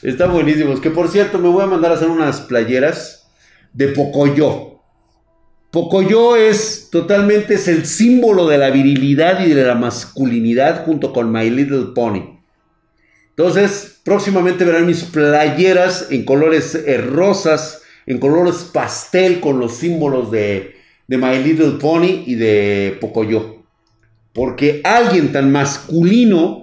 Están 0.03 0.33
buenísimos. 0.33 0.81
Que 0.81 0.91
por 0.91 1.09
cierto, 1.09 1.39
me 1.39 1.49
voy 1.49 1.63
a 1.63 1.67
mandar 1.67 1.93
a 1.93 1.95
hacer 1.95 2.09
unas 2.09 2.41
playeras 2.41 3.29
de 3.73 3.89
Pocoyo. 3.89 4.81
Pocoyo 5.71 6.37
es 6.37 6.89
totalmente 6.91 7.55
es 7.55 7.67
el 7.67 7.87
símbolo 7.87 8.47
de 8.47 8.59
la 8.59 8.71
virilidad 8.71 9.45
y 9.45 9.55
de 9.55 9.65
la 9.65 9.75
masculinidad 9.75 10.85
junto 10.85 11.13
con 11.13 11.33
My 11.33 11.49
Little 11.49 11.93
Pony. 11.95 12.41
Entonces, 13.31 14.01
próximamente 14.05 14.67
verán 14.67 14.87
mis 14.87 15.05
playeras 15.05 16.09
en 16.11 16.27
colores 16.27 16.75
eh, 16.75 16.99
rosas, 16.99 17.81
en 18.05 18.19
colores 18.19 18.69
pastel 18.71 19.41
con 19.41 19.59
los 19.59 19.77
símbolos 19.77 20.31
de, 20.31 20.75
de 21.09 21.17
My 21.17 21.43
Little 21.43 21.79
Pony 21.81 22.25
y 22.27 22.35
de 22.35 22.99
Pocoyo. 23.01 23.63
Porque 24.35 24.83
alguien 24.85 25.33
tan 25.33 25.51
masculino 25.51 26.62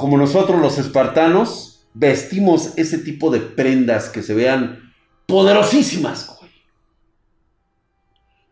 como 0.00 0.16
nosotros 0.16 0.60
los 0.60 0.78
espartanos 0.78 1.86
vestimos 1.92 2.72
ese 2.76 2.98
tipo 2.98 3.30
de 3.30 3.40
prendas 3.40 4.08
que 4.08 4.22
se 4.22 4.34
vean 4.34 4.94
poderosísimas, 5.26 6.26
güey. 6.26 6.50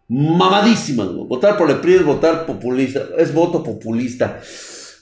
Mamadísimas, 0.09 1.09
güey. 1.09 1.26
Votar 1.26 1.57
por 1.57 1.70
el 1.70 1.80
PRI 1.80 1.94
es 1.94 2.05
votar 2.05 2.44
populista, 2.44 3.01
es 3.16 3.32
voto 3.32 3.62
populista. 3.62 4.40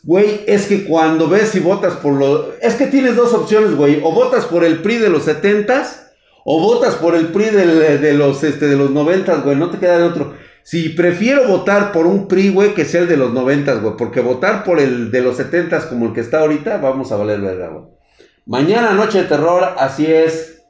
Güey, 0.05 0.45
es 0.47 0.67
que 0.67 0.85
cuando 0.85 1.29
ves 1.29 1.55
y 1.57 1.61
votas 1.61 1.95
por 1.95 2.13
lo... 2.13 2.53
Es 2.61 2.77
que 2.77 2.87
tienes 2.87 3.17
dos 3.17 3.35
opciones, 3.35 3.75
güey. 3.75 4.01
O 4.05 4.13
votas 4.13 4.45
por 4.45 4.65
el 4.65 4.83
PRI 4.83 4.99
de 4.99 5.09
los 5.09 5.27
70s 5.27 6.07
o 6.45 6.61
votas 6.61 6.95
por 6.95 7.17
el 7.17 7.29
PRI 7.29 7.47
de, 7.47 7.99
de 7.99 8.15
los, 8.15 8.45
este, 8.45 8.69
de 8.69 8.77
los 8.77 8.93
90 8.93 9.35
güey. 9.39 9.57
No 9.57 9.71
te 9.71 9.79
queda 9.79 9.99
de 9.99 10.05
otro. 10.05 10.35
Si 10.67 10.89
prefiero 10.89 11.47
votar 11.47 11.93
por 11.93 12.09
un 12.09 12.27
PRI, 12.27 12.49
güey, 12.49 12.75
que 12.75 12.85
sea 12.85 13.03
el 13.03 13.09
de 13.09 13.17
los 13.17 13.33
90, 13.33 13.73
güey. 13.77 13.95
Porque 13.97 14.21
votar 14.21 14.65
por 14.65 14.81
el 14.81 15.13
de 15.13 15.21
los 15.21 15.37
70 15.37 15.89
como 15.89 16.07
el 16.07 16.13
que 16.13 16.21
está 16.21 16.41
ahorita, 16.41 16.79
vamos 16.79 17.13
a 17.13 17.17
valer 17.17 17.41
verga, 17.41 17.69
güey. 17.69 17.85
Mañana 18.47 18.91
noche 18.91 19.19
de 19.19 19.29
terror, 19.29 19.63
así 19.79 20.07
es. 20.07 20.65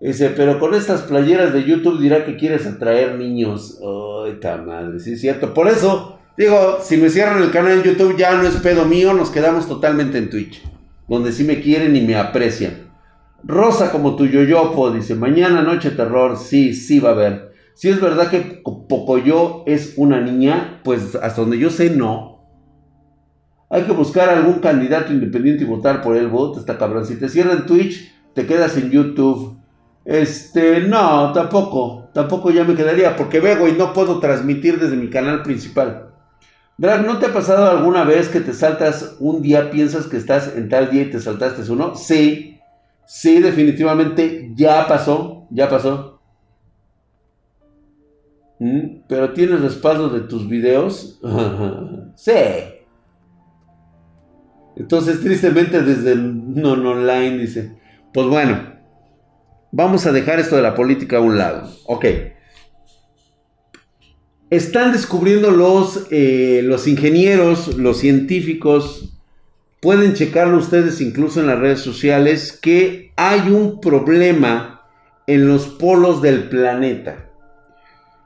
Dice, 0.00 0.30
pero 0.30 0.58
con 0.58 0.74
estas 0.74 1.02
playeras 1.02 1.52
de 1.52 1.62
YouTube 1.62 2.00
dirá 2.00 2.24
que 2.24 2.36
quieres 2.36 2.66
atraer 2.66 3.14
niños. 3.20 3.80
Ay, 3.80 4.40
ta 4.40 4.56
madre, 4.56 4.98
sí 4.98 5.12
es 5.12 5.20
cierto. 5.20 5.54
Por 5.54 5.68
eso, 5.68 6.18
digo, 6.36 6.78
si 6.82 6.96
me 6.96 7.08
cierran 7.08 7.40
el 7.40 7.52
canal 7.52 7.70
en 7.70 7.82
YouTube 7.84 8.16
ya 8.16 8.34
no 8.34 8.48
es 8.48 8.56
pedo 8.56 8.84
mío, 8.84 9.14
nos 9.14 9.30
quedamos 9.30 9.68
totalmente 9.68 10.18
en 10.18 10.28
Twitch. 10.28 10.60
Donde 11.06 11.30
sí 11.30 11.44
me 11.44 11.60
quieren 11.60 11.94
y 11.94 12.00
me 12.00 12.16
aprecian. 12.16 12.90
Rosa 13.44 13.92
como 13.92 14.16
tu 14.16 14.26
yoyopo, 14.26 14.90
dice, 14.90 15.14
mañana 15.14 15.62
noche 15.62 15.90
de 15.90 15.96
terror, 15.98 16.36
sí, 16.36 16.74
sí 16.74 16.98
va 16.98 17.10
a 17.10 17.12
haber. 17.12 17.45
Si 17.76 17.90
es 17.90 18.00
verdad 18.00 18.30
que 18.30 18.62
Pocoyo 18.64 19.62
es 19.66 19.92
una 19.98 20.18
niña, 20.22 20.80
pues 20.82 21.14
hasta 21.14 21.42
donde 21.42 21.58
yo 21.58 21.68
sé, 21.68 21.90
no. 21.90 22.40
Hay 23.68 23.82
que 23.82 23.92
buscar 23.92 24.30
algún 24.30 24.60
candidato 24.60 25.12
independiente 25.12 25.64
y 25.64 25.66
votar 25.66 26.00
por 26.00 26.16
él. 26.16 26.28
Voto 26.28 26.58
está 26.58 26.78
cabrón. 26.78 27.04
Si 27.04 27.16
te 27.16 27.28
cierran 27.28 27.66
Twitch, 27.66 28.14
te 28.32 28.46
quedas 28.46 28.78
en 28.78 28.90
YouTube. 28.90 29.58
Este, 30.06 30.80
no, 30.80 31.32
tampoco. 31.32 32.08
Tampoco 32.14 32.50
ya 32.50 32.64
me 32.64 32.74
quedaría. 32.74 33.14
Porque 33.14 33.40
veo 33.40 33.68
y 33.68 33.72
no 33.72 33.92
puedo 33.92 34.20
transmitir 34.20 34.80
desde 34.80 34.96
mi 34.96 35.10
canal 35.10 35.42
principal. 35.42 36.14
Drag, 36.78 37.04
¿no 37.04 37.18
te 37.18 37.26
ha 37.26 37.32
pasado 37.34 37.70
alguna 37.70 38.04
vez 38.04 38.30
que 38.30 38.40
te 38.40 38.54
saltas 38.54 39.16
un 39.20 39.42
día, 39.42 39.70
piensas 39.70 40.06
que 40.06 40.16
estás 40.16 40.56
en 40.56 40.70
tal 40.70 40.90
día 40.90 41.02
y 41.02 41.10
te 41.10 41.20
saltaste 41.20 41.70
uno? 41.70 41.94
Sí. 41.94 42.58
Sí, 43.04 43.42
definitivamente 43.42 44.50
ya 44.54 44.88
pasó. 44.88 45.46
Ya 45.50 45.68
pasó. 45.68 46.15
¿Mm? 48.58 49.02
Pero 49.08 49.32
tienes 49.32 49.60
respaldo 49.60 50.08
de 50.08 50.20
tus 50.20 50.48
videos. 50.48 51.20
sí. 52.14 52.32
Entonces, 54.76 55.20
tristemente, 55.20 55.82
desde 55.82 56.14
non 56.16 56.84
online 56.86 57.38
dice: 57.38 57.76
Pues 58.12 58.26
bueno, 58.26 58.76
vamos 59.72 60.06
a 60.06 60.12
dejar 60.12 60.38
esto 60.38 60.56
de 60.56 60.62
la 60.62 60.74
política 60.74 61.18
a 61.18 61.20
un 61.20 61.38
lado. 61.38 61.70
Ok. 61.86 62.06
Están 64.48 64.92
descubriendo 64.92 65.50
los, 65.50 66.06
eh, 66.10 66.60
los 66.62 66.86
ingenieros, 66.86 67.76
los 67.76 67.98
científicos, 67.98 69.18
pueden 69.80 70.14
checarlo 70.14 70.58
ustedes 70.58 71.00
incluso 71.00 71.40
en 71.40 71.48
las 71.48 71.58
redes 71.58 71.80
sociales, 71.80 72.56
que 72.60 73.12
hay 73.16 73.50
un 73.50 73.80
problema 73.80 74.82
en 75.26 75.48
los 75.48 75.66
polos 75.66 76.22
del 76.22 76.48
planeta. 76.48 77.25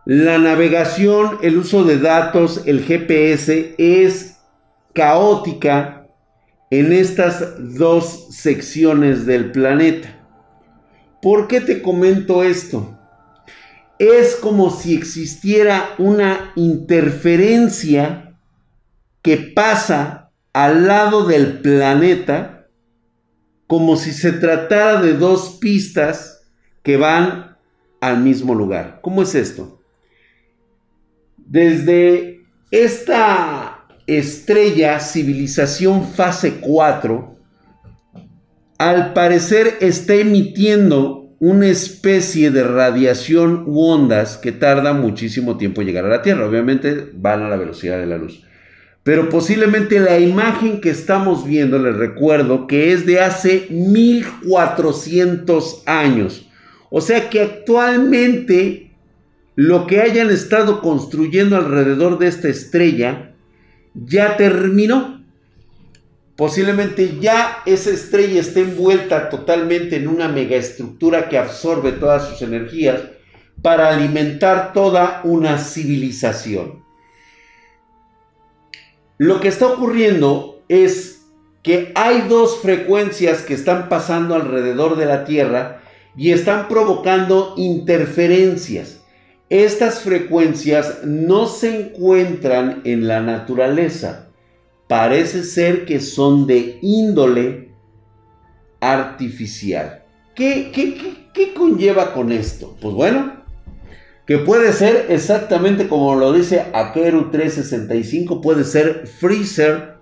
La 0.07 0.38
navegación, 0.38 1.38
el 1.42 1.59
uso 1.59 1.84
de 1.84 1.98
datos, 1.98 2.62
el 2.64 2.82
GPS 2.82 3.74
es 3.76 4.38
caótica 4.94 6.09
en 6.70 6.92
estas 6.92 7.76
dos 7.76 8.28
secciones 8.30 9.26
del 9.26 9.53
planeta. 9.53 10.16
¿Por 11.20 11.48
qué 11.48 11.61
te 11.61 11.82
comento 11.82 12.42
esto? 12.42 12.98
Es 13.98 14.36
como 14.36 14.70
si 14.70 14.94
existiera 14.94 15.90
una 15.98 16.53
interferencia 16.57 18.38
que 19.20 19.36
pasa 19.36 20.30
al 20.55 20.86
lado 20.86 21.26
del 21.26 21.61
planeta, 21.61 22.68
como 23.66 23.96
si 23.96 24.12
se 24.12 24.32
tratara 24.32 25.03
de 25.03 25.12
dos 25.12 25.59
pistas 25.61 26.40
que 26.82 26.96
van 26.96 27.59
al 28.01 28.20
mismo 28.22 28.55
lugar. 28.55 29.01
¿Cómo 29.03 29.22
es 29.22 29.34
esto? 29.34 29.79
Desde 31.51 32.40
esta 32.70 33.84
estrella 34.07 35.01
civilización 35.01 36.07
fase 36.07 36.61
4, 36.61 37.36
al 38.78 39.12
parecer 39.14 39.78
está 39.80 40.14
emitiendo 40.14 41.34
una 41.40 41.66
especie 41.66 42.53
de 42.53 42.62
radiación 42.62 43.64
u 43.66 43.80
ondas 43.80 44.36
que 44.36 44.53
tarda 44.53 44.92
muchísimo 44.92 45.57
tiempo 45.57 45.80
en 45.80 45.88
llegar 45.88 46.05
a 46.05 46.11
la 46.11 46.22
Tierra. 46.22 46.46
Obviamente 46.46 47.11
van 47.14 47.42
a 47.42 47.48
la 47.48 47.57
velocidad 47.57 47.98
de 47.98 48.07
la 48.07 48.18
luz. 48.18 48.44
Pero 49.03 49.28
posiblemente 49.28 49.98
la 49.98 50.20
imagen 50.20 50.80
que 50.80 50.90
estamos 50.90 51.44
viendo, 51.44 51.80
les 51.80 51.96
recuerdo, 51.96 52.68
que 52.68 52.92
es 52.92 53.07
de 53.07 53.18
hace 53.18 53.66
1400 53.70 55.82
años. 55.86 56.48
O 56.90 57.01
sea 57.01 57.28
que 57.28 57.40
actualmente 57.40 58.89
lo 59.61 59.86
que 59.86 60.00
hayan 60.00 60.30
estado 60.30 60.80
construyendo 60.80 61.54
alrededor 61.54 62.18
de 62.18 62.28
esta 62.28 62.48
estrella 62.48 63.34
ya 63.94 64.38
terminó. 64.38 65.22
Posiblemente 66.34 67.18
ya 67.20 67.58
esa 67.66 67.90
estrella 67.90 68.40
esté 68.40 68.61
envuelta 68.61 69.28
totalmente 69.28 69.96
en 69.96 70.08
una 70.08 70.28
megaestructura 70.28 71.28
que 71.28 71.36
absorbe 71.36 71.92
todas 71.92 72.26
sus 72.26 72.40
energías 72.40 73.02
para 73.61 73.90
alimentar 73.90 74.72
toda 74.72 75.20
una 75.24 75.58
civilización. 75.58 76.82
Lo 79.18 79.40
que 79.40 79.48
está 79.48 79.66
ocurriendo 79.66 80.62
es 80.68 81.26
que 81.62 81.92
hay 81.94 82.22
dos 82.30 82.62
frecuencias 82.62 83.42
que 83.42 83.52
están 83.52 83.90
pasando 83.90 84.34
alrededor 84.34 84.96
de 84.96 85.04
la 85.04 85.26
Tierra 85.26 85.82
y 86.16 86.30
están 86.30 86.66
provocando 86.66 87.52
interferencias. 87.58 88.99
Estas 89.51 90.01
frecuencias 90.01 91.05
no 91.05 91.46
se 91.46 91.80
encuentran 91.80 92.80
en 92.84 93.07
la 93.07 93.20
naturaleza 93.20 94.30
parece 94.90 95.44
ser 95.44 95.84
que 95.84 96.01
son 96.01 96.48
de 96.48 96.80
índole 96.82 97.70
artificial. 98.80 100.03
¿Qué, 100.34 100.72
qué, 100.74 101.55
conlleva 101.55 102.12
con 102.12 102.32
esto? 102.32 102.76
Pues 102.80 102.96
bueno, 102.96 103.44
que 104.26 104.38
puede 104.38 104.72
ser 104.72 105.07
exactamente 105.11 105.86
como 105.86 106.16
lo 106.16 106.32
dice 106.32 106.64
Akeru 106.72 107.30
365, 107.30 108.40
puede 108.40 108.64
ser 108.64 109.07
Freezer 109.07 109.94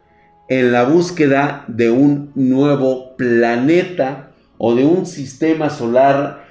en 0.48 0.72
la 0.72 0.84
búsqueda 0.84 1.66
de 1.68 1.90
un 1.90 2.32
nuevo 2.34 3.14
planeta 3.18 4.30
o 4.56 4.74
de 4.74 4.86
un 4.86 5.04
sistema 5.04 5.68
solar 5.68 6.46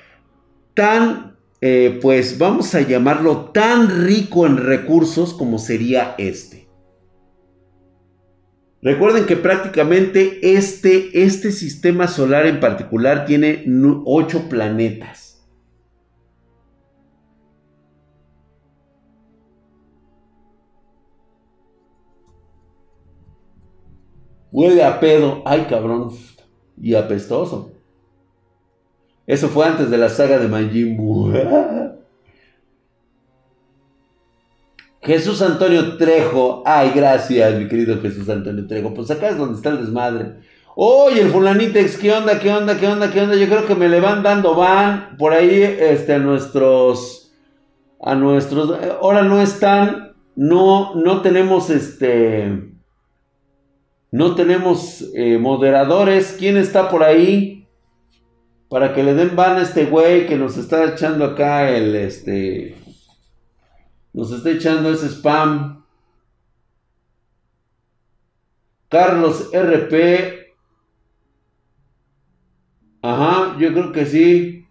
tan, 0.76 1.27
eh, 1.62 2.00
pues 2.02 2.38
vamos 2.38 2.76
a 2.76 2.82
llamarlo 2.82 3.52
tan 3.52 4.06
rico 4.06 4.46
en 4.46 4.58
recursos 4.58 5.34
como 5.34 5.58
sería 5.58 6.16
este. 6.18 6.68
Recuerden 8.82 9.26
que 9.26 9.36
prácticamente 9.36 10.56
este, 10.56 11.24
este 11.24 11.52
sistema 11.52 12.08
solar 12.08 12.46
en 12.46 12.60
particular 12.60 13.26
tiene 13.26 13.66
ocho 14.06 14.48
planetas. 14.50 15.28
Huele 24.52 24.84
a 24.84 25.00
pedo, 25.00 25.42
ay 25.46 25.66
cabrón, 25.70 26.12
y 26.80 26.96
apestoso. 26.96 27.77
Eso 29.28 29.50
fue 29.50 29.68
antes 29.68 29.90
de 29.90 29.98
la 29.98 30.08
saga 30.08 30.40
de 30.40 30.48
Majin. 30.48 30.98
Jesús 35.02 35.42
Antonio 35.42 35.98
Trejo. 35.98 36.64
Ay, 36.66 36.92
gracias, 36.96 37.60
mi 37.60 37.68
querido 37.68 38.02
Jesús 38.02 38.30
Antonio 38.30 38.66
Trejo. 38.66 38.94
Pues 38.94 39.12
acá 39.12 39.30
es 39.30 39.38
donde 39.38 39.58
está 39.58 39.70
el 39.70 39.80
desmadre. 39.80 40.36
Oye, 40.76 41.22
el 41.22 41.30
fulanitex, 41.30 41.98
¿qué 41.98 42.14
onda? 42.14 42.40
¿Qué 42.40 42.54
onda? 42.54 42.78
¿Qué 42.78 42.88
onda? 42.88 43.12
¿Qué 43.12 43.22
onda? 43.22 43.36
Yo 43.36 43.48
creo 43.48 43.66
que 43.66 43.76
me 43.76 43.90
le 43.90 44.00
van 44.00 44.24
dando 44.24 44.56
van 44.56 45.18
por 45.18 45.34
ahí 45.34 45.62
este, 45.62 46.14
a 46.14 46.20
nuestros. 46.20 47.34
A 48.00 48.16
nuestros. 48.16 48.72
Ahora 49.02 49.24
no 49.24 49.42
están. 49.42 50.14
No, 50.36 50.96
no 50.96 51.22
tenemos 51.22 51.70
este. 51.70 52.72
No 54.12 54.36
tenemos 54.36 55.04
eh, 55.16 55.38
moderadores. 55.38 56.36
¿Quién 56.38 56.58
está 56.58 56.90
por 56.90 57.04
ahí? 57.04 57.57
Para 58.70 58.94
que 58.94 59.04
le 59.04 59.14
den 59.14 59.36
van 59.36 59.58
a 59.58 59.62
este 59.62 59.86
güey 59.86 60.28
que 60.28 60.36
nos 60.36 60.58
está 60.58 60.84
echando 60.86 61.26
acá 61.26 61.70
el 61.70 61.96
este. 61.96 62.76
Nos 64.14 64.32
está 64.32 64.50
echando 64.50 64.92
ese 64.92 65.08
spam. 65.08 65.86
Carlos 68.90 69.50
RP. 69.54 70.54
Ajá, 73.02 73.58
yo 73.60 73.72
creo 73.74 73.92
que 73.92 74.06
sí. 74.06 74.68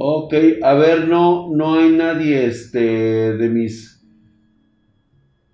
Ok, 0.00 0.32
a 0.62 0.74
ver, 0.74 1.08
no, 1.08 1.48
no 1.52 1.74
hay 1.74 1.90
nadie 1.90 2.46
este, 2.46 2.78
de 2.78 3.48
mis... 3.48 4.00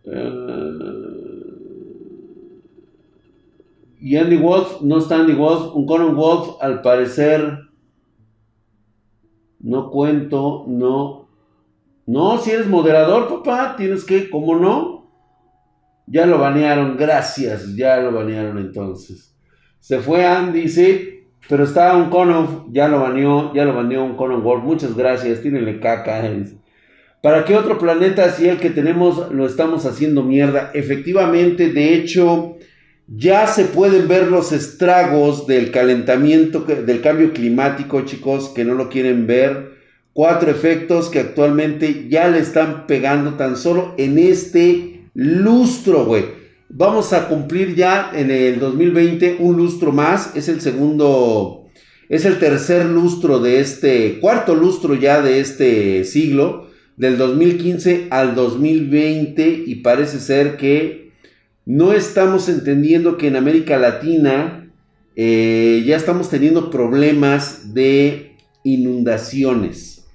Uh, 0.04 0.53
y 4.04 4.18
Andy 4.18 4.36
Wolf, 4.36 4.82
no 4.82 4.98
está 4.98 5.16
Andy 5.16 5.32
Wolf, 5.32 5.74
un 5.74 5.86
Conan 5.86 6.14
Wolf 6.14 6.56
al 6.60 6.82
parecer 6.82 7.58
no 9.60 9.90
cuento, 9.90 10.66
no. 10.68 11.30
No, 12.04 12.36
si 12.36 12.50
eres 12.50 12.66
moderador, 12.66 13.28
papá, 13.28 13.76
tienes 13.78 14.04
que, 14.04 14.28
¿cómo 14.28 14.56
no? 14.56 15.10
Ya 16.06 16.26
lo 16.26 16.36
banearon, 16.36 16.98
gracias, 16.98 17.74
ya 17.74 17.96
lo 17.96 18.12
banearon 18.12 18.58
entonces. 18.58 19.34
Se 19.80 20.00
fue 20.00 20.26
Andy, 20.26 20.68
sí, 20.68 21.24
pero 21.48 21.64
estaba 21.64 21.96
un 21.96 22.10
Conon, 22.10 22.74
ya 22.74 22.88
lo 22.88 23.00
baneó, 23.00 23.54
ya 23.54 23.64
lo 23.64 23.74
baneó 23.74 24.04
un 24.04 24.16
Conon 24.16 24.44
World, 24.44 24.64
muchas 24.64 24.94
gracias, 24.94 25.40
tírenle 25.40 25.80
caca. 25.80 26.30
¿Para 27.22 27.46
qué 27.46 27.56
otro 27.56 27.78
planeta 27.78 28.28
si 28.28 28.50
el 28.50 28.58
que 28.58 28.68
tenemos 28.68 29.32
lo 29.32 29.46
estamos 29.46 29.86
haciendo 29.86 30.22
mierda? 30.22 30.72
Efectivamente, 30.74 31.72
de 31.72 31.94
hecho, 31.94 32.58
ya 33.06 33.46
se 33.46 33.64
pueden 33.64 34.08
ver 34.08 34.28
los 34.28 34.52
estragos 34.52 35.46
del 35.46 35.70
calentamiento, 35.70 36.60
del 36.60 37.02
cambio 37.02 37.32
climático, 37.32 38.00
chicos, 38.02 38.48
que 38.54 38.64
no 38.64 38.74
lo 38.74 38.88
quieren 38.88 39.26
ver. 39.26 39.74
Cuatro 40.14 40.50
efectos 40.50 41.10
que 41.10 41.18
actualmente 41.20 42.06
ya 42.08 42.28
le 42.28 42.38
están 42.38 42.86
pegando 42.86 43.34
tan 43.34 43.56
solo 43.56 43.94
en 43.98 44.18
este 44.18 45.08
lustro, 45.12 46.06
güey. 46.06 46.24
Vamos 46.70 47.12
a 47.12 47.28
cumplir 47.28 47.74
ya 47.74 48.10
en 48.14 48.30
el 48.30 48.58
2020 48.58 49.36
un 49.40 49.56
lustro 49.56 49.92
más. 49.92 50.34
Es 50.34 50.48
el 50.48 50.60
segundo, 50.60 51.66
es 52.08 52.24
el 52.24 52.38
tercer 52.38 52.86
lustro 52.86 53.38
de 53.38 53.60
este, 53.60 54.18
cuarto 54.18 54.54
lustro 54.54 54.94
ya 54.94 55.20
de 55.20 55.40
este 55.40 56.04
siglo, 56.04 56.70
del 56.96 57.18
2015 57.18 58.06
al 58.10 58.34
2020. 58.34 59.64
Y 59.66 59.74
parece 59.76 60.20
ser 60.20 60.56
que 60.56 61.03
no 61.66 61.92
estamos 61.92 62.48
entendiendo 62.48 63.16
que 63.16 63.28
en 63.28 63.36
América 63.36 63.78
Latina 63.78 64.72
eh, 65.16 65.82
ya 65.86 65.96
estamos 65.96 66.28
teniendo 66.28 66.70
problemas 66.70 67.74
de 67.74 68.36
inundaciones. 68.64 70.06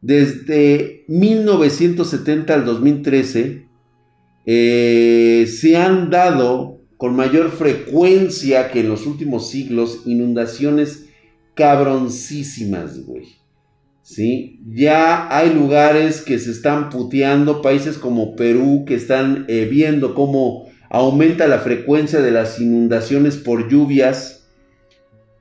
Desde 0.00 1.04
1970 1.08 2.54
al 2.54 2.64
2013 2.64 3.66
eh, 4.46 5.46
se 5.48 5.76
han 5.76 6.10
dado 6.10 6.80
con 6.96 7.16
mayor 7.16 7.50
frecuencia 7.50 8.70
que 8.70 8.80
en 8.80 8.88
los 8.88 9.06
últimos 9.06 9.50
siglos 9.50 10.02
inundaciones 10.04 11.06
cabroncísimas, 11.54 13.04
güey. 13.04 13.36
¿Sí? 14.02 14.60
Ya 14.66 15.34
hay 15.34 15.54
lugares 15.54 16.20
que 16.20 16.38
se 16.38 16.50
están 16.50 16.90
puteando, 16.90 17.62
países 17.62 17.96
como 17.96 18.36
Perú 18.36 18.84
que 18.86 18.94
están 18.94 19.46
eh, 19.48 19.66
viendo 19.70 20.14
cómo 20.14 20.63
aumenta 20.94 21.46
la 21.48 21.58
frecuencia 21.58 22.20
de 22.20 22.30
las 22.30 22.60
inundaciones 22.60 23.36
por 23.36 23.68
lluvias. 23.68 24.46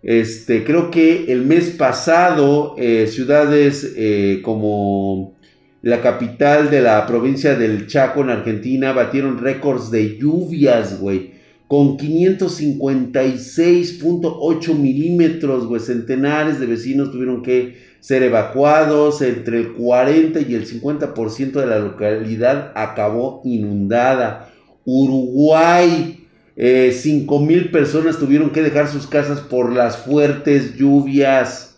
Este, 0.02 0.64
creo 0.64 0.90
que 0.90 1.32
el 1.32 1.46
mes 1.46 1.70
pasado 1.70 2.74
eh, 2.80 3.06
ciudades 3.06 3.94
eh, 3.96 4.42
como 4.44 5.36
la 5.84 6.02
capital 6.02 6.72
de 6.72 6.82
la 6.82 7.06
provincia 7.06 7.54
del 7.54 7.86
Chaco 7.86 8.22
en 8.22 8.32
Argentina, 8.32 8.94
batieron 8.94 9.38
récords 9.38 9.92
de 9.92 10.18
lluvias, 10.18 11.00
güey. 11.00 11.34
Con 11.68 12.00
556.8 12.00 14.74
milímetros, 14.74 15.68
güey. 15.68 15.82
Centenares 15.82 16.60
de 16.60 16.66
vecinos 16.66 17.12
tuvieron 17.12 17.44
que 17.44 17.78
ser 18.00 18.24
evacuados. 18.24 19.22
Entre 19.22 19.60
el 19.60 19.74
40 19.74 20.42
y 20.42 20.56
el 20.56 20.66
50% 20.66 21.52
de 21.52 21.68
la 21.68 21.78
localidad 21.78 22.72
acabó 22.74 23.44
inundada. 23.46 24.50
Uruguay, 24.86 26.28
eh, 26.56 26.92
5 26.94 27.40
mil 27.40 27.72
personas 27.72 28.18
tuvieron 28.18 28.52
que 28.52 28.62
dejar 28.62 28.88
sus 28.88 29.08
casas 29.08 29.40
por 29.40 29.72
las 29.72 29.98
fuertes 29.98 30.76
lluvias 30.76 31.74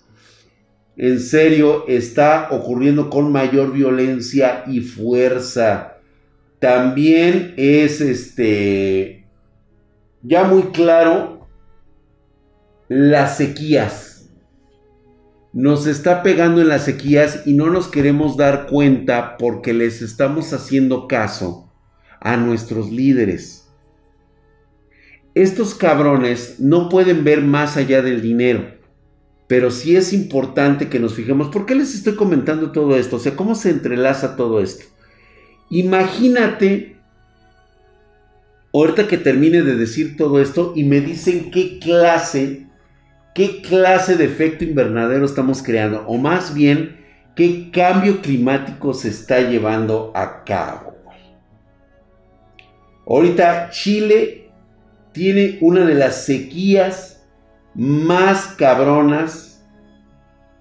en 0.98 1.20
serio 1.20 1.86
está 1.88 2.48
ocurriendo 2.52 3.10
con 3.10 3.32
mayor 3.32 3.74
violencia 3.74 4.64
y 4.66 4.80
fuerza. 4.80 5.98
También 6.60 7.54
es 7.58 8.00
este 8.00 9.26
ya 10.22 10.46
muy 10.46 10.64
claro 10.72 11.48
las 12.88 13.38
sequías. 13.38 14.30
Nos 15.52 15.86
está 15.86 16.24
pegando 16.24 16.62
en 16.62 16.70
las 16.70 16.86
sequías 16.86 17.46
y 17.46 17.54
no 17.54 17.70
nos 17.70 17.88
queremos 17.88 18.38
dar 18.38 18.68
cuenta 18.68 19.38
porque 19.38 19.74
les 19.74 20.02
estamos 20.02 20.54
haciendo 20.54 21.08
caso 21.08 21.65
a 22.26 22.38
nuestros 22.38 22.92
líderes. 22.92 23.68
Estos 25.36 25.76
cabrones 25.76 26.56
no 26.60 26.90
pueden 26.90 27.24
ver 27.24 27.44
más 27.44 27.78
allá 27.78 28.02
del 28.02 28.20
dinero. 28.20 28.66
Pero 29.48 29.70
sí 29.70 29.96
es 29.96 30.12
importante 30.12 30.90
que 30.90 31.00
nos 31.00 31.14
fijemos. 31.14 31.50
¿Por 31.50 31.68
qué 31.68 31.76
les 31.76 31.94
estoy 31.94 32.16
comentando 32.16 32.72
todo 32.72 32.98
esto? 32.98 33.18
O 33.18 33.20
sea, 33.20 33.36
¿cómo 33.36 33.54
se 33.54 33.70
entrelaza 33.70 34.36
todo 34.36 34.60
esto? 34.60 34.86
Imagínate, 35.70 36.98
ahorita 38.74 39.08
que 39.08 39.20
termine 39.20 39.62
de 39.62 39.76
decir 39.76 40.18
todo 40.18 40.42
esto 40.42 40.74
y 40.76 40.84
me 40.84 41.02
dicen 41.02 41.52
qué 41.52 41.78
clase, 41.78 42.66
qué 43.36 43.62
clase 43.62 44.18
de 44.18 44.26
efecto 44.26 44.64
invernadero 44.64 45.26
estamos 45.26 45.62
creando. 45.62 46.04
O 46.08 46.18
más 46.18 46.56
bien, 46.56 47.06
qué 47.36 47.70
cambio 47.70 48.20
climático 48.24 48.96
se 48.96 49.10
está 49.10 49.42
llevando 49.42 50.12
a 50.16 50.44
cabo. 50.44 50.95
Ahorita 53.08 53.70
Chile 53.72 54.50
tiene 55.12 55.58
una 55.62 55.86
de 55.86 55.96
las 55.96 56.26
sequías 56.26 57.24
más 57.74 58.48
cabronas 58.58 59.64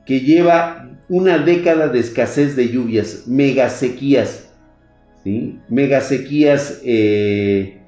que 0.07 0.21
lleva 0.21 0.91
una 1.09 1.39
década 1.39 1.89
de 1.89 2.01
escasez 2.01 2.57
de 2.57 2.69
lluvias, 2.69 3.25
megasequías, 3.27 4.51
¿sí? 5.23 5.59
Megasequías 5.69 6.81
eh, 6.85 7.81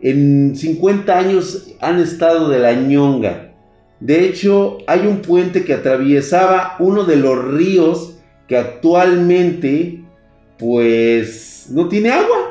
en 0.00 0.56
50 0.56 1.18
años 1.18 1.74
han 1.80 2.00
estado 2.00 2.48
de 2.48 2.58
la 2.58 2.72
ñonga. 2.72 3.52
De 4.00 4.24
hecho, 4.24 4.78
hay 4.86 5.06
un 5.06 5.20
puente 5.20 5.64
que 5.64 5.74
atravesaba 5.74 6.76
uno 6.78 7.04
de 7.04 7.16
los 7.16 7.52
ríos 7.52 8.18
que 8.48 8.56
actualmente, 8.56 10.02
pues, 10.58 11.68
no 11.70 11.88
tiene 11.88 12.10
agua. 12.10 12.49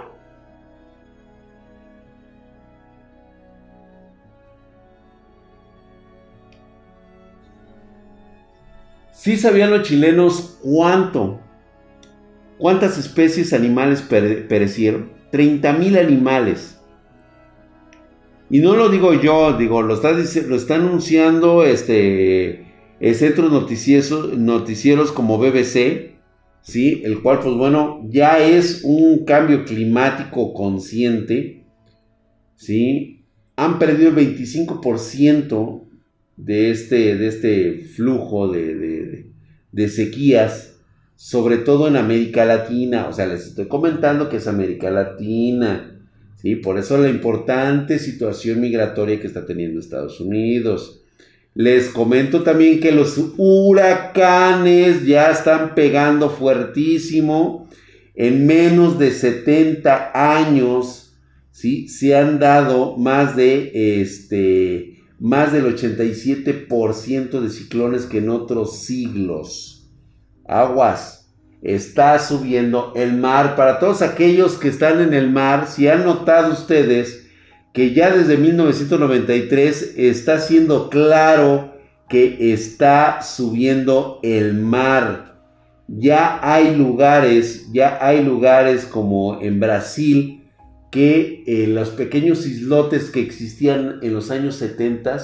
Sí 9.19 9.35
sabían 9.35 9.71
los 9.71 9.85
chilenos 9.85 10.57
cuánto, 10.61 11.41
cuántas 12.57 12.97
especies 12.97 13.51
animales 13.51 14.01
perecieron. 14.01 15.09
30 15.29 15.73
mil 15.73 15.97
animales. 15.97 16.79
Y 18.49 18.59
no 18.59 18.77
lo 18.77 18.87
digo 18.87 19.13
yo, 19.13 19.57
digo, 19.57 19.81
lo 19.81 19.95
está, 19.95 20.13
lo 20.13 20.55
está 20.55 20.75
anunciando 20.75 21.65
este, 21.65 22.65
el 23.01 23.13
centros 23.13 23.51
noticieros, 23.51 24.37
noticieros 24.37 25.11
como 25.11 25.37
BBC, 25.37 26.13
¿sí? 26.61 27.01
El 27.03 27.21
cual, 27.21 27.41
pues 27.41 27.55
bueno, 27.55 28.07
ya 28.07 28.39
es 28.39 28.83
un 28.85 29.25
cambio 29.25 29.65
climático 29.65 30.53
consciente, 30.53 31.65
¿sí? 32.55 33.25
Han 33.57 33.79
perdido 33.79 34.11
el 34.11 34.15
25% 34.15 35.88
de 36.39 36.71
este, 36.71 37.17
de 37.17 37.27
este 37.27 37.79
flujo 37.79 38.47
de, 38.47 39.25
sequías, 39.89 40.77
sobre 41.15 41.57
todo 41.57 41.87
en 41.87 41.97
América 41.97 42.45
Latina. 42.45 43.07
O 43.07 43.13
sea, 43.13 43.27
les 43.27 43.47
estoy 43.47 43.67
comentando 43.67 44.29
que 44.29 44.37
es 44.37 44.47
América 44.47 44.89
Latina. 44.89 45.99
¿sí? 46.37 46.55
Por 46.55 46.77
eso 46.77 46.97
la 46.97 47.09
importante 47.09 47.99
situación 47.99 48.61
migratoria 48.61 49.19
que 49.19 49.27
está 49.27 49.45
teniendo 49.45 49.79
Estados 49.79 50.21
Unidos. 50.21 51.03
Les 51.55 51.89
comento 51.89 52.41
también 52.43 52.79
que 52.79 52.93
los 52.93 53.19
huracanes 53.37 55.05
ya 55.05 55.31
están 55.31 55.75
pegando 55.75 56.29
fuertísimo. 56.29 57.67
En 58.15 58.45
menos 58.45 58.99
de 58.99 59.11
70 59.11 60.11
años, 60.13 61.13
¿sí? 61.51 61.87
Se 61.87 62.15
han 62.15 62.37
dado 62.37 62.97
más 62.97 63.37
de 63.37 64.01
este, 64.01 64.98
más 65.19 65.51
del 65.51 65.65
87% 65.75 67.41
de 67.41 67.49
ciclones 67.49 68.05
que 68.05 68.19
en 68.19 68.29
otros 68.29 68.79
siglos. 68.79 69.91
Aguas, 70.45 71.19
está 71.61 72.19
subiendo 72.19 72.93
el 72.95 73.13
mar. 73.13 73.55
Para 73.55 73.79
todos 73.79 74.01
aquellos 74.01 74.55
que 74.55 74.69
están 74.69 75.01
en 75.01 75.13
el 75.13 75.29
mar, 75.29 75.67
si 75.67 75.87
han 75.87 76.05
notado 76.05 76.53
ustedes 76.53 77.27
que 77.73 77.93
ya 77.93 78.11
desde 78.11 78.37
1993 78.37 79.93
está 79.97 80.39
siendo 80.39 80.89
claro 80.89 81.75
que 82.07 82.53
está 82.53 83.21
subiendo 83.21 84.19
el 84.23 84.55
mar. 84.55 85.39
Ya 85.87 86.39
hay 86.41 86.75
lugares, 86.75 87.71
ya 87.71 87.97
hay 88.01 88.23
lugares 88.23 88.85
como 88.85 89.39
en 89.41 89.59
Brasil, 89.59 90.38
que 90.91 91.43
eh, 91.45 91.67
los 91.67 91.89
pequeños 91.89 92.45
islotes 92.45 93.11
que 93.11 93.21
existían 93.21 93.99
en 94.01 94.13
los 94.13 94.31
años 94.31 94.55
70 94.55 95.17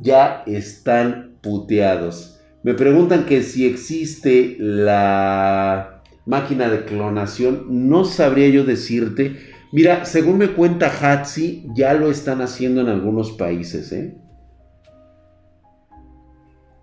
ya 0.00 0.42
están 0.46 1.36
puteados. 1.42 2.40
Me 2.62 2.74
preguntan 2.74 3.24
que 3.24 3.42
si 3.42 3.66
existe 3.66 4.56
la 4.58 6.02
máquina 6.26 6.68
de 6.68 6.84
clonación, 6.84 7.88
no 7.88 8.04
sabría 8.04 8.48
yo 8.48 8.64
decirte. 8.64 9.36
Mira, 9.72 10.04
según 10.04 10.38
me 10.38 10.48
cuenta 10.48 10.90
Hatsi, 10.90 11.66
ya 11.74 11.94
lo 11.94 12.10
están 12.10 12.40
haciendo 12.40 12.80
en 12.80 12.88
algunos 12.88 13.32
países. 13.32 13.92
¿eh? 13.92 14.16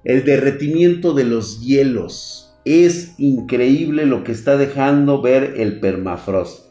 El 0.04 0.24
derretimiento 0.24 1.14
de 1.14 1.26
los 1.26 1.62
hielos. 1.62 2.42
Es 2.64 3.14
increíble 3.20 4.06
lo 4.06 4.24
que 4.24 4.32
está 4.32 4.58
dejando 4.58 5.22
ver 5.22 5.56
el 5.58 5.80
permafrost. 5.80 6.65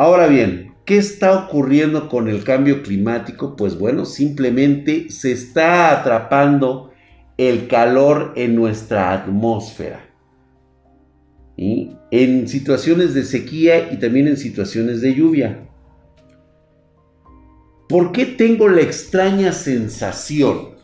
Ahora 0.00 0.28
bien, 0.28 0.76
¿qué 0.86 0.96
está 0.96 1.38
ocurriendo 1.38 2.08
con 2.08 2.26
el 2.30 2.42
cambio 2.42 2.82
climático? 2.82 3.54
Pues 3.54 3.78
bueno, 3.78 4.06
simplemente 4.06 5.10
se 5.10 5.30
está 5.30 5.90
atrapando 5.92 6.90
el 7.36 7.68
calor 7.68 8.32
en 8.34 8.56
nuestra 8.56 9.12
atmósfera. 9.12 10.00
En 11.58 12.48
situaciones 12.48 13.12
de 13.12 13.24
sequía 13.24 13.92
y 13.92 13.98
también 13.98 14.26
en 14.26 14.38
situaciones 14.38 15.02
de 15.02 15.14
lluvia. 15.14 15.68
¿Por 17.86 18.12
qué 18.12 18.24
tengo 18.24 18.68
la 18.68 18.80
extraña 18.80 19.52
sensación 19.52 20.76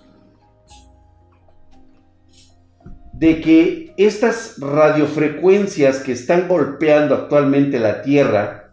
de 3.14 3.40
que 3.40 3.94
estas 3.96 4.60
radiofrecuencias 4.60 6.00
que 6.00 6.12
están 6.12 6.48
golpeando 6.48 7.14
actualmente 7.14 7.80
la 7.80 8.02
Tierra 8.02 8.65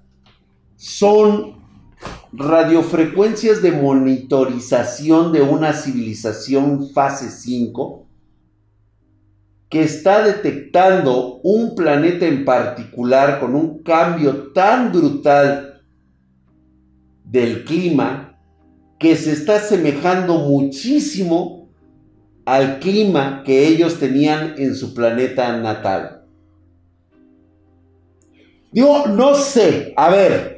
son 0.83 1.63
radiofrecuencias 2.33 3.61
de 3.61 3.71
monitorización 3.71 5.31
de 5.31 5.41
una 5.41 5.71
civilización 5.71 6.89
fase 6.89 7.29
5 7.29 8.05
que 9.69 9.81
está 9.81 10.21
detectando 10.23 11.39
un 11.41 11.73
planeta 11.73 12.25
en 12.25 12.43
particular 12.43 13.39
con 13.39 13.55
un 13.55 13.81
cambio 13.81 14.51
tan 14.51 14.91
brutal 14.91 15.85
del 17.23 17.63
clima 17.63 18.37
que 18.99 19.15
se 19.15 19.31
está 19.31 19.55
asemejando 19.55 20.39
muchísimo 20.39 21.69
al 22.43 22.79
clima 22.79 23.43
que 23.45 23.67
ellos 23.67 23.99
tenían 23.99 24.55
en 24.57 24.75
su 24.75 24.93
planeta 24.93 25.55
natal. 25.59 26.25
Digo, 28.73 29.07
no 29.07 29.33
sé, 29.35 29.93
a 29.95 30.09
ver, 30.09 30.52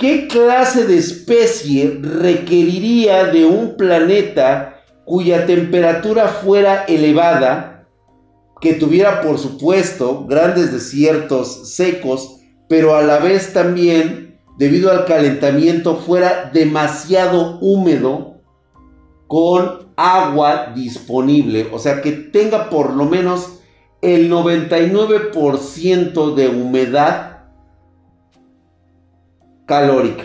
¿Qué 0.00 0.26
clase 0.28 0.86
de 0.86 0.96
especie 0.96 1.98
requeriría 2.00 3.24
de 3.24 3.44
un 3.44 3.76
planeta 3.76 4.82
cuya 5.04 5.44
temperatura 5.44 6.28
fuera 6.28 6.84
elevada 6.84 7.86
que 8.62 8.72
tuviera, 8.72 9.20
por 9.20 9.38
supuesto, 9.38 10.24
grandes 10.26 10.72
desiertos 10.72 11.74
secos, 11.74 12.38
pero 12.66 12.96
a 12.96 13.02
la 13.02 13.18
vez 13.18 13.52
también, 13.52 14.38
debido 14.56 14.90
al 14.90 15.04
calentamiento, 15.04 15.96
fuera 15.96 16.50
demasiado 16.50 17.58
húmedo 17.60 18.36
con 19.26 19.90
agua 19.96 20.72
disponible. 20.74 21.68
O 21.72 21.78
sea, 21.78 22.00
que 22.00 22.12
tenga 22.12 22.70
por 22.70 22.94
lo 22.94 23.04
menos 23.04 23.60
el 24.00 24.30
99% 24.30 26.34
de 26.34 26.48
humedad 26.48 27.29
calórica. 29.70 30.24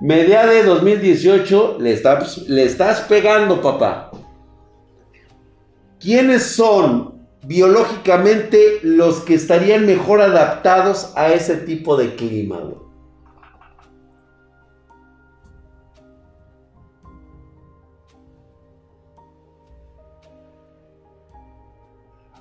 Media 0.00 0.44
de 0.44 0.64
2018 0.64 1.76
le 1.78 1.92
estás, 1.92 2.38
le 2.48 2.64
estás 2.64 3.02
pegando, 3.02 3.62
papá. 3.62 4.10
¿Quiénes 6.00 6.42
son 6.42 7.28
biológicamente 7.44 8.80
los 8.82 9.20
que 9.20 9.34
estarían 9.34 9.86
mejor 9.86 10.20
adaptados 10.20 11.12
a 11.14 11.32
ese 11.32 11.54
tipo 11.54 11.96
de 11.96 12.16
clima? 12.16 12.58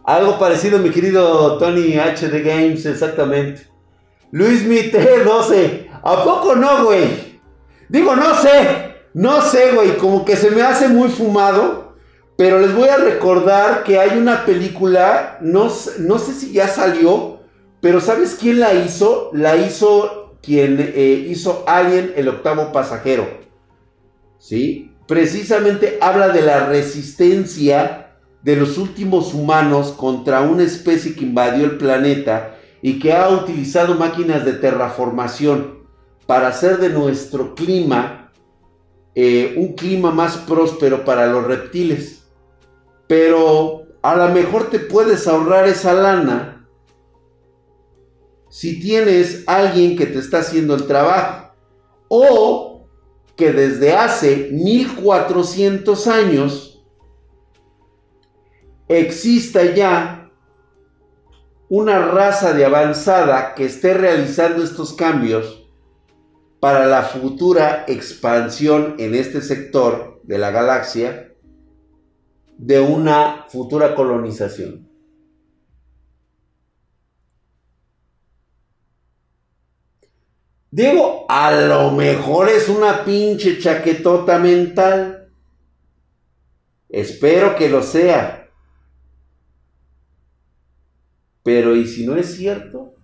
Algo 0.06 0.38
parecido, 0.38 0.78
mi 0.78 0.92
querido 0.92 1.58
Tony 1.58 1.98
HD 1.98 2.44
Games, 2.44 2.86
exactamente. 2.86 3.68
Luis 4.32 4.64
Mite 4.64 5.24
12. 5.24 5.90
¿A 6.04 6.24
poco 6.24 6.56
no, 6.56 6.86
güey? 6.86 7.40
Digo, 7.90 8.16
no 8.16 8.36
sé, 8.36 8.96
no 9.16 9.42
sé, 9.42 9.72
güey, 9.72 9.98
como 9.98 10.24
que 10.24 10.36
se 10.36 10.52
me 10.52 10.62
hace 10.62 10.90
muy 10.90 11.10
fumado, 11.10 11.96
pero 12.38 12.60
les 12.60 12.76
voy 12.76 12.90
a 12.90 12.98
recordar 12.98 13.84
que 13.84 13.98
hay 13.98 14.18
una 14.18 14.46
película, 14.46 15.38
no, 15.42 15.72
no 16.00 16.20
sé 16.20 16.34
si 16.34 16.52
ya 16.52 16.68
salió, 16.68 17.40
pero 17.82 18.00
¿sabes 18.00 18.38
quién 18.40 18.60
la 18.60 18.74
hizo? 18.74 19.32
La 19.34 19.56
hizo 19.56 20.38
quien 20.44 20.78
eh, 20.80 21.26
hizo 21.30 21.64
Alien, 21.68 22.14
el 22.16 22.28
octavo 22.28 22.72
pasajero. 22.72 23.28
¿Sí? 24.38 24.92
Precisamente 25.08 25.98
habla 26.02 26.30
de 26.30 26.42
la 26.42 26.68
resistencia 26.68 28.05
de 28.46 28.56
los 28.56 28.78
últimos 28.78 29.34
humanos 29.34 29.92
contra 29.92 30.42
una 30.42 30.62
especie 30.62 31.16
que 31.16 31.26
invadió 31.26 31.66
el 31.66 31.80
planeta 31.80 32.60
y 32.80 33.00
que 33.00 33.12
ha 33.12 33.28
utilizado 33.30 33.96
máquinas 33.96 34.46
de 34.46 34.54
terraformación 34.54 35.80
para 36.28 36.50
hacer 36.50 36.78
de 36.78 36.90
nuestro 36.90 37.56
clima 37.56 38.32
eh, 39.16 39.56
un 39.58 39.74
clima 39.74 40.12
más 40.12 40.38
próspero 40.38 41.04
para 41.04 41.26
los 41.26 41.44
reptiles. 41.46 42.28
Pero 43.08 43.88
a 44.04 44.16
lo 44.16 44.30
mejor 44.30 44.70
te 44.70 44.78
puedes 44.78 45.28
ahorrar 45.28 45.68
esa 45.68 45.96
lana 45.96 46.68
si 48.52 48.80
tienes 48.80 49.44
alguien 49.48 49.98
que 49.98 50.06
te 50.06 50.20
está 50.20 50.42
haciendo 50.42 50.76
el 50.76 50.86
trabajo. 50.86 51.52
O 52.10 52.88
que 53.36 53.52
desde 53.52 53.94
hace 53.94 54.50
1400 54.52 56.08
años 56.08 56.75
exista 58.88 59.64
ya 59.74 60.32
una 61.70 62.00
raza 62.00 62.54
de 62.54 62.66
avanzada 62.66 63.56
que 63.56 63.66
esté 63.66 63.94
realizando 63.94 64.64
estos 64.64 64.94
cambios 64.94 65.68
para 66.60 66.86
la 66.86 67.04
futura 67.04 67.86
expansión 67.88 68.96
en 68.98 69.16
este 69.16 69.42
sector 69.42 70.20
de 70.24 70.38
la 70.38 70.52
galaxia 70.52 71.34
de 72.58 72.80
una 72.80 73.46
futura 73.50 73.96
colonización. 73.96 74.88
Digo, 80.72 81.26
a 81.30 81.52
lo 81.52 81.92
mejor 81.92 82.50
es 82.50 82.68
una 82.68 83.06
pinche 83.06 83.60
chaquetota 83.60 84.40
mental. 84.40 85.32
Espero 86.90 87.56
que 87.56 87.70
lo 87.70 87.82
sea. 87.82 88.45
Pero 91.46 91.76
¿y 91.76 91.86
si 91.86 92.08
no 92.08 92.16
es 92.16 92.36
cierto? 92.36 92.96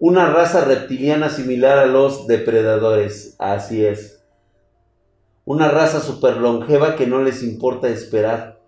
Una 0.00 0.28
raza 0.32 0.64
reptiliana 0.64 1.28
similar 1.28 1.78
a 1.78 1.86
los 1.86 2.26
depredadores, 2.26 3.36
así 3.38 3.84
es. 3.84 4.20
Una 5.44 5.68
raza 5.68 6.00
super 6.00 6.38
longeva 6.38 6.96
que 6.96 7.06
no 7.06 7.22
les 7.22 7.44
importa 7.44 7.88
esperar. 7.88 8.60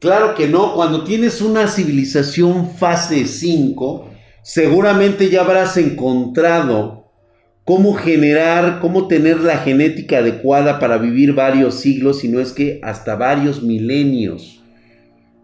Claro 0.00 0.34
que 0.34 0.48
no, 0.48 0.74
cuando 0.74 1.04
tienes 1.04 1.40
una 1.40 1.68
civilización 1.68 2.72
fase 2.74 3.26
5, 3.26 4.10
seguramente 4.42 5.30
ya 5.30 5.42
habrás 5.42 5.76
encontrado 5.76 7.05
cómo 7.66 7.94
generar, 7.94 8.78
cómo 8.80 9.08
tener 9.08 9.40
la 9.40 9.58
genética 9.58 10.18
adecuada 10.18 10.78
para 10.78 10.98
vivir 10.98 11.34
varios 11.34 11.80
siglos, 11.80 12.20
si 12.20 12.28
no 12.28 12.38
es 12.38 12.52
que 12.52 12.78
hasta 12.84 13.16
varios 13.16 13.60
milenios. 13.60 14.62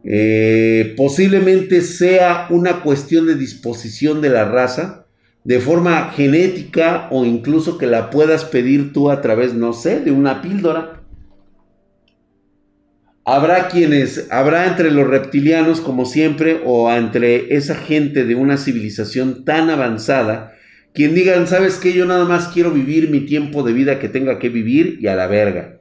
Eh, 0.04 0.94
posiblemente 0.96 1.80
sea 1.80 2.46
una 2.48 2.80
cuestión 2.82 3.26
de 3.26 3.34
disposición 3.34 4.20
de 4.20 4.30
la 4.30 4.44
raza 4.44 5.06
de 5.42 5.58
forma 5.58 6.12
genética 6.12 7.08
o 7.10 7.24
incluso 7.24 7.76
que 7.76 7.88
la 7.88 8.08
puedas 8.08 8.44
pedir 8.44 8.92
tú 8.92 9.10
a 9.10 9.20
través, 9.20 9.54
no 9.54 9.72
sé, 9.72 9.98
de 9.98 10.12
una 10.12 10.42
píldora. 10.42 11.02
Habrá 13.24 13.66
quienes, 13.66 14.28
habrá 14.30 14.68
entre 14.68 14.92
los 14.92 15.08
reptilianos 15.08 15.80
como 15.80 16.06
siempre 16.06 16.60
o 16.64 16.88
entre 16.92 17.56
esa 17.56 17.74
gente 17.74 18.24
de 18.24 18.36
una 18.36 18.58
civilización 18.58 19.44
tan 19.44 19.70
avanzada, 19.70 20.52
quien 20.94 21.14
digan, 21.14 21.46
sabes 21.46 21.76
que 21.76 21.92
yo 21.92 22.04
nada 22.04 22.24
más 22.24 22.48
quiero 22.48 22.70
vivir 22.70 23.10
mi 23.10 23.20
tiempo 23.20 23.62
de 23.62 23.72
vida 23.72 23.98
que 23.98 24.08
tenga 24.08 24.38
que 24.38 24.48
vivir 24.48 24.98
y 25.00 25.06
a 25.06 25.16
la 25.16 25.26
verga. 25.26 25.80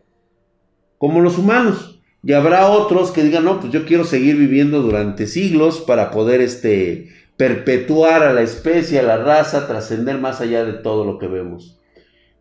Como 0.98 1.22
los 1.22 1.38
humanos. 1.38 2.02
Y 2.24 2.34
habrá 2.34 2.68
otros 2.68 3.12
que 3.12 3.24
digan, 3.24 3.46
no, 3.46 3.60
pues 3.60 3.74
yo 3.74 3.86
quiero 3.86 4.04
seguir 4.04 4.36
viviendo 4.36 4.82
durante 4.82 5.26
siglos 5.26 5.82
para 5.82 6.12
poder 6.12 6.40
este, 6.40 7.10
perpetuar 7.36 8.22
a 8.22 8.34
la 8.34 8.44
especie, 8.44 9.00
a 9.00 9.04
la 9.04 9.18
raza, 9.18 9.68
trascender 9.68 10.20
más 10.20 10.40
allá 10.42 10.64
de 10.64 10.74
todo 10.74 11.04
lo 11.04 11.18
que 11.18 11.28
vemos. 11.28 11.80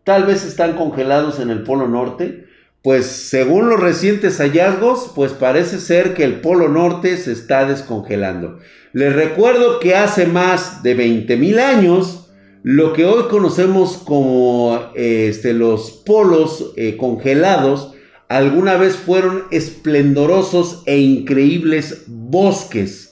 Tal 0.04 0.24
vez 0.24 0.44
están 0.44 0.76
congelados 0.76 1.40
en 1.40 1.48
el 1.48 1.62
Polo 1.62 1.88
Norte, 1.88 2.44
pues 2.82 3.06
según 3.06 3.68
los 3.68 3.80
recientes 3.80 4.38
hallazgos, 4.38 5.12
pues 5.14 5.32
parece 5.32 5.78
ser 5.78 6.14
que 6.14 6.24
el 6.24 6.40
Polo 6.40 6.68
Norte 6.68 7.16
se 7.16 7.32
está 7.32 7.64
descongelando. 7.66 8.58
Les 8.92 9.14
recuerdo 9.14 9.80
que 9.80 9.94
hace 9.94 10.26
más 10.26 10.82
de 10.82 10.96
20.000 10.96 11.58
años, 11.60 12.19
lo 12.62 12.92
que 12.92 13.04
hoy 13.04 13.24
conocemos 13.30 13.96
como 13.98 14.78
este, 14.94 15.54
los 15.54 15.90
polos 15.90 16.72
eh, 16.76 16.96
congelados, 16.96 17.94
alguna 18.28 18.76
vez 18.76 18.96
fueron 18.96 19.44
esplendorosos 19.50 20.82
e 20.86 20.98
increíbles 20.98 22.04
bosques 22.06 23.10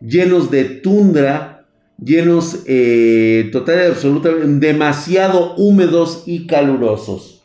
llenos 0.00 0.50
de 0.50 0.64
tundra, 0.64 1.66
llenos 1.98 2.64
eh, 2.66 3.48
total 3.52 3.78
y 3.78 3.86
absolutamente 3.90 4.66
demasiado 4.66 5.54
húmedos 5.56 6.24
y 6.26 6.46
calurosos. 6.46 7.44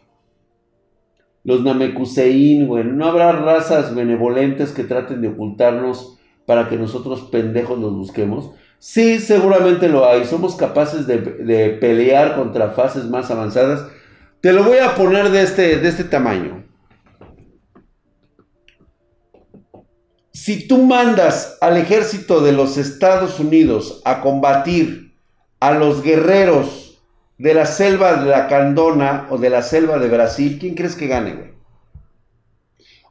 Los 1.43 1.61
Namekusein, 1.61 2.67
bueno, 2.67 2.93
no 2.93 3.05
habrá 3.05 3.31
razas 3.33 3.93
benevolentes 3.93 4.71
que 4.71 4.83
traten 4.83 5.21
de 5.21 5.27
ocultarnos 5.27 6.17
para 6.47 6.69
que 6.69 6.77
nosotros 6.77 7.21
pendejos 7.31 7.77
los 7.77 7.93
busquemos. 7.93 8.51
Sí, 8.88 9.19
seguramente 9.19 9.89
lo 9.89 10.07
hay. 10.07 10.25
Somos 10.25 10.55
capaces 10.55 11.07
de, 11.07 11.17
de 11.17 11.69
pelear 11.71 12.36
contra 12.36 12.69
fases 12.69 13.05
más 13.05 13.31
avanzadas. 13.31 13.89
Te 14.41 14.53
lo 14.53 14.63
voy 14.63 14.77
a 14.77 14.93
poner 14.93 15.31
de 15.31 15.41
este, 15.41 15.77
de 15.77 15.89
este 15.89 16.03
tamaño. 16.03 16.63
Si 20.31 20.67
tú 20.67 20.86
mandas 20.86 21.57
al 21.61 21.77
ejército 21.77 22.41
de 22.41 22.51
los 22.51 22.77
Estados 22.77 23.39
Unidos 23.39 24.03
a 24.05 24.21
combatir 24.21 25.15
a 25.59 25.73
los 25.73 26.03
guerreros 26.03 27.01
de 27.39 27.55
la 27.55 27.65
selva 27.65 28.17
de 28.23 28.29
la 28.29 28.47
Candona 28.47 29.25
o 29.31 29.39
de 29.39 29.49
la 29.49 29.63
selva 29.63 29.97
de 29.97 30.09
Brasil, 30.09 30.57
¿quién 30.59 30.75
crees 30.75 30.95
que 30.95 31.07
gane, 31.07 31.33
güey? 31.33 31.53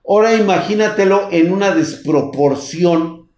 Ahora 0.06 0.36
imagínatelo 0.36 1.30
en 1.32 1.52
una 1.52 1.74
desproporción 1.74 3.28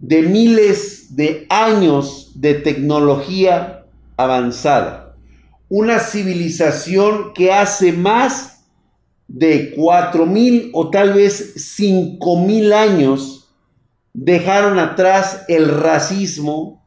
de 0.00 0.22
miles 0.22 0.95
de 1.14 1.46
años 1.50 2.32
de 2.34 2.54
tecnología 2.54 3.84
avanzada. 4.16 5.16
Una 5.68 5.98
civilización 5.98 7.32
que 7.34 7.52
hace 7.52 7.92
más 7.92 8.64
de 9.28 9.72
cuatro 9.74 10.26
mil 10.26 10.70
o 10.72 10.90
tal 10.90 11.12
vez 11.12 11.74
cinco 11.76 12.38
mil 12.38 12.72
años 12.72 13.54
dejaron 14.12 14.78
atrás 14.78 15.44
el 15.48 15.68
racismo, 15.68 16.86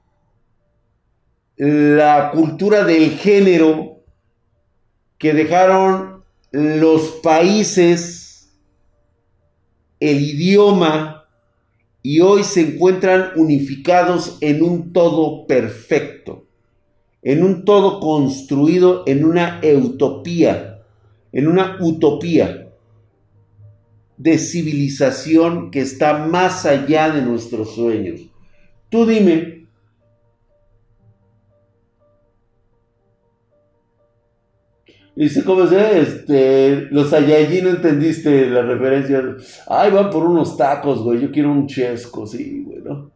la 1.58 2.32
cultura 2.32 2.84
del 2.84 3.12
género 3.12 4.02
que 5.18 5.34
dejaron 5.34 6.24
los 6.52 7.02
países, 7.22 8.58
el 10.00 10.22
idioma, 10.22 11.19
y 12.02 12.22
hoy 12.22 12.44
se 12.44 12.62
encuentran 12.62 13.32
unificados 13.36 14.38
en 14.42 14.64
un 14.64 14.94
todo 14.94 15.46
perfecto, 15.48 16.46
en 17.22 17.44
un 17.44 17.66
todo 17.66 18.00
construido 18.00 19.04
en 19.06 19.26
una 19.26 19.60
utopía, 19.64 20.82
en 21.32 21.48
una 21.48 21.78
utopía 21.82 22.70
de 24.18 24.38
civilización 24.38 25.72
que 25.72 25.82
está 25.82 26.26
más 26.26 26.66
allá 26.66 27.10
de 27.10 27.22
nuestros 27.22 27.76
sueños. 27.76 28.22
Tú 28.90 29.06
dime, 29.06 29.59
Dice, 35.20 35.44
¿cómo 35.44 35.68
se? 35.68 36.00
Este, 36.00 36.88
los 36.92 37.10
Saiyajin 37.10 37.66
no 37.66 37.70
entendiste 37.72 38.50
la 38.50 38.62
referencia. 38.62 39.22
Ay, 39.68 39.92
van 39.92 40.10
por 40.10 40.26
unos 40.26 40.56
tacos, 40.56 41.02
güey. 41.02 41.20
Yo 41.20 41.30
quiero 41.30 41.52
un 41.52 41.68
chesco, 41.68 42.26
sí, 42.26 42.64
güey, 42.66 42.80
¿no? 42.82 43.12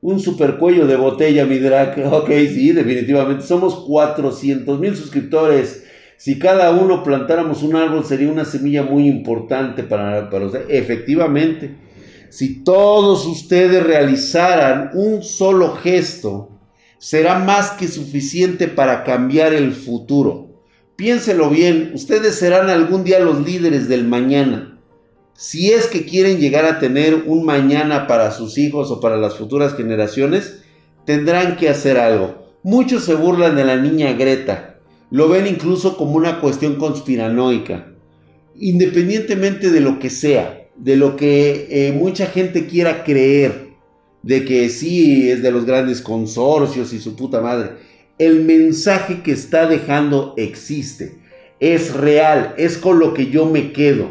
Un 0.00 0.18
super 0.18 0.56
cuello 0.56 0.84
de 0.84 0.96
botella, 0.96 1.46
mi 1.46 1.60
drag. 1.60 2.06
Ok, 2.12 2.28
sí, 2.52 2.72
definitivamente. 2.72 3.44
Somos 3.44 3.76
400 3.86 4.80
mil 4.80 4.96
suscriptores. 4.96 5.84
Si 6.16 6.40
cada 6.40 6.72
uno 6.72 7.04
plantáramos 7.04 7.62
un 7.62 7.76
árbol 7.76 8.04
sería 8.04 8.32
una 8.32 8.44
semilla 8.44 8.82
muy 8.82 9.06
importante 9.06 9.84
para, 9.84 10.28
para 10.30 10.46
usted. 10.46 10.64
Efectivamente, 10.68 11.76
si 12.30 12.64
todos 12.64 13.26
ustedes 13.26 13.80
realizaran 13.80 14.90
un 14.94 15.22
solo 15.22 15.76
gesto, 15.76 16.48
será 16.98 17.38
más 17.38 17.70
que 17.70 17.86
suficiente 17.86 18.66
para 18.66 19.04
cambiar 19.04 19.54
el 19.54 19.70
futuro. 19.70 20.53
Piénselo 20.96 21.50
bien, 21.50 21.90
ustedes 21.92 22.36
serán 22.36 22.70
algún 22.70 23.02
día 23.02 23.18
los 23.18 23.44
líderes 23.44 23.88
del 23.88 24.04
mañana. 24.04 24.78
Si 25.32 25.72
es 25.72 25.88
que 25.88 26.04
quieren 26.04 26.38
llegar 26.38 26.64
a 26.66 26.78
tener 26.78 27.24
un 27.26 27.44
mañana 27.44 28.06
para 28.06 28.30
sus 28.30 28.56
hijos 28.58 28.92
o 28.92 29.00
para 29.00 29.16
las 29.16 29.34
futuras 29.34 29.74
generaciones, 29.74 30.62
tendrán 31.04 31.56
que 31.56 31.68
hacer 31.68 31.98
algo. 31.98 32.44
Muchos 32.62 33.04
se 33.04 33.16
burlan 33.16 33.56
de 33.56 33.64
la 33.64 33.76
niña 33.76 34.12
Greta, 34.12 34.78
lo 35.10 35.28
ven 35.28 35.48
incluso 35.48 35.96
como 35.96 36.12
una 36.12 36.40
cuestión 36.40 36.76
conspiranoica. 36.76 37.92
Independientemente 38.56 39.70
de 39.70 39.80
lo 39.80 39.98
que 39.98 40.10
sea, 40.10 40.68
de 40.76 40.96
lo 40.96 41.16
que 41.16 41.66
eh, 41.70 41.92
mucha 41.92 42.26
gente 42.26 42.68
quiera 42.68 43.02
creer, 43.02 43.70
de 44.22 44.44
que 44.44 44.68
sí 44.68 45.28
es 45.28 45.42
de 45.42 45.50
los 45.50 45.66
grandes 45.66 46.00
consorcios 46.00 46.92
y 46.92 47.00
su 47.00 47.16
puta 47.16 47.40
madre, 47.40 47.72
el 48.18 48.44
mensaje 48.44 49.22
que 49.22 49.32
está 49.32 49.66
dejando 49.66 50.34
existe, 50.36 51.18
es 51.60 51.94
real, 51.94 52.54
es 52.56 52.78
con 52.78 52.98
lo 52.98 53.14
que 53.14 53.26
yo 53.26 53.46
me 53.46 53.72
quedo. 53.72 54.08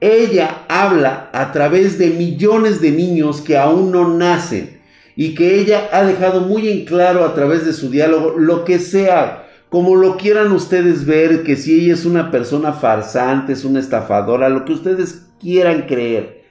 Ella 0.00 0.64
habla 0.68 1.30
a 1.32 1.52
través 1.52 1.98
de 1.98 2.08
millones 2.10 2.80
de 2.80 2.90
niños 2.90 3.40
que 3.40 3.58
aún 3.58 3.92
no 3.92 4.08
nacen 4.16 4.80
y 5.14 5.34
que 5.34 5.60
ella 5.60 5.88
ha 5.92 6.04
dejado 6.04 6.40
muy 6.40 6.68
en 6.68 6.84
claro 6.86 7.24
a 7.24 7.34
través 7.34 7.66
de 7.66 7.74
su 7.74 7.90
diálogo 7.90 8.38
lo 8.38 8.64
que 8.64 8.78
sea 8.78 9.46
como 9.70 9.94
lo 9.94 10.16
quieran 10.16 10.50
ustedes 10.50 11.06
ver, 11.06 11.44
que 11.44 11.54
si 11.54 11.80
ella 11.80 11.94
es 11.94 12.04
una 12.04 12.32
persona 12.32 12.72
farsante, 12.72 13.52
es 13.52 13.64
una 13.64 13.78
estafadora, 13.78 14.48
lo 14.48 14.64
que 14.64 14.72
ustedes 14.72 15.28
quieran 15.40 15.82
creer. 15.82 16.42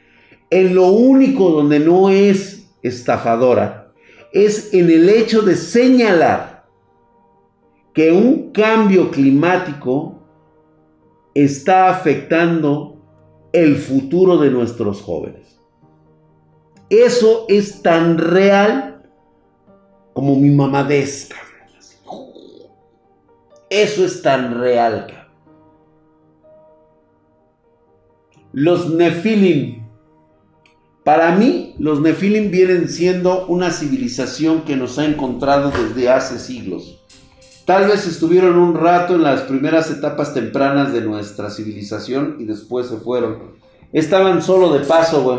En 0.49 0.73
lo 0.73 0.87
único 0.87 1.51
donde 1.51 1.79
no 1.79 2.09
es 2.09 2.69
estafadora 2.81 3.91
es 4.31 4.73
en 4.73 4.89
el 4.89 5.09
hecho 5.09 5.41
de 5.41 5.57
señalar 5.57 6.58
que 7.93 8.11
un 8.11 8.51
cambio 8.51 9.11
climático 9.11 10.19
está 11.33 11.89
afectando 11.89 12.97
el 13.51 13.77
futuro 13.77 14.37
de 14.37 14.51
nuestros 14.51 15.01
jóvenes. 15.01 15.59
Eso 16.89 17.45
es 17.47 17.81
tan 17.81 18.17
real 18.17 19.09
como 20.13 20.35
mi 20.35 20.49
mamadesca. 20.49 21.37
Eso 23.69 24.03
es 24.03 24.21
tan 24.21 24.59
real. 24.59 25.29
Los 28.51 28.89
Nefilim. 28.89 29.87
Para 31.03 31.35
mí, 31.35 31.75
los 31.77 32.01
Nefilim 32.01 32.49
vienen 32.49 32.89
siendo 32.89 33.45
una 33.47 33.71
civilización 33.71 34.63
que 34.63 34.75
nos 34.75 34.97
ha 34.97 35.05
encontrado 35.05 35.71
desde 35.71 36.09
hace 36.09 36.39
siglos. 36.39 36.98
Tal 37.69 37.87
vez 37.87 38.07
estuvieron 38.07 38.57
un 38.57 38.73
rato 38.73 39.13
en 39.13 39.21
las 39.21 39.43
primeras 39.43 39.91
etapas 39.91 40.33
tempranas 40.33 40.91
de 40.91 41.01
nuestra 41.01 41.51
civilización 41.51 42.37
y 42.39 42.45
después 42.45 42.87
se 42.87 42.97
fueron. 42.97 43.59
Estaban 43.93 44.41
solo 44.41 44.73
de 44.73 44.79
paso, 44.79 45.21
güey. 45.21 45.37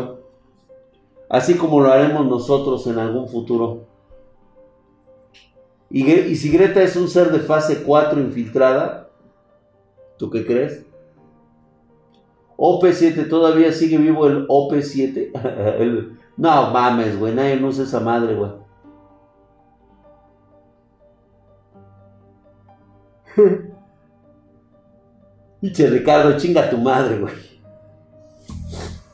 Así 1.27 1.55
como 1.55 1.81
lo 1.81 1.91
haremos 1.91 2.25
nosotros 2.25 2.87
en 2.87 2.99
algún 2.99 3.27
futuro. 3.27 3.85
Y, 5.89 6.37
si 6.37 6.49
Greta 6.53 6.81
es 6.81 6.95
un 6.95 7.09
ser 7.09 7.33
de 7.33 7.39
fase 7.39 7.83
4 7.83 8.21
infiltrada, 8.21 9.09
¿tú 10.17 10.29
qué 10.29 10.45
crees? 10.45 10.85
OP7, 12.55 13.27
todavía 13.27 13.73
sigue 13.73 13.97
vivo 13.97 14.25
el 14.27 14.47
OP7. 14.47 16.07
no 16.37 16.71
mames, 16.71 17.19
güey, 17.19 17.35
nadie 17.35 17.57
no 17.57 17.67
usa 17.67 17.83
esa 17.83 17.99
madre, 17.99 18.35
güey. 18.35 18.60
Dice 25.61 25.87
Ricardo, 25.87 26.37
chinga 26.37 26.69
tu 26.69 26.77
madre, 26.77 27.17
güey. 27.17 27.33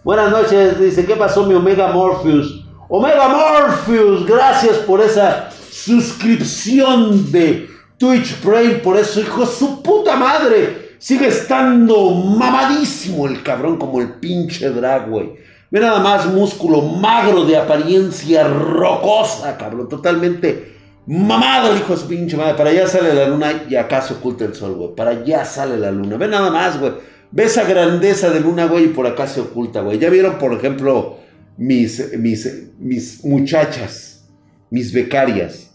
Buenas 0.03 0.31
noches, 0.31 0.79
dice, 0.79 1.05
¿qué 1.05 1.15
pasó 1.15 1.45
mi 1.45 1.53
Omega 1.53 1.91
Morpheus? 1.91 2.65
Omega 2.87 3.27
Morpheus, 3.27 4.25
gracias 4.25 4.77
por 4.77 5.01
esa 5.01 5.49
suscripción 5.69 7.29
de 7.29 7.67
Twitch 7.97 8.35
Prime. 8.35 8.75
Por 8.75 8.95
eso, 8.95 9.19
hijo 9.19 9.45
su 9.45 9.83
puta 9.83 10.15
madre, 10.15 10.95
sigue 10.97 11.27
estando 11.27 12.11
mamadísimo 12.11 13.27
el 13.27 13.43
cabrón 13.43 13.77
como 13.77 13.99
el 13.99 14.13
pinche 14.13 14.69
drag, 14.69 15.09
güey. 15.09 15.33
Ve 15.69 15.81
nada 15.81 15.99
más 15.99 16.25
músculo 16.27 16.81
magro 16.81 17.43
de 17.43 17.57
apariencia 17.57 18.47
rocosa, 18.47 19.57
cabrón. 19.57 19.89
Totalmente 19.89 20.76
mamado 21.07 21.75
hijo 21.75 21.95
de 21.95 22.05
pinche 22.05 22.37
madre. 22.37 22.55
Para 22.55 22.69
allá 22.69 22.87
sale 22.87 23.13
la 23.13 23.27
luna 23.27 23.63
y 23.69 23.75
acá 23.75 24.01
se 24.01 24.13
oculta 24.13 24.45
el 24.45 24.53
sol, 24.53 24.75
güey. 24.75 24.95
Para 24.95 25.11
allá 25.11 25.45
sale 25.45 25.77
la 25.77 25.91
luna. 25.91 26.17
Ve 26.17 26.27
nada 26.27 26.51
más, 26.51 26.79
güey. 26.79 26.93
Ve 27.31 27.43
esa 27.43 27.63
grandeza 27.63 28.29
de 28.29 28.39
luna, 28.39 28.65
güey, 28.67 28.85
y 28.85 28.89
por 28.89 29.07
acá 29.07 29.27
se 29.27 29.41
oculta, 29.41 29.81
güey. 29.81 29.99
Ya 29.99 30.09
vieron, 30.09 30.37
por 30.37 30.53
ejemplo, 30.53 31.17
mis, 31.57 32.17
mis, 32.17 32.71
mis 32.77 33.25
muchachas, 33.25 34.29
mis 34.69 34.93
becarias 34.93 35.71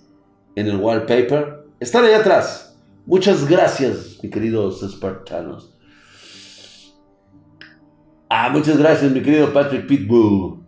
en 0.54 0.68
el 0.68 0.76
wallpaper. 0.76 1.66
Están 1.80 2.04
ahí 2.04 2.12
atrás. 2.12 2.76
Muchas 3.04 3.48
gracias, 3.48 4.18
mi 4.22 4.30
queridos 4.30 4.82
espartanos. 4.82 5.74
Ah, 8.30 8.48
muchas 8.50 8.78
gracias, 8.78 9.10
mi 9.10 9.20
querido 9.20 9.52
Patrick 9.52 9.86
Pitbull. 9.86 10.61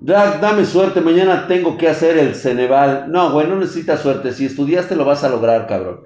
Drag, 0.00 0.40
dame 0.40 0.66
suerte, 0.66 1.00
mañana 1.00 1.46
tengo 1.46 1.78
que 1.78 1.88
hacer 1.88 2.18
el 2.18 2.34
Ceneval. 2.34 3.06
No, 3.10 3.32
güey, 3.32 3.46
no 3.46 3.56
necesitas 3.56 4.00
suerte. 4.00 4.32
Si 4.32 4.44
estudiaste 4.44 4.96
lo 4.96 5.04
vas 5.04 5.24
a 5.24 5.28
lograr, 5.28 5.66
cabrón. 5.66 6.00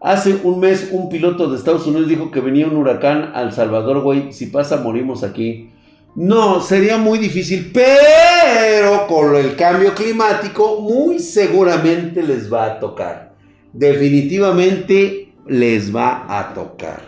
Hace 0.00 0.40
un 0.44 0.60
mes 0.60 0.90
un 0.92 1.08
piloto 1.08 1.48
de 1.48 1.56
Estados 1.56 1.86
Unidos 1.86 2.08
dijo 2.08 2.30
que 2.30 2.40
venía 2.40 2.66
un 2.66 2.76
huracán 2.76 3.32
al 3.34 3.52
Salvador, 3.52 4.00
güey. 4.00 4.32
Si 4.32 4.46
pasa, 4.46 4.78
morimos 4.78 5.24
aquí. 5.24 5.70
No, 6.14 6.60
sería 6.60 6.98
muy 6.98 7.18
difícil, 7.18 7.70
pero 7.72 9.06
con 9.06 9.36
el 9.36 9.54
cambio 9.56 9.94
climático 9.94 10.80
muy 10.80 11.18
seguramente 11.18 12.22
les 12.22 12.52
va 12.52 12.64
a 12.64 12.80
tocar. 12.80 13.34
Definitivamente 13.72 15.32
les 15.46 15.94
va 15.94 16.26
a 16.28 16.54
tocar. 16.54 17.02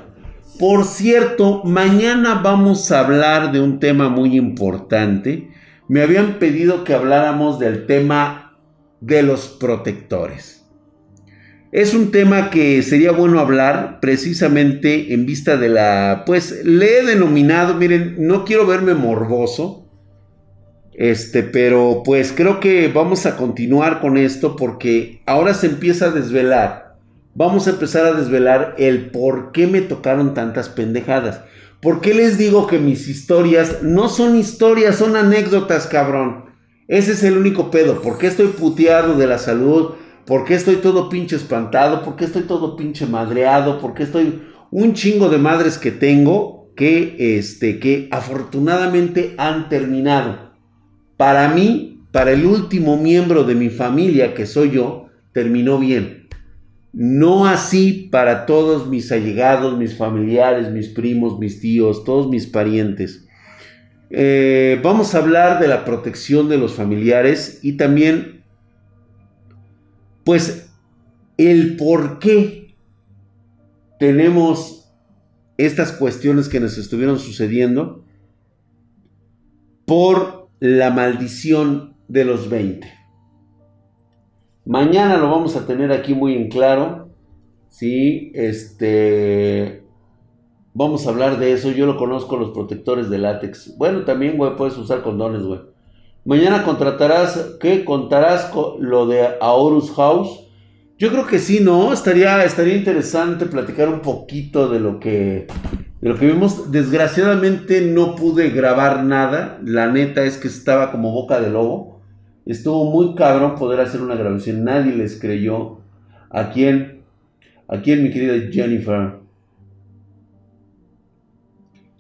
Por 0.59 0.85
cierto, 0.85 1.63
mañana 1.65 2.41
vamos 2.43 2.93
a 2.93 3.01
hablar 3.01 3.51
de 3.51 3.61
un 3.61 3.81
tema 3.81 4.09
muy 4.09 4.37
importante. 4.37 5.49
Me 5.91 6.03
habían 6.03 6.35
pedido 6.35 6.85
que 6.85 6.95
habláramos 6.95 7.59
del 7.59 7.87
tema 7.87 8.57
de 9.01 9.25
los 9.25 9.49
protectores. 9.49 10.65
Es 11.73 11.95
un 11.95 12.13
tema 12.13 12.51
que 12.51 12.81
sería 12.83 13.11
bueno 13.11 13.41
hablar 13.41 13.99
precisamente 14.01 15.13
en 15.13 15.27
vista 15.27 15.57
de 15.57 15.69
la, 15.69 16.23
pues 16.27 16.65
le 16.65 16.99
he 17.01 17.05
denominado, 17.05 17.75
miren, 17.75 18.15
no 18.25 18.45
quiero 18.45 18.69
verme 18.69 18.95
morboso, 18.95 19.89
este, 20.93 21.43
pero 21.43 22.03
pues 22.05 22.33
creo 22.37 22.61
que 22.61 22.87
vamos 22.87 23.27
a 23.27 23.37
continuar 23.37 24.01
con 24.01 24.17
esto 24.17 24.55
porque 24.55 25.23
ahora 25.27 25.55
se 25.55 25.67
empieza 25.67 26.05
a 26.07 26.11
desvelar, 26.13 26.99
vamos 27.35 27.67
a 27.67 27.71
empezar 27.71 28.07
a 28.07 28.13
desvelar 28.13 28.77
el 28.79 29.11
por 29.11 29.51
qué 29.51 29.67
me 29.67 29.81
tocaron 29.81 30.35
tantas 30.35 30.69
pendejadas. 30.69 31.41
¿Por 31.81 32.03
qué 32.03 32.13
les 32.13 32.37
digo 32.37 32.67
que 32.67 32.79
mis 32.79 33.09
historias 33.09 33.83
no 33.83 34.11
son 34.11 34.37
historias, 34.37 34.97
son 34.97 35.17
anécdotas, 35.17 35.87
cabrón? 35.87 36.45
Ese 36.89 37.13
es 37.13 37.23
el 37.23 37.39
único 37.39 37.71
pedo. 37.71 38.03
¿Por 38.03 38.19
qué 38.19 38.27
estoy 38.27 38.49
puteado 38.49 39.17
de 39.17 39.27
la 39.27 39.39
salud? 39.39 39.93
¿Por 40.27 40.45
qué 40.45 40.55
estoy 40.55 40.77
todo 40.77 41.09
pinche 41.09 41.37
espantado? 41.37 42.03
¿Por 42.03 42.17
qué 42.17 42.27
estoy 42.27 42.43
todo 42.43 42.77
pinche 42.77 43.07
madreado? 43.07 43.81
¿Por 43.81 43.95
qué 43.95 44.03
estoy 44.03 44.43
un 44.71 44.93
chingo 44.93 45.31
de 45.31 45.39
madres 45.39 45.79
que 45.79 45.91
tengo 45.91 46.71
que, 46.77 47.17
este, 47.39 47.79
que 47.81 48.09
afortunadamente 48.11 49.35
han 49.39 49.71
terminado? 49.71 50.51
Para 51.17 51.49
mí, 51.49 52.03
para 52.13 52.33
el 52.33 52.45
último 52.45 52.99
miembro 52.99 53.45
de 53.45 53.55
mi 53.55 53.71
familia, 53.71 54.35
que 54.35 54.45
soy 54.45 54.73
yo, 54.73 55.07
terminó 55.33 55.79
bien. 55.79 56.20
No 56.93 57.47
así 57.47 58.09
para 58.11 58.47
todos 58.47 58.89
mis 58.89 59.13
allegados, 59.13 59.79
mis 59.79 59.97
familiares, 59.97 60.71
mis 60.71 60.89
primos, 60.89 61.39
mis 61.39 61.61
tíos, 61.61 62.05
todos 62.05 62.29
mis 62.29 62.47
parientes. 62.47 63.27
Eh, 64.11 64.81
vamos 64.83 65.15
a 65.15 65.19
hablar 65.19 65.61
de 65.61 65.69
la 65.69 65.85
protección 65.85 66.49
de 66.49 66.59
los 66.59 66.75
familiares 66.75 67.61
y 67.63 67.75
también, 67.77 68.43
pues, 70.25 70.69
el 71.37 71.77
por 71.77 72.19
qué 72.19 72.75
tenemos 74.01 74.93
estas 75.59 75.93
cuestiones 75.93 76.49
que 76.49 76.59
nos 76.59 76.77
estuvieron 76.77 77.19
sucediendo 77.19 78.05
por 79.87 80.49
la 80.59 80.91
maldición 80.91 81.97
de 82.09 82.25
los 82.25 82.49
20. 82.51 83.00
Mañana 84.71 85.17
lo 85.17 85.29
vamos 85.29 85.57
a 85.57 85.67
tener 85.67 85.91
aquí 85.91 86.15
muy 86.15 86.37
en 86.37 86.49
claro. 86.49 87.09
Sí, 87.71 88.31
este. 88.37 89.83
Vamos 90.75 91.05
a 91.05 91.11
hablar 91.11 91.41
de 91.41 91.53
eso. 91.53 91.73
Yo 91.73 91.87
lo 91.87 91.97
conozco, 91.97 92.37
los 92.37 92.51
protectores 92.51 93.11
de 93.11 93.19
látex. 93.19 93.77
Bueno, 93.79 94.05
también, 94.05 94.37
güey, 94.37 94.55
puedes 94.55 94.79
usar 94.79 95.03
condones, 95.03 95.43
güey. 95.43 95.59
Mañana 96.25 96.63
contratarás, 96.63 97.57
¿qué? 97.59 97.85
¿Contarás 97.85 98.53
lo 98.79 99.09
de 99.09 99.27
Aorus 99.41 99.91
House? 99.91 100.47
Yo 100.99 101.11
creo 101.11 101.27
que 101.27 101.41
sí, 101.41 101.59
¿no? 101.61 101.93
Estaría, 101.93 102.45
estaría 102.45 102.77
interesante 102.77 103.47
platicar 103.47 103.89
un 103.89 104.03
poquito 104.03 104.69
de 104.69 104.79
lo 104.79 105.01
que 105.01 105.49
de 106.01 106.09
lo 106.09 106.17
que 106.17 106.29
vimos. 106.29 106.71
Desgraciadamente 106.71 107.81
no 107.81 108.15
pude 108.15 108.51
grabar 108.51 109.03
nada. 109.03 109.59
La 109.65 109.89
neta 109.89 110.23
es 110.23 110.37
que 110.37 110.47
estaba 110.47 110.93
como 110.93 111.11
boca 111.11 111.41
de 111.41 111.51
lobo. 111.51 112.00
Estuvo 112.47 112.91
muy 112.91 113.15
cabrón 113.15 113.57
poder 113.57 113.81
hacer 113.81 114.01
una 114.03 114.15
grabación. 114.15 114.65
Nadie 114.65 114.95
les 114.95 115.21
creyó. 115.21 115.79
¿A 116.31 116.51
quién? 116.51 117.03
¿A 117.69 117.81
quién, 117.83 118.03
mi 118.03 118.11
querida 118.11 118.51
Jennifer? 118.51 119.21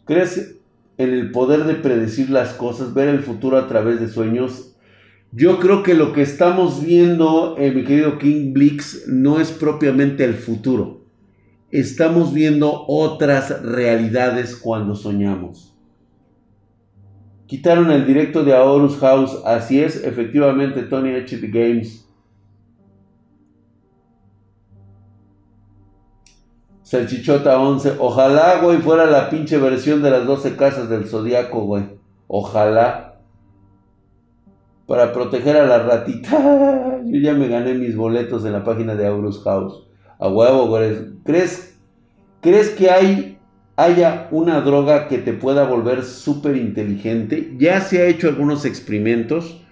¿Crees 0.05 0.57
en 0.99 1.11
el 1.11 1.31
poder 1.31 1.65
de 1.65 1.75
predecir 1.75 2.31
las 2.31 2.53
cosas, 2.55 2.95
ver 2.95 3.09
el 3.09 3.21
futuro 3.21 3.57
a 3.57 3.69
través 3.69 4.01
de 4.01 4.09
sueños? 4.09 4.77
Yo 5.33 5.61
creo 5.61 5.85
que 5.85 5.95
lo 5.95 6.13
que 6.13 6.23
estamos 6.23 6.85
viendo, 6.85 7.57
eh, 7.57 7.71
mi 7.71 7.85
querido 7.85 8.19
King 8.19 8.53
Blix, 8.53 9.07
no 9.07 9.41
es 9.41 9.53
propiamente 9.53 10.25
el 10.25 10.35
futuro. 10.35 11.05
Estamos 11.71 12.35
viendo 12.35 12.85
otras 12.89 13.63
realidades 13.63 14.57
cuando 14.57 14.97
soñamos. 14.97 15.70
Quitaron 17.51 17.91
el 17.91 18.07
directo 18.07 18.45
de 18.45 18.55
Aorus 18.55 18.97
House. 18.99 19.43
Así 19.45 19.83
es, 19.83 20.05
efectivamente, 20.05 20.85
Tony 20.85 21.17
H. 21.17 21.37
Games. 21.49 22.09
Salchichota 26.85 27.59
11. 27.59 27.97
Ojalá, 27.99 28.61
güey, 28.63 28.79
fuera 28.79 29.07
la 29.07 29.29
pinche 29.31 29.59
versión 29.59 30.01
de 30.01 30.13
las 30.13 30.27
12 30.27 30.55
casas 30.55 30.89
del 30.89 31.09
Zodíaco, 31.09 31.63
güey. 31.63 31.87
Ojalá. 32.29 33.19
Para 34.87 35.13
proteger 35.13 35.57
a 35.57 35.67
la 35.67 35.81
ratita. 35.81 37.01
Yo 37.05 37.19
ya 37.19 37.35
me 37.35 37.49
gané 37.49 37.75
mis 37.75 37.97
boletos 37.97 38.45
en 38.45 38.53
la 38.53 38.63
página 38.63 38.95
de 38.95 39.09
Aurus 39.09 39.43
House. 39.43 39.89
A 40.21 40.29
huevo, 40.29 40.69
güey. 40.69 41.21
¿Crees, 41.25 41.77
¿Crees 42.41 42.71
que 42.71 42.93
hay 42.93 43.40
haya 43.81 44.29
una 44.31 44.61
droga 44.61 45.09
que 45.09 45.17
te 45.19 45.33
pueda 45.33 45.65
volver 45.65 46.05
súper 46.05 46.57
inteligente. 46.57 47.55
Ya 47.57 47.81
se 47.81 48.03
ha 48.03 48.07
hecho 48.07 48.29
algunos 48.29 48.67
experimentos. 48.67 49.63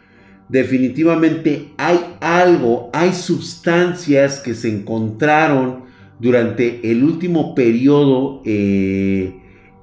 Definitivamente 0.48 1.72
hay 1.76 1.98
algo, 2.20 2.88
hay 2.94 3.12
sustancias 3.12 4.40
que 4.40 4.54
se 4.54 4.70
encontraron 4.70 5.84
durante 6.18 6.90
el 6.90 7.04
último 7.04 7.54
periodo 7.54 8.40
eh, 8.46 9.34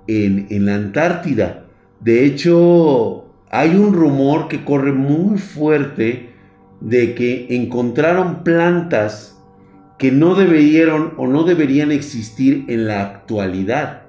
en, 0.07 0.47
en 0.49 0.65
la 0.65 0.75
Antártida. 0.75 1.67
De 1.99 2.25
hecho, 2.25 3.25
hay 3.51 3.75
un 3.75 3.93
rumor 3.93 4.47
que 4.47 4.65
corre 4.65 4.91
muy 4.91 5.37
fuerte 5.37 6.31
de 6.81 7.13
que 7.13 7.45
encontraron 7.55 8.43
plantas 8.43 9.39
que 9.99 10.11
no 10.11 10.33
debieron 10.33 11.13
o 11.17 11.27
no 11.27 11.43
deberían 11.43 11.91
existir 11.91 12.65
en 12.67 12.87
la 12.87 13.01
actualidad 13.01 14.04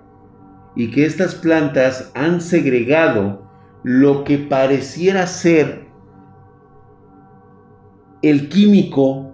y 0.76 0.90
que 0.90 1.06
estas 1.06 1.34
plantas 1.34 2.12
han 2.14 2.40
segregado 2.40 3.50
lo 3.82 4.24
que 4.24 4.38
pareciera 4.38 5.26
ser 5.26 5.86
el 8.22 8.48
químico 8.48 9.32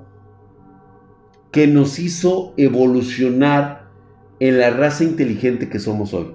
que 1.50 1.66
nos 1.66 1.98
hizo 1.98 2.54
evolucionar 2.56 3.90
en 4.40 4.58
la 4.58 4.70
raza 4.70 5.04
inteligente 5.04 5.68
que 5.68 5.78
somos 5.78 6.14
hoy. 6.14 6.34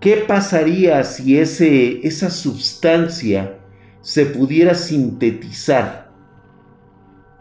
¿Qué 0.00 0.16
pasaría 0.16 1.02
si 1.04 1.38
ese, 1.38 2.06
esa 2.06 2.30
sustancia 2.30 3.58
se 4.02 4.26
pudiera 4.26 4.74
sintetizar 4.74 6.12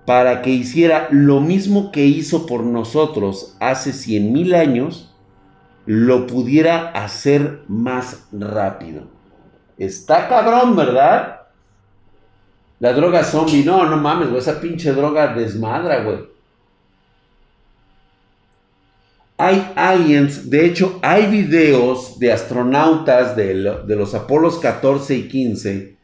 para 0.05 0.41
que 0.41 0.51
hiciera 0.51 1.07
lo 1.11 1.41
mismo 1.41 1.91
que 1.91 2.05
hizo 2.05 2.45
por 2.45 2.63
nosotros 2.63 3.57
hace 3.59 3.91
100.000 3.91 4.55
años? 4.55 5.12
Lo 5.85 6.27
pudiera 6.27 6.89
hacer 6.91 7.61
más 7.67 8.27
rápido. 8.31 9.03
Está 9.77 10.27
cabrón, 10.29 10.75
¿verdad? 10.75 11.41
La 12.79 12.93
droga 12.93 13.23
zombie, 13.23 13.63
no, 13.63 13.85
no 13.85 13.97
mames, 13.97 14.29
esa 14.33 14.59
pinche 14.59 14.91
droga 14.93 15.33
desmadra, 15.33 16.03
güey. 16.03 16.33
Hay 19.37 19.73
aliens, 19.75 20.49
de 20.49 20.65
hecho, 20.65 20.99
hay 21.01 21.25
videos 21.25 22.19
de 22.19 22.31
astronautas 22.31 23.35
de, 23.35 23.55
los 23.55 24.13
Apolos 24.13 24.59
14 24.59 25.15
y 25.15 25.27
15, 25.27 25.97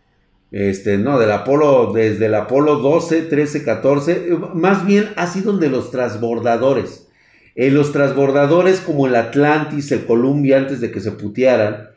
este, 0.51 0.97
no, 0.97 1.19
del 1.19 1.31
Apolo, 1.31 1.93
desde 1.93 2.25
el 2.25 2.35
Apolo 2.35 2.77
12, 2.77 3.23
13, 3.23 3.63
14, 3.63 4.29
más 4.55 4.85
bien 4.85 5.13
ha 5.15 5.27
sido 5.27 5.55
de 5.57 5.69
los 5.69 5.91
transbordadores 5.91 7.08
en 7.55 7.73
los 7.73 7.91
transbordadores 7.91 8.79
como 8.79 9.07
el 9.07 9.15
Atlantis, 9.15 9.91
el 9.91 10.05
Columbia, 10.05 10.57
antes 10.57 10.81
de 10.81 10.91
que 10.91 10.99
se 10.99 11.11
putearan, 11.11 11.89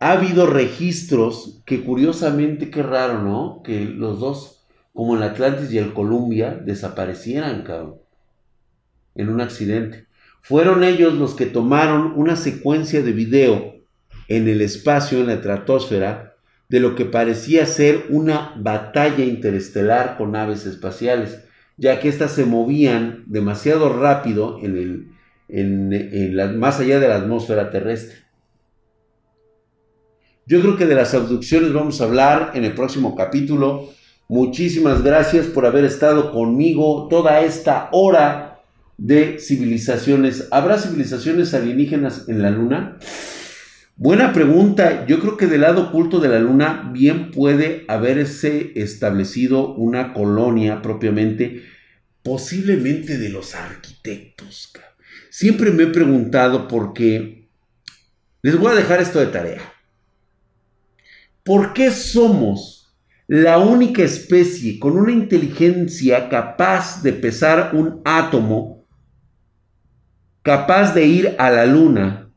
ha 0.00 0.12
habido 0.12 0.46
registros 0.46 1.60
que 1.64 1.82
curiosamente, 1.82 2.70
qué 2.70 2.82
raro, 2.82 3.22
¿no? 3.22 3.62
Que 3.64 3.84
los 3.84 4.20
dos, 4.20 4.66
como 4.92 5.16
el 5.16 5.22
Atlantis 5.22 5.72
y 5.72 5.78
el 5.78 5.92
Columbia, 5.92 6.60
desaparecieran, 6.64 7.62
cabrón, 7.62 7.96
en 9.14 9.28
un 9.28 9.40
accidente. 9.40 10.06
Fueron 10.40 10.84
ellos 10.84 11.14
los 11.14 11.34
que 11.34 11.46
tomaron 11.46 12.12
una 12.16 12.36
secuencia 12.36 13.02
de 13.02 13.12
video 13.12 13.74
en 14.28 14.46
el 14.48 14.60
espacio, 14.60 15.18
en 15.18 15.26
la 15.26 15.34
estratosfera, 15.34 16.36
de 16.68 16.80
lo 16.80 16.94
que 16.94 17.06
parecía 17.06 17.66
ser 17.66 18.06
una 18.10 18.52
batalla 18.56 19.24
interestelar 19.24 20.16
con 20.16 20.32
naves 20.32 20.66
espaciales 20.66 21.47
ya 21.78 22.00
que 22.00 22.08
éstas 22.08 22.32
se 22.32 22.44
movían 22.44 23.24
demasiado 23.26 23.88
rápido 23.92 24.58
en 24.62 24.76
el, 24.76 25.12
en, 25.48 26.58
más 26.58 26.80
allá 26.80 27.00
de 27.00 27.08
la 27.08 27.16
atmósfera 27.16 27.70
terrestre. 27.70 28.16
Yo 30.44 30.60
creo 30.60 30.76
que 30.76 30.86
de 30.86 30.94
las 30.94 31.14
abducciones 31.14 31.72
vamos 31.72 32.00
a 32.00 32.04
hablar 32.04 32.52
en 32.54 32.64
el 32.64 32.74
próximo 32.74 33.14
capítulo. 33.14 33.90
Muchísimas 34.28 35.02
gracias 35.02 35.46
por 35.46 35.66
haber 35.66 35.84
estado 35.84 36.32
conmigo 36.32 37.06
toda 37.08 37.42
esta 37.42 37.88
hora 37.92 38.60
de 38.96 39.38
civilizaciones. 39.38 40.48
¿Habrá 40.50 40.78
civilizaciones 40.78 41.54
alienígenas 41.54 42.28
en 42.28 42.42
la 42.42 42.50
Luna? 42.50 42.98
Buena 44.00 44.32
pregunta. 44.32 45.06
Yo 45.06 45.18
creo 45.18 45.36
que 45.36 45.48
del 45.48 45.62
lado 45.62 45.88
oculto 45.88 46.20
de 46.20 46.28
la 46.28 46.38
Luna 46.38 46.88
bien 46.92 47.32
puede 47.32 47.84
haberse 47.88 48.70
establecido 48.76 49.74
una 49.74 50.12
colonia 50.12 50.82
propiamente, 50.82 51.64
posiblemente 52.22 53.18
de 53.18 53.28
los 53.28 53.56
arquitectos. 53.56 54.72
Siempre 55.30 55.72
me 55.72 55.82
he 55.82 55.86
preguntado 55.88 56.68
por 56.68 56.92
qué. 56.92 57.48
Les 58.40 58.56
voy 58.56 58.70
a 58.70 58.76
dejar 58.76 59.00
esto 59.00 59.18
de 59.18 59.26
tarea. 59.26 59.62
¿Por 61.42 61.72
qué 61.72 61.90
somos 61.90 62.96
la 63.26 63.58
única 63.58 64.04
especie 64.04 64.78
con 64.78 64.96
una 64.96 65.10
inteligencia 65.10 66.28
capaz 66.28 67.02
de 67.02 67.14
pesar 67.14 67.74
un 67.74 68.00
átomo, 68.04 68.86
capaz 70.42 70.94
de 70.94 71.04
ir 71.04 71.34
a 71.36 71.50
la 71.50 71.66
luna? 71.66 72.27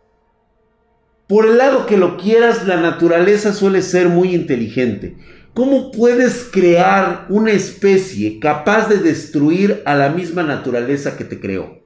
Por 1.28 1.48
el 1.48 1.58
lado 1.58 1.86
que 1.86 1.98
lo 1.98 2.18
quieras, 2.18 2.68
la 2.68 2.78
naturaleza 2.78 3.54
suele 3.54 3.82
ser 3.82 4.10
muy 4.10 4.36
inteligente. 4.36 5.18
¿Cómo 5.56 5.92
puedes 5.92 6.50
crear 6.52 7.26
una 7.30 7.52
especie 7.52 8.40
capaz 8.40 8.90
de 8.90 8.98
destruir 8.98 9.82
a 9.86 9.96
la 9.96 10.10
misma 10.10 10.44
naturaleza 10.44 11.18
que 11.18 11.24
te 11.24 11.40
creó? 11.40 11.86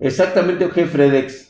Exactamente, 0.00 0.68
G. 0.68 0.86
Fredex. 0.86 1.47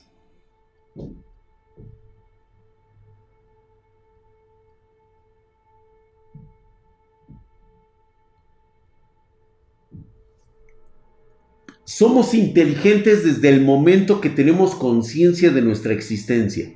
Somos 11.89 12.35
inteligentes 12.35 13.25
desde 13.25 13.49
el 13.49 13.63
momento 13.63 14.21
que 14.21 14.29
tenemos 14.29 14.75
conciencia 14.75 15.49
de 15.49 15.63
nuestra 15.63 15.95
existencia. 15.95 16.75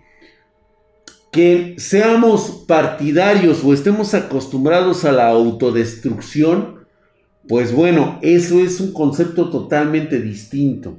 Que 1.30 1.74
seamos 1.76 2.64
partidarios 2.66 3.62
o 3.62 3.74
estemos 3.74 4.14
acostumbrados 4.14 5.04
a 5.04 5.12
la 5.12 5.28
autodestrucción, 5.28 6.86
pues 7.46 7.74
bueno, 7.74 8.20
eso 8.22 8.58
es 8.58 8.80
un 8.80 8.94
concepto 8.94 9.50
totalmente 9.50 10.18
distinto. 10.18 10.96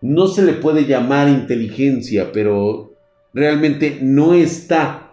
No 0.00 0.28
se 0.28 0.44
le 0.44 0.52
puede 0.52 0.86
llamar 0.86 1.28
inteligencia, 1.28 2.30
pero 2.30 2.94
realmente 3.34 3.98
no 4.00 4.32
está, 4.32 5.10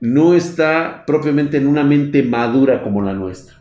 no 0.00 0.32
está 0.32 1.04
propiamente 1.06 1.58
en 1.58 1.66
una 1.66 1.84
mente 1.84 2.22
madura 2.22 2.82
como 2.82 3.02
la 3.02 3.12
nuestra. 3.12 3.57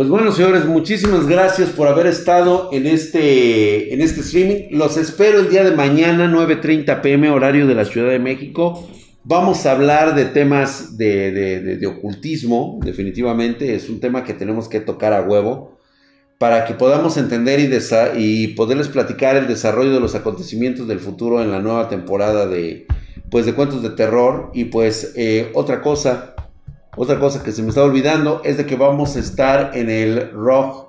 Pues 0.00 0.08
bueno, 0.08 0.32
señores, 0.32 0.64
muchísimas 0.64 1.26
gracias 1.26 1.68
por 1.68 1.86
haber 1.86 2.06
estado 2.06 2.70
en 2.72 2.86
este, 2.86 3.92
en 3.92 4.00
este 4.00 4.22
streaming. 4.22 4.68
Los 4.70 4.96
espero 4.96 5.40
el 5.40 5.50
día 5.50 5.62
de 5.62 5.72
mañana, 5.72 6.26
9.30 6.26 7.02
pm, 7.02 7.28
horario 7.28 7.66
de 7.66 7.74
la 7.74 7.84
Ciudad 7.84 8.08
de 8.08 8.18
México. 8.18 8.88
Vamos 9.24 9.66
a 9.66 9.72
hablar 9.72 10.14
de 10.14 10.24
temas 10.24 10.96
de, 10.96 11.86
ocultismo, 11.86 12.80
definitivamente. 12.82 13.74
Es 13.74 13.90
un 13.90 14.00
tema 14.00 14.24
que 14.24 14.32
tenemos 14.32 14.70
que 14.70 14.80
tocar 14.80 15.12
a 15.12 15.20
huevo 15.20 15.78
para 16.38 16.64
que 16.64 16.72
podamos 16.72 17.18
entender 17.18 17.60
y, 17.60 17.68
y 18.16 18.46
poderles 18.54 18.88
platicar 18.88 19.36
el 19.36 19.48
desarrollo 19.48 19.92
de 19.92 20.00
los 20.00 20.14
acontecimientos 20.14 20.88
del 20.88 21.00
futuro 21.00 21.42
en 21.42 21.50
la 21.50 21.60
nueva 21.60 21.90
temporada 21.90 22.46
de, 22.46 22.86
pues, 23.30 23.44
de 23.44 23.52
cuentos 23.54 23.82
de 23.82 23.90
terror. 23.90 24.50
Y 24.54 24.64
pues 24.64 25.12
eh, 25.14 25.50
otra 25.54 25.82
cosa, 25.82 26.29
otra 26.96 27.20
cosa 27.20 27.42
que 27.42 27.52
se 27.52 27.62
me 27.62 27.68
está 27.68 27.84
olvidando 27.84 28.42
es 28.44 28.56
de 28.56 28.66
que 28.66 28.74
vamos 28.74 29.14
a 29.14 29.20
estar 29.20 29.70
en 29.74 29.88
el 29.88 30.32
Rock, 30.32 30.88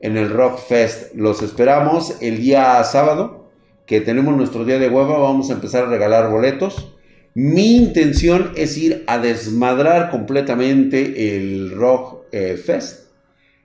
en 0.00 0.16
el 0.16 0.30
Rock 0.30 0.58
Fest. 0.58 1.14
Los 1.14 1.42
esperamos 1.42 2.16
el 2.22 2.38
día 2.38 2.82
sábado, 2.84 3.50
que 3.86 4.00
tenemos 4.00 4.34
nuestro 4.34 4.64
día 4.64 4.78
de 4.78 4.88
hueva. 4.88 5.18
Vamos 5.18 5.50
a 5.50 5.54
empezar 5.54 5.84
a 5.84 5.90
regalar 5.90 6.30
boletos. 6.30 6.94
Mi 7.34 7.76
intención 7.76 8.52
es 8.56 8.78
ir 8.78 9.04
a 9.06 9.18
desmadrar 9.18 10.10
completamente 10.10 11.36
el 11.36 11.70
Rock 11.72 12.22
eh, 12.32 12.56
Fest. 12.56 13.10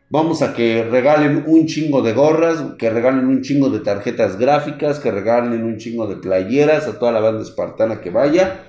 Vamos 0.10 0.42
a 0.42 0.54
que 0.54 0.84
regalen 0.84 1.46
un 1.48 1.68
chingo 1.68 2.02
de 2.02 2.14
gorras, 2.14 2.64
que 2.78 2.90
regalen 2.90 3.28
un 3.28 3.42
chingo 3.42 3.70
de 3.70 3.80
tarjetas 3.80 4.38
gráficas, 4.38 5.00
que 5.00 5.12
regalen 5.12 5.64
un 5.64 5.78
chingo 5.78 6.08
de 6.08 6.18
playeras 6.18 6.88
a 6.88 7.00
toda 7.00 7.14
la 7.14 7.20
banda 7.22 7.44
espartana 7.44 8.02
que 8.02 8.10
vaya 8.10 8.67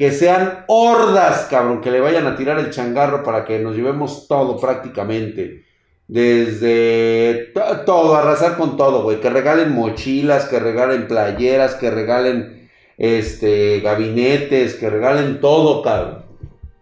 que 0.00 0.12
sean 0.12 0.64
hordas, 0.66 1.46
cabrón, 1.50 1.82
que 1.82 1.90
le 1.90 2.00
vayan 2.00 2.26
a 2.26 2.34
tirar 2.34 2.58
el 2.58 2.70
changarro 2.70 3.22
para 3.22 3.44
que 3.44 3.58
nos 3.58 3.76
llevemos 3.76 4.26
todo 4.28 4.58
prácticamente. 4.58 5.66
Desde 6.08 7.52
todo, 7.84 8.16
arrasar 8.16 8.56
con 8.56 8.78
todo, 8.78 9.02
güey. 9.02 9.20
Que 9.20 9.28
regalen 9.28 9.74
mochilas, 9.74 10.46
que 10.46 10.58
regalen 10.58 11.06
playeras, 11.06 11.74
que 11.74 11.90
regalen 11.90 12.70
este 12.96 13.80
gabinetes, 13.80 14.76
que 14.76 14.88
regalen 14.88 15.38
todo, 15.38 15.82
cabrón. 15.82 16.24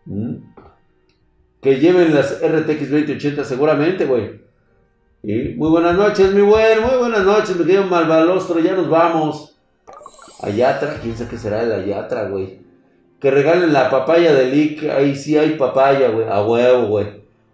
¿Mm? 0.05 0.35
Que 1.61 1.81
lleven 1.81 2.15
las 2.15 2.41
RTX 2.41 2.89
2080 2.89 3.45
seguramente, 3.45 4.05
güey. 4.05 4.41
Muy 5.25 5.71
buenas 5.71 5.97
noches, 5.97 6.33
mi 6.33 6.43
buen, 6.43 6.83
muy 6.83 6.99
buenas 6.99 7.25
noches, 7.25 7.57
mi 7.57 7.65
querido 7.65 7.83
Malvalostro, 7.83 8.61
ya 8.61 8.75
nos 8.75 8.89
vamos. 8.89 9.59
Ayatra, 10.41 11.01
quién 11.03 11.17
sabe 11.17 11.31
qué 11.31 11.37
será 11.37 11.63
el 11.65 11.73
Ayatra, 11.73 12.29
güey 12.29 12.68
que 13.21 13.31
regalen 13.31 13.73
la 13.73 13.91
papaya 13.91 14.35
de 14.35 14.47
Lick. 14.47 14.85
Ahí 14.91 15.17
sí 15.17 15.37
hay 15.37 15.51
papaya, 15.51 16.09
güey. 16.09 16.27
A 16.29 16.43
huevo, 16.43 16.87
güey. 16.87 17.07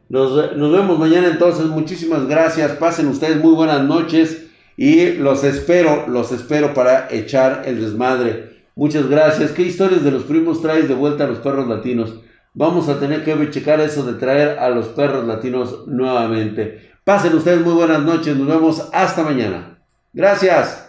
Nos, 0.09 0.57
nos, 0.57 0.73
vemos 0.73 0.99
mañana 0.99 1.29
entonces. 1.29 1.67
Muchísimas 1.67 2.27
gracias. 2.27 2.73
Pasen 2.73 3.09
ustedes 3.09 3.43
muy 3.43 3.55
buenas 3.55 3.83
noches. 3.85 4.47
Y 4.77 5.13
los 5.13 5.45
espero, 5.45 6.07
los 6.09 6.33
espero 6.33 6.75
para 6.75 7.09
echar 7.11 7.63
el 7.67 7.81
desmadre. 7.81 8.65
Muchas 8.75 9.09
gracias. 9.09 9.53
¿Qué 9.53 9.63
historias 9.63 10.03
de 10.03 10.11
los 10.11 10.25
primos 10.25 10.61
traes 10.61 10.89
de 10.89 10.95
vuelta 10.95 11.25
a 11.25 11.29
los 11.29 11.39
perros 11.39 11.69
latinos? 11.69 12.15
Vamos 12.55 12.89
a 12.89 12.99
tener 12.99 13.25
que 13.25 13.51
checar 13.51 13.81
eso 13.81 14.05
de 14.05 14.15
traer 14.15 14.59
a 14.59 14.69
los 14.69 14.89
perros 14.89 15.27
latinos 15.27 15.87
nuevamente. 15.87 16.93
Pasen 17.05 17.35
ustedes 17.35 17.61
muy 17.61 17.75
buenas 17.75 18.03
noches. 18.03 18.37
Nos 18.37 18.49
vemos 18.49 18.89
hasta 18.93 19.23
mañana. 19.23 19.79
Gracias. 20.13 20.84